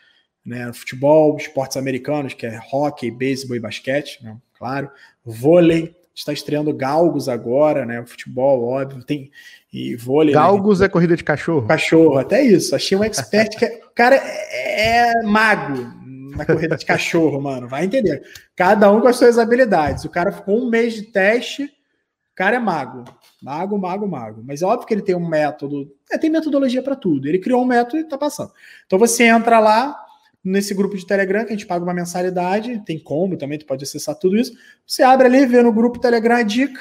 [0.45, 0.71] Né?
[0.71, 4.37] Futebol, esportes americanos, que é hockey, beisebol e basquete, né?
[4.53, 4.91] claro.
[5.25, 8.05] Vôlei, está estreando galgos agora, né?
[8.05, 9.31] Futebol, óbvio, tem
[9.73, 10.33] e vôlei.
[10.33, 10.39] Né?
[10.39, 10.85] Galgos né?
[10.85, 11.67] é corrida de cachorro?
[11.67, 12.75] Cachorro, até isso.
[12.75, 16.04] Achei um expert que é, o cara é, é mago
[16.35, 17.67] na corrida de cachorro, mano.
[17.67, 18.23] Vai entender.
[18.55, 20.05] Cada um com as suas habilidades.
[20.05, 23.03] O cara ficou um mês de teste, o cara é mago.
[23.41, 24.43] Mago, mago, mago.
[24.45, 25.91] Mas é óbvio que ele tem um método.
[26.11, 27.27] É, tem metodologia para tudo.
[27.27, 28.51] Ele criou um método e tá passando.
[28.85, 29.95] Então você entra lá
[30.43, 33.83] nesse grupo de Telegram, que a gente paga uma mensalidade, tem como também, tu pode
[33.83, 34.53] acessar tudo isso.
[34.85, 36.79] Você abre ali, vê no grupo Telegram a dica.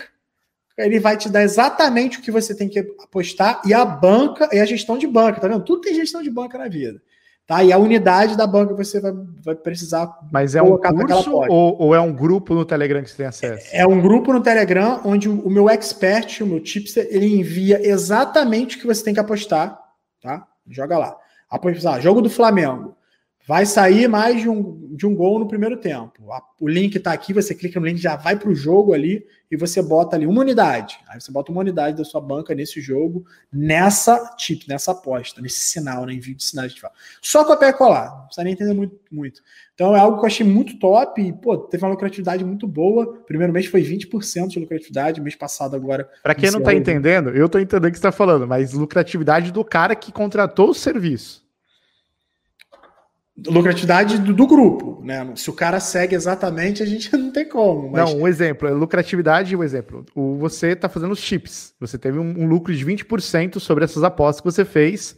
[0.76, 4.58] Ele vai te dar exatamente o que você tem que apostar e a banca e
[4.58, 5.64] a gestão de banca, tá vendo?
[5.64, 7.00] Tudo tem gestão de banca na vida.
[7.46, 7.62] Tá?
[7.62, 9.12] E a unidade da banca você vai,
[9.44, 10.18] vai precisar.
[10.32, 13.68] Mas é um curso ou, ou, é um grupo no Telegram que você tem acesso?
[13.70, 17.86] É um grupo no Telegram onde o, o meu expert, o meu tipster, ele envia
[17.86, 19.78] exatamente o que você tem que apostar.
[20.22, 20.46] Tá?
[20.70, 21.16] Joga lá.
[21.50, 22.96] Apostar, jogo do Flamengo.
[23.46, 26.12] Vai sair mais de um, de um gol no primeiro tempo.
[26.58, 29.56] O link está aqui, você clica no link, já vai para o jogo ali e
[29.56, 30.98] você bota ali uma unidade.
[31.06, 35.60] Aí você bota uma unidade da sua banca nesse jogo, nessa tip, nessa aposta, nesse
[35.60, 36.94] sinal, né, envio de sinais de fala.
[37.20, 39.42] Só copiar e colar, não precisa nem entender muito, muito.
[39.74, 43.18] Então é algo que eu achei muito top e, pô, teve uma lucratividade muito boa.
[43.26, 46.08] Primeiro mês foi 20% de lucratividade, mês passado agora.
[46.22, 49.52] Para quem não está entendendo, eu estou entendendo o que você está falando, mas lucratividade
[49.52, 51.43] do cara que contratou o serviço
[53.36, 55.32] lucratividade do, do, grupo, né?
[55.34, 57.90] Se o cara segue exatamente, a gente não tem como.
[57.90, 58.10] Mas...
[58.10, 60.06] Não, um exemplo, é lucratividade, um exemplo.
[60.14, 61.74] O, você está fazendo os chips.
[61.80, 65.16] Você teve um, um, lucro de 20% sobre essas apostas que você fez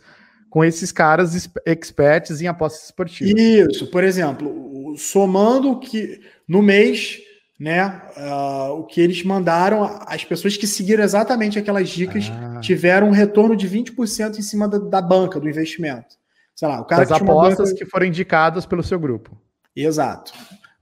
[0.49, 3.35] com esses caras experts em apostas esportivas.
[3.39, 7.19] Isso, por exemplo, somando que no mês,
[7.61, 12.61] né, uh, o que eles mandaram, as pessoas que seguiram exatamente aquelas dicas ah.
[12.61, 16.17] tiveram um retorno de 20% em cima da, da banca, do investimento.
[16.57, 17.79] Sei lá, o cara As apostas banca...
[17.79, 19.39] que foram indicadas pelo seu grupo.
[19.77, 20.33] Exato.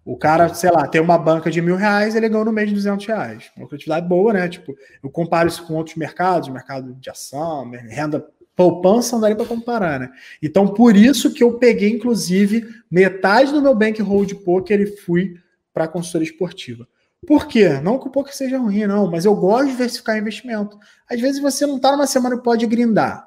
[0.05, 2.75] O cara, sei lá, tem uma banca de mil reais, ele ganhou no mês de
[2.75, 3.51] 200 reais.
[3.57, 4.49] Uma quantidade boa, né?
[4.49, 4.73] Tipo,
[5.03, 8.25] eu comparo isso com outros mercados, mercado de ação, renda
[8.55, 10.13] poupança, não daria para comparar, né?
[10.41, 15.35] Então, por isso que eu peguei, inclusive, metade do meu bankroll de poker e fui
[15.73, 16.87] para a consultoria esportiva.
[17.27, 17.81] Por quê?
[17.83, 20.79] Não que o poker seja ruim, não, mas eu gosto de diversificar investimento.
[21.11, 23.27] Às vezes você não está numa semana que pode grindar,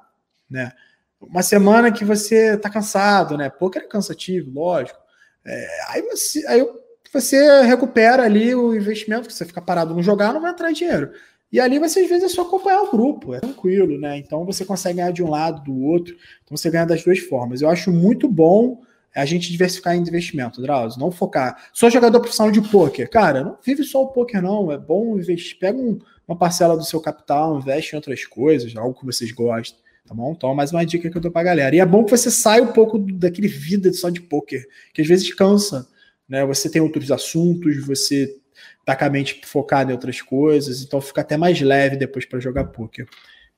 [0.49, 0.72] né?
[1.19, 3.49] Uma semana que você tá cansado, né?
[3.49, 4.99] Poker é cansativo, lógico.
[5.45, 6.68] É, aí, você, aí
[7.14, 11.11] você recupera ali o investimento, que você fica parado no jogar, não vai entrar dinheiro.
[11.52, 14.18] E ali você, às vezes, é só acompanhar o grupo, é tranquilo, né?
[14.18, 16.14] Então você consegue ganhar de um lado, do outro.
[16.44, 17.61] Então você ganha das duas formas.
[17.61, 18.81] Eu acho muito bom
[19.15, 20.99] a gente diversificar em investimento, Drauzio.
[20.99, 21.69] Não focar.
[21.73, 23.10] Sou jogador profissional de poker.
[23.10, 24.72] Cara, não vive só o poker, não.
[24.72, 25.57] É bom investir.
[25.57, 29.80] Pega um, uma parcela do seu capital, investe em outras coisas, algo que vocês gostem.
[30.07, 30.34] Tá bom?
[30.35, 31.75] Então, mais uma dica que eu dou pra galera.
[31.75, 35.07] E é bom que você saia um pouco daquele vida só de poker, que às
[35.07, 35.85] vezes cansa,
[36.27, 36.45] né?
[36.45, 38.34] Você tem outros assuntos, você
[38.85, 42.39] tá com a mente focada em outras coisas, então fica até mais leve depois para
[42.39, 43.05] jogar poker.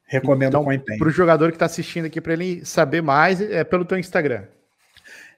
[0.05, 0.97] Recomendo então, com empenho.
[0.97, 4.45] Para o jogador que está assistindo aqui, para ele saber mais, é pelo teu Instagram.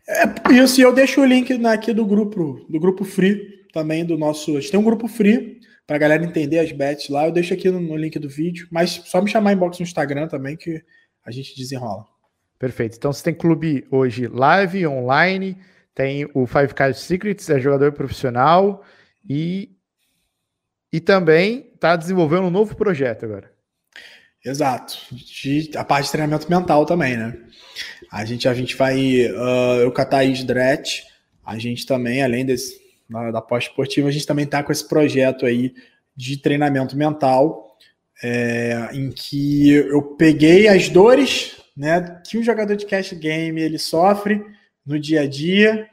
[0.08, 4.18] É isso, e eu deixo o link aqui do grupo, do grupo free também do
[4.18, 4.56] nosso.
[4.56, 7.28] A gente tem um grupo free para a galera entender as bets lá.
[7.28, 10.28] Eu deixo aqui no, no, link do vídeo, mas só me chamar inbox no Instagram
[10.30, 10.82] também que
[11.26, 12.06] a gente desenrola.
[12.58, 12.98] Perfeito.
[12.98, 15.58] Então você tem clube hoje live, online,
[15.96, 18.84] tem o Five Card Secrets, é jogador profissional
[19.28, 19.72] e,
[20.92, 23.52] e também está desenvolvendo um novo projeto agora.
[24.44, 24.98] Exato.
[25.12, 27.38] De, a parte de treinamento mental também, né?
[28.12, 29.28] A gente, a gente vai.
[29.28, 31.04] Uh, eu com a Thaís Dret,
[31.46, 32.80] a gente também, além desse,
[33.10, 35.74] da, da pós-esportiva, a gente também está com esse projeto aí
[36.16, 37.71] de treinamento mental
[38.24, 43.80] é, em que eu peguei as dores né, que o jogador de cash game ele
[43.80, 44.46] sofre
[44.86, 45.88] no dia a dia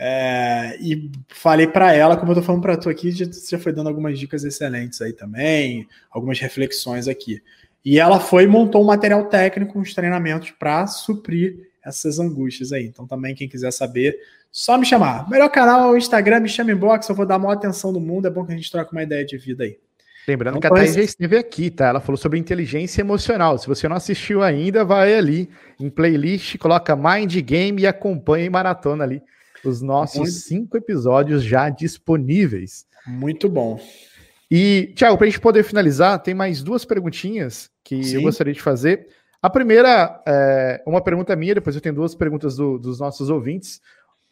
[0.00, 3.72] é, e falei para ela, como eu tô falando para tu aqui, já, já foi
[3.72, 7.42] dando algumas dicas excelentes aí também, algumas reflexões aqui.
[7.84, 12.86] E ela foi e montou um material técnico, uns treinamentos para suprir essas angústias aí.
[12.86, 14.16] Então também quem quiser saber,
[14.52, 15.28] só me chamar.
[15.28, 18.30] Melhor canal Instagram, me chama inbox, eu vou dar a maior atenção do mundo, é
[18.30, 19.78] bom que a gente troque uma ideia de vida aí.
[20.28, 21.86] Lembrando que a Thaís já esteve aqui, tá?
[21.86, 23.56] Ela falou sobre inteligência emocional.
[23.56, 25.48] Se você não assistiu ainda, vai ali
[25.80, 29.22] em playlist, coloca Mind Game e acompanhe maratona ali
[29.64, 30.32] os nossos Muito...
[30.32, 32.86] cinco episódios já disponíveis.
[33.06, 33.80] Muito bom.
[34.50, 38.16] E, Thiago, para a gente poder finalizar, tem mais duas perguntinhas que Sim.
[38.16, 39.08] eu gostaria de fazer.
[39.40, 43.80] A primeira é uma pergunta minha, depois eu tenho duas perguntas do, dos nossos ouvintes.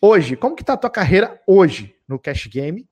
[0.01, 2.86] Hoje, como que tá a tua carreira hoje no Cash Game?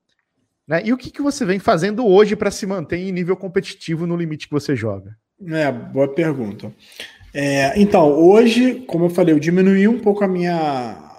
[0.66, 0.82] Né?
[0.85, 4.16] E o que, que você vem fazendo hoje para se manter em nível competitivo no
[4.16, 5.16] limite que você joga?
[5.47, 6.73] É, boa pergunta.
[7.32, 11.11] É, então, hoje, como eu falei, eu diminui um pouco a minha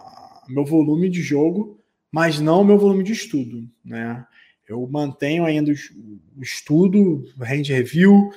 [0.47, 1.79] meu volume de jogo,
[2.11, 4.23] mas não o meu volume de estudo, né?
[4.67, 8.31] Eu mantenho ainda o estudo, hand review.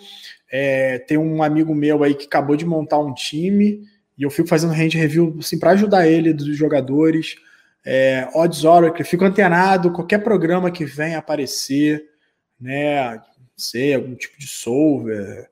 [0.51, 3.83] É, tem um amigo meu aí que acabou de montar um time
[4.17, 7.37] e eu fico fazendo hand review assim, para ajudar ele, dos jogadores.
[7.91, 12.05] É, Odds Oracle, fico antenado, qualquer programa que venha aparecer,
[12.61, 13.19] né?
[13.57, 15.49] Sei, algum tipo de solver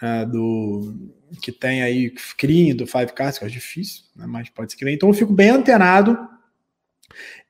[0.00, 0.94] né, do
[1.40, 4.94] que tem aí screen do 5K, que é difícil, né, mas pode ser que venha.
[4.94, 6.16] Então eu fico bem antenado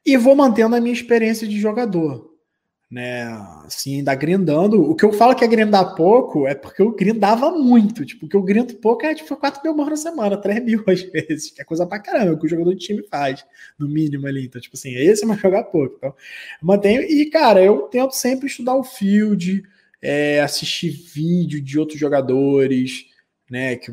[0.05, 2.32] e vou mantendo a minha experiência de jogador
[2.93, 3.25] né,
[3.65, 4.83] assim, ainda grindando.
[4.83, 8.05] O que eu falo que é grindar pouco é porque eu grindava muito.
[8.05, 10.85] Tipo, o que eu grindo pouco é tipo 4 mil morros na semana, 3 mil
[10.87, 13.47] às vezes, que é coisa pra caramba, que o jogador de time faz,
[13.79, 14.45] no mínimo ali.
[14.45, 15.95] Então, tipo assim, esse é mais jogar pouco.
[15.97, 16.15] Então,
[16.61, 17.01] mantenho.
[17.01, 19.63] E, cara, eu tento sempre estudar o field,
[20.03, 23.07] é, assistir vídeo de outros jogadores,
[23.51, 23.91] né, que,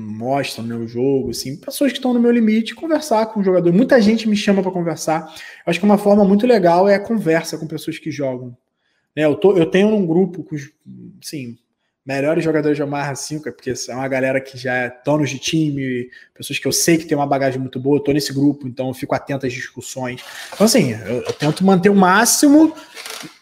[0.00, 3.72] mostram meu jogo, assim, pessoas que estão no meu limite, conversar com o jogador.
[3.72, 5.32] Muita gente me chama para conversar.
[5.66, 8.56] Eu acho que uma forma muito legal é a conversa com pessoas que jogam.
[9.16, 10.70] Né, eu, tô, eu tenho um grupo com os
[11.22, 11.56] sim,
[12.04, 16.10] melhores jogadores de Omaha 5, porque é uma galera que já é donos de time,
[16.34, 18.88] pessoas que eu sei que tem uma bagagem muito boa, eu tô nesse grupo, então
[18.88, 20.22] eu fico atento às discussões.
[20.52, 22.74] Então, assim, eu, eu tento manter o máximo,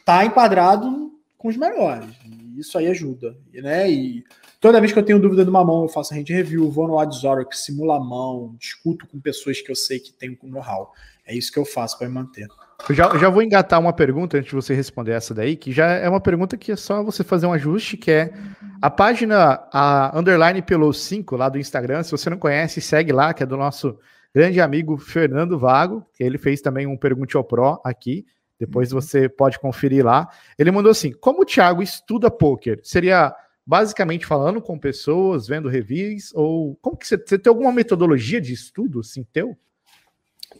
[0.04, 2.08] tá enquadrado com os melhores.
[2.56, 3.90] Isso aí ajuda, né?
[3.90, 4.24] E
[4.62, 6.86] Toda vez que eu tenho dúvida de uma mão, eu faço a hand review, vou
[6.86, 10.92] no que simula a mão, discuto com pessoas que eu sei que tem know-how.
[11.26, 12.46] É isso que eu faço para me manter.
[12.88, 15.86] Eu já, já vou engatar uma pergunta antes de você responder essa daí, que já
[15.86, 18.32] é uma pergunta que é só você fazer um ajuste, que é
[18.80, 23.34] a página, a underline pelo 5 lá do Instagram, se você não conhece, segue lá,
[23.34, 23.98] que é do nosso
[24.32, 28.24] grande amigo Fernando Vago, que ele fez também um Pergunte ao Pro aqui,
[28.60, 29.00] depois uhum.
[29.00, 30.28] você pode conferir lá.
[30.56, 33.34] Ele mandou assim, como o Thiago estuda poker, seria
[33.66, 38.52] basicamente falando com pessoas, vendo reviews, ou como que você, você tem alguma metodologia de
[38.52, 39.56] estudo assim teu?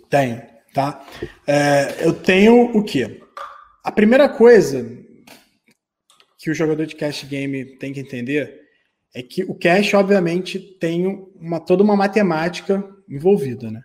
[0.09, 0.43] Tem,
[0.73, 1.05] tá?
[1.47, 3.21] É, eu tenho o quê?
[3.85, 4.87] A primeira coisa
[6.39, 8.63] que o jogador de cash game tem que entender
[9.15, 13.83] é que o cash, obviamente, tem uma, toda uma matemática envolvida, né?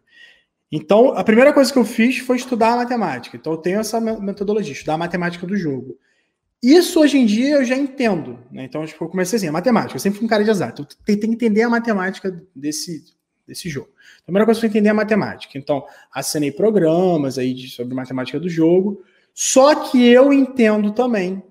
[0.72, 3.38] Então, a primeira coisa que eu fiz foi estudar a matemática.
[3.38, 5.98] Então, eu tenho essa metodologia, estudar a matemática do jogo.
[6.62, 8.40] Isso hoje em dia eu já entendo.
[8.52, 8.64] Né?
[8.64, 9.96] Então, tipo, eu comecei assim, a matemática.
[9.96, 10.52] Eu sempre fui um cara de
[11.06, 13.04] tem, tem que entender a matemática desse,
[13.48, 13.90] desse jogo.
[13.90, 15.58] Então, a primeira coisa foi entender a matemática.
[15.58, 19.04] Então, assinei programas aí de, sobre matemática do jogo.
[19.34, 21.44] Só que eu entendo também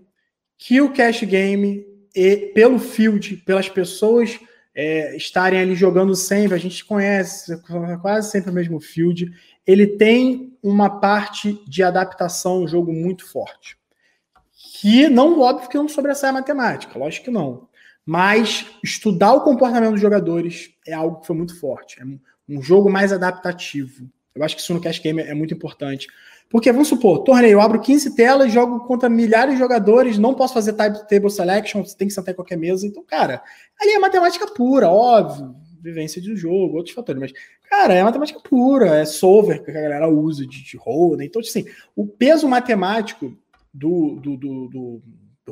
[0.58, 4.40] que o cash game, e, pelo field, pelas pessoas
[4.74, 7.56] é, estarem ali jogando sempre, a gente conhece
[8.02, 9.30] quase sempre o mesmo field,
[9.64, 13.76] ele tem uma parte de adaptação no jogo muito forte
[14.72, 17.68] que não, óbvio que não sobressai a matemática, lógico que não.
[18.04, 22.00] Mas estudar o comportamento dos jogadores é algo que foi muito forte.
[22.00, 22.04] É
[22.48, 24.08] um jogo mais adaptativo.
[24.34, 26.06] Eu acho que isso no cash game é muito importante.
[26.48, 30.54] Porque, vamos supor, torneio, eu abro 15 telas, jogo contra milhares de jogadores, não posso
[30.54, 32.86] fazer table selection, você tem que sentar em qualquer mesa.
[32.86, 33.42] Então, cara,
[33.80, 37.32] ali é matemática pura, óbvio, vivência de jogo, outros fatores, mas,
[37.68, 41.24] cara, é matemática pura, é solver que a galera usa de, de holding.
[41.24, 41.64] Então, assim,
[41.96, 43.36] o peso matemático
[43.76, 45.02] do, do, do, do,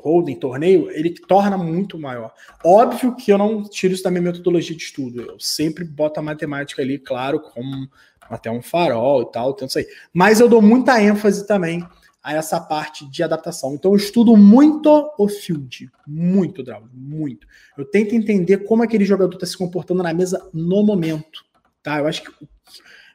[0.00, 2.32] holding, torneio, ele torna muito maior.
[2.64, 5.20] Óbvio que eu não tiro isso da minha metodologia de estudo.
[5.20, 7.88] Eu sempre boto a matemática ali, claro, como
[8.22, 9.86] até um farol e tal, tento sair.
[10.12, 11.86] Mas eu dou muita ênfase também
[12.22, 13.74] a essa parte de adaptação.
[13.74, 17.46] Então eu estudo muito o field, muito, Drauzio, muito.
[17.76, 21.44] Eu tento entender como aquele jogador está se comportando na mesa no momento,
[21.82, 21.98] tá?
[21.98, 22.32] Eu acho que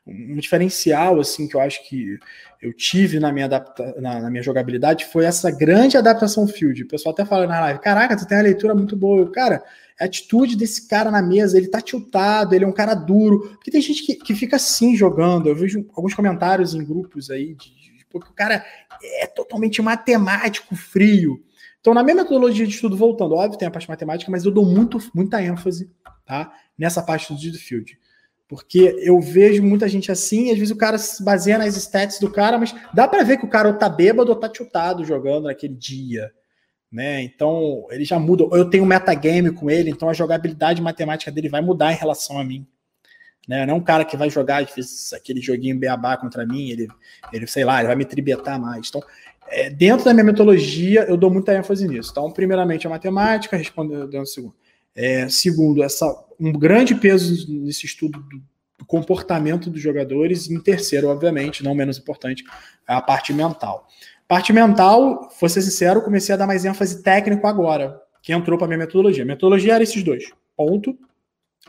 [0.10, 2.18] um diferencial assim que eu acho que
[2.62, 6.84] eu tive na minha, adapta, na, na, minha jogabilidade foi essa grande adaptação field.
[6.84, 9.22] O pessoal até fala na live: caraca, tu tem a leitura muito boa.
[9.22, 9.64] Eu, cara,
[10.00, 13.52] a atitude desse cara na mesa, ele tá tiltado, ele é um cara duro.
[13.52, 15.48] Porque tem gente que, que fica assim jogando.
[15.48, 18.66] Eu vejo alguns comentários em grupos aí de, de porque o cara
[19.22, 21.44] é totalmente matemático, frio.
[21.80, 24.66] Então, na minha metodologia de estudo, voltando, óbvio, tem a parte matemática, mas eu dou
[24.66, 25.90] muito, muita ênfase
[26.26, 27.98] tá, nessa parte do field.
[28.50, 32.32] Porque eu vejo muita gente assim, às vezes o cara se baseia nas stats do
[32.32, 35.44] cara, mas dá para ver que o cara ou tá bêbado ou tá chutado jogando
[35.44, 36.32] naquele dia.
[36.92, 37.22] Né?
[37.22, 38.44] Então, ele já muda.
[38.52, 42.40] Eu tenho um metagame com ele, então a jogabilidade matemática dele vai mudar em relação
[42.40, 42.66] a mim.
[43.48, 43.68] Né?
[43.68, 44.66] Não é um cara que vai jogar
[45.16, 46.88] aquele joguinho beabá contra mim, ele,
[47.32, 48.88] ele, sei lá, ele vai me tribetar mais.
[48.90, 49.04] Então,
[49.48, 52.10] é, dentro da minha metodologia, eu dou muita ênfase nisso.
[52.12, 54.56] Então, primeiramente, a matemática, respondendo segundo.
[54.96, 56.08] É, segundo, essa,
[56.40, 58.20] um grande peso nesse estudo
[58.78, 60.50] do comportamento dos jogadores.
[60.50, 62.44] Em terceiro, obviamente, não menos importante,
[62.88, 63.88] a parte mental.
[64.28, 68.68] Parte mental, vou ser sincero, comecei a dar mais ênfase técnico agora, que entrou para
[68.68, 69.24] minha metodologia.
[69.24, 70.32] A metodologia era esses dois.
[70.56, 70.98] Ponto.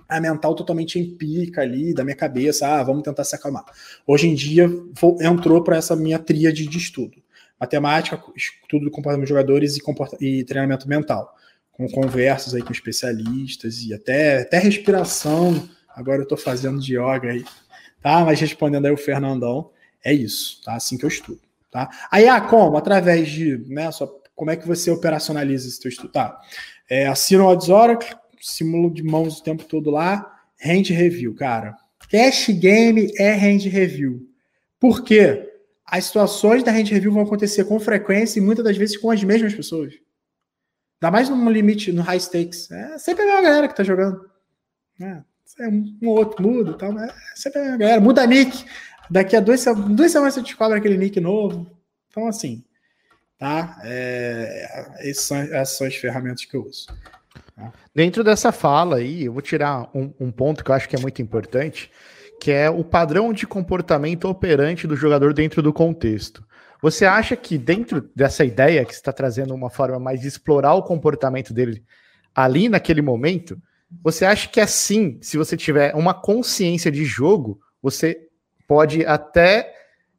[0.09, 3.65] A mental totalmente empírica ali, da minha cabeça, ah, vamos tentar se acalmar.
[4.07, 4.69] Hoje em dia,
[5.01, 7.17] vou, entrou para essa minha tríade de estudo.
[7.59, 11.35] Matemática, estudo do comportamento dos jogadores e, e treinamento mental.
[11.81, 15.67] Com conversas aí com especialistas e até, até respiração.
[15.89, 17.43] Agora eu estou fazendo de yoga aí.
[18.03, 18.23] Tá?
[18.23, 19.71] Mas respondendo aí o Fernandão,
[20.05, 20.75] é isso, tá?
[20.75, 21.41] Assim que eu estudo.
[21.71, 21.89] Tá?
[22.11, 22.77] Aí, ah, como?
[22.77, 26.13] Através de, né, só, como é que você operacionaliza esse teu estudo?
[26.13, 26.39] Tá.
[26.87, 31.75] É, assina o Oracle, simulo de mãos o tempo todo lá, hand review, cara.
[32.11, 34.29] Cash game é hand review.
[34.79, 35.49] Por quê?
[35.87, 39.25] As situações da hand review vão acontecer com frequência e muitas das vezes com as
[39.25, 39.95] mesmas pessoas.
[41.03, 42.71] Ainda mais no limite, no high stakes.
[42.71, 44.29] É sempre a mesma galera que tá jogando.
[45.01, 45.23] É,
[45.61, 48.01] é um, um outro muda e tal, mas é sempre a mesma galera.
[48.01, 48.67] Muda nick.
[49.11, 51.75] Daqui a duas, duas semanas você descobre aquele nick novo.
[52.09, 52.63] Então, assim,
[53.39, 53.81] tá?
[53.83, 56.87] É, essas, são, essas são as ferramentas que eu uso.
[57.57, 57.73] Tá?
[57.95, 61.01] Dentro dessa fala aí, eu vou tirar um, um ponto que eu acho que é
[61.01, 61.91] muito importante,
[62.41, 66.45] que é o padrão de comportamento operante do jogador dentro do contexto.
[66.83, 70.83] Você acha que dentro dessa ideia que está trazendo uma forma mais de explorar o
[70.83, 71.85] comportamento dele
[72.35, 73.61] ali naquele momento,
[74.03, 78.29] você acha que assim, se você tiver uma consciência de jogo, você
[78.67, 79.75] pode até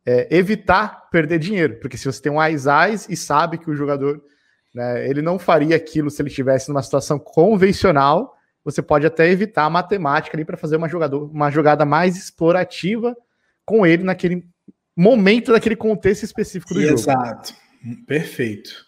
[0.05, 3.75] é, evitar perder dinheiro, porque se você tem um eyes eyes e sabe que o
[3.75, 4.21] jogador
[4.73, 9.65] né, ele não faria aquilo se ele estivesse numa situação convencional, você pode até evitar
[9.65, 13.15] a matemática ali para fazer uma, jogador, uma jogada mais explorativa
[13.65, 14.47] com ele naquele
[15.01, 16.99] momento, daquele contexto específico do Exato.
[16.99, 17.11] jogo.
[17.11, 17.53] Exato,
[18.05, 18.85] perfeito.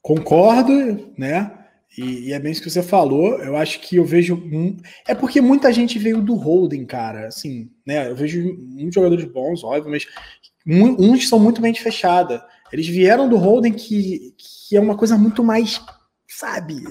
[0.00, 1.50] Concordo, né?
[1.96, 3.38] E, e, é bem isso que você falou.
[3.38, 4.34] Eu acho que eu vejo.
[4.34, 4.76] Um...
[5.06, 7.28] É porque muita gente veio do Holden, cara.
[7.28, 8.10] Assim, né?
[8.10, 10.06] Eu vejo muitos jogadores bons, óbvio, mas
[10.66, 12.44] uns são muito mente fechada.
[12.72, 15.80] Eles vieram do Holden, que, que é uma coisa muito mais.
[16.36, 16.82] Sabe?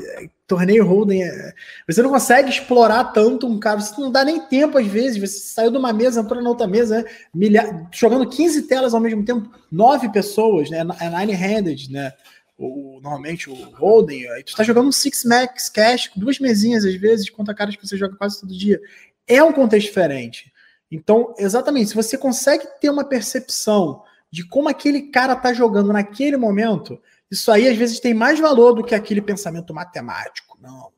[0.47, 1.53] Torneio Holden é...
[1.87, 3.79] Você não consegue explorar tanto um cara.
[3.79, 5.19] Você não dá nem tempo, às vezes.
[5.19, 7.05] Você saiu de uma mesa, entrou na outra mesa, né?
[7.33, 7.87] Milha...
[7.91, 10.85] jogando 15 telas ao mesmo tempo, nove pessoas, né?
[10.99, 12.13] É nine-handed, né?
[12.57, 16.95] o, normalmente o Holden, aí tu tá jogando um Six Max Cash, duas mesinhas às
[16.95, 18.79] vezes, conta caras que você joga quase todo dia.
[19.27, 20.51] É um contexto diferente.
[20.91, 26.37] Então, exatamente, se você consegue ter uma percepção de como aquele cara tá jogando naquele
[26.37, 27.01] momento,
[27.34, 30.57] isso aí às vezes tem mais valor do que aquele pensamento matemático.
[30.61, 30.91] Não,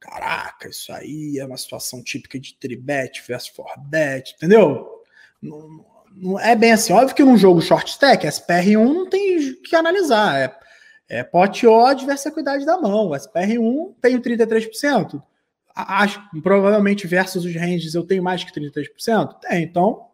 [0.00, 4.88] caraca, isso aí é uma situação típica de tribet versus forbet, entendeu?
[5.40, 6.92] Não, não, é bem assim.
[6.92, 10.38] Óbvio que num jogo short stack, SPR1 não tem que analisar.
[10.38, 10.62] É
[11.12, 13.08] é, pote O, diversa equidade da mão.
[13.08, 15.22] O SPR1 tenho 33%.
[15.74, 19.38] Acho, provavelmente, versus os ranges, eu tenho mais que 33%?
[19.40, 20.06] Tem, então.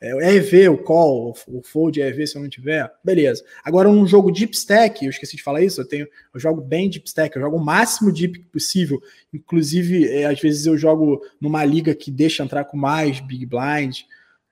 [0.00, 3.42] É, o EV, o call, o fold EV, se eu não tiver, beleza.
[3.64, 6.90] Agora, um jogo deep stack, eu esqueci de falar isso, eu tenho, eu jogo bem
[6.90, 9.00] deep stack, eu jogo o máximo deep possível.
[9.32, 14.00] Inclusive, é, às vezes eu jogo numa liga que deixa entrar com mais big blind,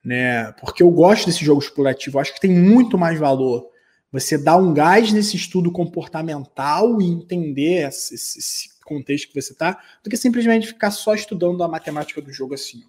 [0.03, 0.51] né?
[0.53, 3.69] Porque eu gosto desse jogo explorativo, eu acho que tem muito mais valor
[4.15, 9.83] você dá um gás nesse estudo comportamental e entender esse, esse contexto que você está,
[10.01, 12.81] do que simplesmente ficar só estudando a matemática do jogo assim.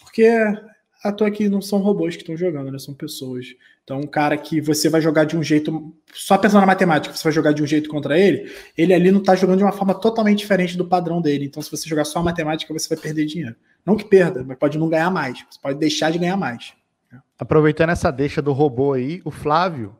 [0.00, 0.28] Porque
[1.02, 2.78] a toa aqui não são robôs que estão jogando, né?
[2.78, 3.46] São pessoas.
[3.84, 7.24] Então, um cara que você vai jogar de um jeito, só pensando na matemática, você
[7.24, 9.94] vai jogar de um jeito contra ele, ele ali não está jogando de uma forma
[9.94, 11.46] totalmente diferente do padrão dele.
[11.46, 13.56] Então, se você jogar só a matemática, você vai perder dinheiro.
[13.84, 15.38] Não que perda, mas pode não ganhar mais.
[15.50, 16.74] Você pode deixar de ganhar mais.
[17.38, 19.96] Aproveitando essa deixa do robô aí, o Flávio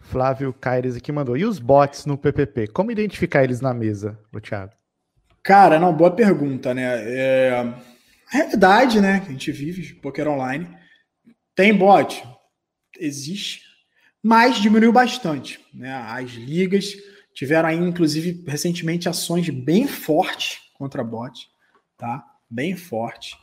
[0.00, 1.36] Flávio Caires aqui mandou.
[1.36, 2.68] E os bots no PPP?
[2.68, 4.72] Como identificar eles na mesa, o Thiago?
[5.42, 6.82] Cara, não, boa pergunta, né?
[6.84, 7.74] É...
[8.30, 10.68] Realidade, né, que a gente vive, poker online,
[11.54, 12.22] tem bot?
[12.98, 13.62] Existe,
[14.22, 15.92] mas diminuiu bastante, né?
[15.92, 16.94] As ligas
[17.34, 21.48] tiveram aí, inclusive, recentemente ações bem fortes contra bot,
[21.96, 22.24] tá?
[22.48, 23.36] Bem forte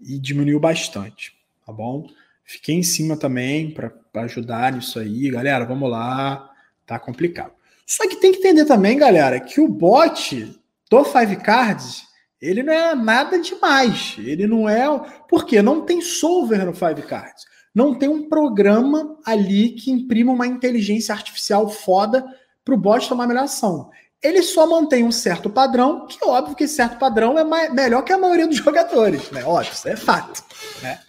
[0.00, 1.32] e diminuiu bastante,
[1.66, 2.06] tá bom?
[2.44, 3.92] Fiquei em cima também para
[4.22, 5.30] ajudar nisso aí.
[5.30, 6.50] Galera, vamos lá.
[6.84, 7.52] Tá complicado.
[7.86, 12.02] Só que tem que entender também, galera, que o bot do Five Cards,
[12.40, 14.16] ele não é nada demais.
[14.18, 14.86] Ele não é.
[15.28, 15.60] Por quê?
[15.60, 17.44] Não tem solver no Five Cards.
[17.74, 22.24] Não tem um programa ali que imprima uma inteligência artificial foda
[22.64, 23.90] para o bot tomar melhor ação.
[24.22, 28.12] Ele só mantém um certo padrão, que óbvio que esse certo padrão é melhor que
[28.12, 29.44] a maioria dos jogadores, né?
[29.44, 30.44] Óbvio, isso é fato.
[30.82, 31.00] Né?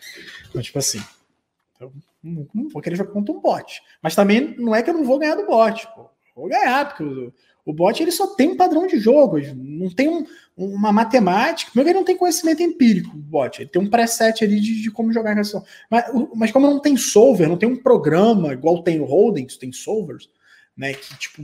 [0.50, 1.02] Então, tipo assim,
[1.80, 1.92] eu
[2.24, 3.82] não, vou querer jogar contra um bot.
[4.02, 5.88] Mas também não é que eu não vou ganhar do bot.
[5.96, 6.10] Pô.
[6.36, 7.34] vou ganhar, porque o,
[7.66, 10.26] o bot ele só tem um padrão de jogo, não tem um,
[10.58, 11.72] uma matemática.
[11.72, 13.62] Primeiro, ele não tem conhecimento empírico, bot.
[13.62, 15.64] Ele tem um preset ali de, de como jogar a questão.
[15.90, 16.06] Mas,
[16.36, 20.30] mas como não tem solver, não tem um programa igual tem o Holding, tem solvers,
[20.76, 20.94] né?
[20.94, 21.44] Que tipo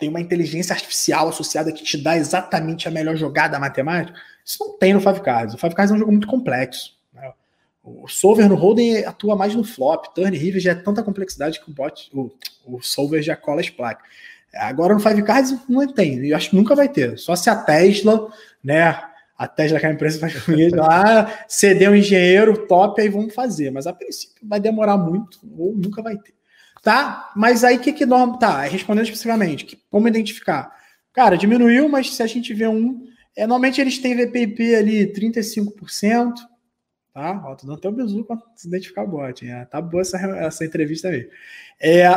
[0.00, 4.18] tem uma inteligência artificial associada que te dá exatamente a melhor jogada matemática.
[4.42, 5.54] Isso não tem no Five Cards.
[5.54, 6.96] O Five Cards é um jogo muito complexo.
[7.12, 7.30] Né?
[7.84, 10.06] O solver no Holding atua mais no flop.
[10.14, 12.32] Turn River já é tanta complexidade que o bot, o,
[12.64, 14.08] o solver já cola as placas.
[14.54, 17.18] Agora no Five Cards não tem, eu acho que nunca vai ter.
[17.18, 18.28] Só se a Tesla,
[18.62, 19.00] né?
[19.38, 23.70] A Tesla, que é a empresa vai lá, ceder um engenheiro top, aí vamos fazer.
[23.70, 26.34] Mas a princípio vai demorar muito, ou nunca vai ter.
[26.82, 27.30] Tá?
[27.36, 28.38] Mas aí o que que norma.
[28.38, 30.74] Tá, respondendo especificamente, que, como identificar?
[31.12, 33.06] Cara, diminuiu, mas se a gente vê um.
[33.36, 36.34] É, normalmente eles têm VPP ali 35%.
[37.12, 37.42] Tá?
[37.44, 39.44] Ó, tô dando até o bizu para se identificar o bot.
[39.44, 39.66] Hein?
[39.70, 41.28] Tá boa essa, essa entrevista aí.
[41.80, 42.08] É,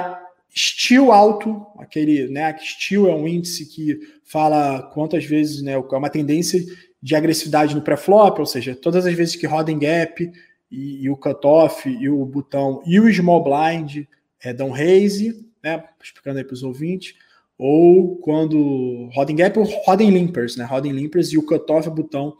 [0.55, 6.09] Steel alto, aquele, né, Steel é um índice que fala quantas vezes, né, é uma
[6.09, 6.63] tendência
[7.01, 10.31] de agressividade no pré-flop, ou seja, todas as vezes que roda em gap
[10.71, 14.05] e, e o cutoff e o botão e o small blind
[14.41, 17.15] é, dão raise, né, explicando aí para os ouvintes,
[17.57, 21.43] ou quando roda em gap ou roda em limpers, né, roda em limpers e o
[21.43, 22.35] cutoff, o botão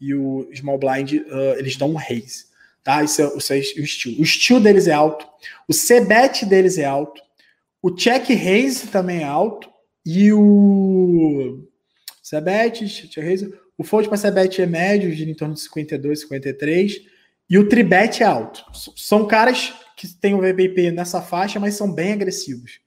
[0.00, 2.46] e o small blind, uh, eles dão um raise,
[2.84, 3.02] tá?
[3.02, 4.20] Isso é, isso é o steel.
[4.20, 5.26] O steel deles é alto,
[5.66, 7.20] o c-bet deles é alto,
[7.82, 9.70] o check raise também é alto.
[10.04, 11.64] E o
[12.22, 17.00] Sebet, raise, o fold para Sebet é médio, gira em torno de 52, 53.
[17.50, 18.64] E o tribet é alto.
[18.96, 22.80] São caras que têm o VPP nessa faixa, mas são bem agressivos.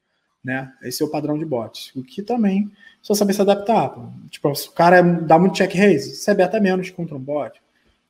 [0.43, 0.71] Né?
[0.83, 1.91] Esse é o padrão de bots.
[1.95, 3.93] O que também só saber se adaptar.
[4.29, 7.59] Tipo, se o cara dá muito check raise, você beta menos contra um bot.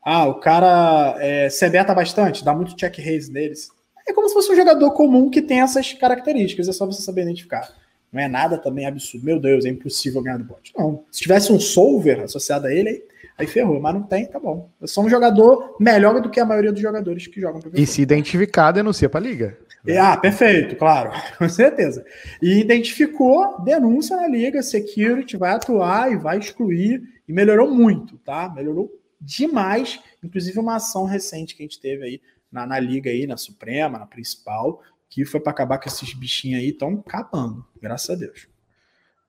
[0.03, 3.70] Ah, o cara é, você beta bastante, dá muito check raise neles.
[4.12, 7.22] É como se fosse um jogador comum que tem essas características, é só você saber
[7.22, 7.74] identificar.
[8.12, 9.26] Não é nada também absurdo.
[9.26, 10.74] Meu Deus, é impossível ganhar do bot.
[10.78, 11.06] Não.
[11.10, 13.04] Se tivesse um solver associado a ele, aí,
[13.38, 13.80] aí ferrou.
[13.80, 14.70] Mas não tem, tá bom.
[14.82, 18.02] Eu sou um jogador melhor do que a maioria dos jogadores que jogam E se
[18.02, 19.58] identificar, denuncia pra liga.
[19.88, 21.10] É, ah, perfeito, claro,
[21.40, 22.06] com certeza.
[22.42, 27.02] E identificou, denúncia na liga, security vai atuar e vai excluir.
[27.26, 28.52] E melhorou muito, tá?
[28.54, 30.02] Melhorou demais.
[30.22, 32.22] Inclusive uma ação recente que a gente teve aí
[32.52, 36.60] na, na liga aí, na Suprema, na principal, que foi para acabar com esses bichinhos
[36.60, 38.48] aí, estão acabando, graças a Deus.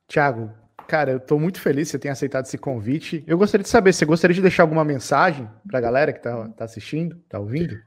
[0.09, 0.51] Tiago,
[0.87, 3.25] cara, eu estou muito feliz que você tenha aceitado esse convite.
[3.27, 6.49] Eu gostaria de saber, você gostaria de deixar alguma mensagem para a galera que está
[6.49, 7.81] tá assistindo, está ouvindo?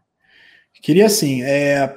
[0.82, 1.88] Queria sim, é,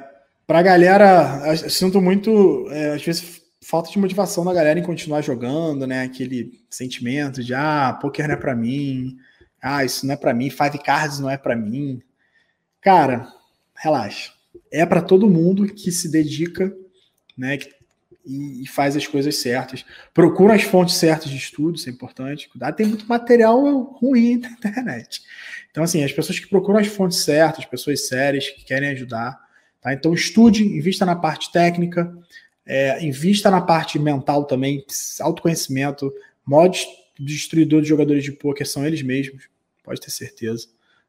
[0.47, 5.20] para a galera, sinto muito, é, às vezes, falta de motivação da galera em continuar
[5.20, 6.02] jogando, né?
[6.02, 9.16] Aquele sentimento de, ah, poker não é para mim,
[9.60, 12.01] ah, isso não é para mim, Five Cards não é para mim.
[12.81, 13.33] Cara,
[13.75, 14.33] relaxa.
[14.71, 16.75] É para todo mundo que se dedica,
[17.37, 17.59] né,
[18.25, 19.85] e, e, faz as coisas certas.
[20.13, 22.49] Procura as fontes certas de estudo, isso é importante.
[22.49, 25.23] Cuidado, tem muito material ruim na internet.
[25.71, 29.41] Então, assim, as pessoas que procuram as fontes certas, pessoas sérias que querem ajudar,
[29.81, 29.95] tá?
[29.95, 32.13] Então, estude, invista na parte técnica,
[32.67, 34.85] é, invista na parte mental também,
[35.21, 36.13] autoconhecimento,
[36.45, 36.87] modos
[37.19, 39.49] destruidor de jogadores de poker são eles mesmos,
[39.83, 40.69] pode ter certeza.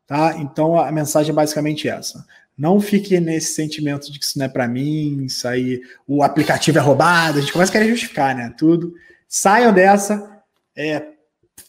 [0.09, 0.35] Tá?
[0.39, 2.25] Então a mensagem é basicamente essa.
[2.57, 6.79] Não fique nesse sentimento de que isso não é para mim, isso aí, o aplicativo
[6.79, 8.51] é roubado, a gente começa a querer justificar, né?
[8.57, 8.95] Tudo.
[9.27, 10.41] Saiam dessa.
[10.75, 11.09] É,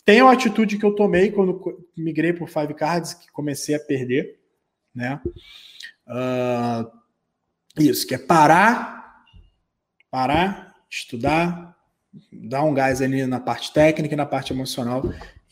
[0.07, 4.41] tenham a atitude que eu tomei quando migrei por Five Cards, que comecei a perder,
[4.95, 5.21] né?
[6.07, 6.91] Uh,
[7.79, 9.27] isso, que é parar,
[10.11, 11.77] parar, estudar,
[12.33, 15.03] dar um gás ali na parte técnica e na parte emocional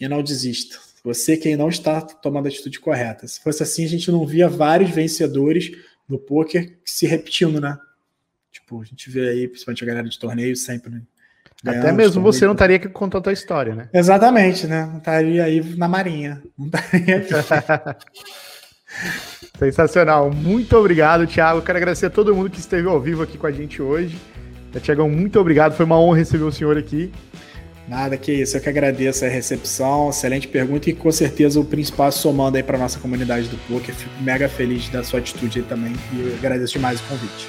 [0.01, 0.88] e não desista.
[1.09, 3.27] Você quem não está tomando a atitude correta.
[3.27, 5.71] Se fosse assim, a gente não via vários vencedores
[6.07, 7.79] no poker se repetindo, né?
[8.53, 11.01] Tipo, a gente vê aí, principalmente a galera de torneio, sempre, né?
[11.65, 13.89] Até mesmo você não estaria aqui contando a tua história, né?
[13.91, 14.85] Exatamente, né?
[14.85, 16.43] Não estaria aí na marinha.
[16.59, 17.27] Não estaria
[19.59, 20.31] Sensacional.
[20.31, 21.63] Muito obrigado, Thiago.
[21.63, 24.19] Quero agradecer a todo mundo que esteve ao vivo aqui com a gente hoje.
[24.83, 25.75] Tiagão, muito obrigado.
[25.75, 27.11] Foi uma honra receber o senhor aqui.
[27.89, 32.13] Nada que isso, eu que agradeço a recepção, excelente pergunta e com certeza o principal
[32.13, 33.95] somando aí para nossa comunidade do poker.
[33.95, 37.49] Fico mega feliz da sua atitude aí também e agradeço demais o convite.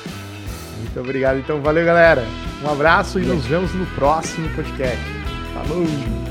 [0.79, 2.25] Muito obrigado, então valeu galera.
[2.63, 5.03] Um abraço e nos vemos no próximo podcast.
[5.53, 6.28] Falou!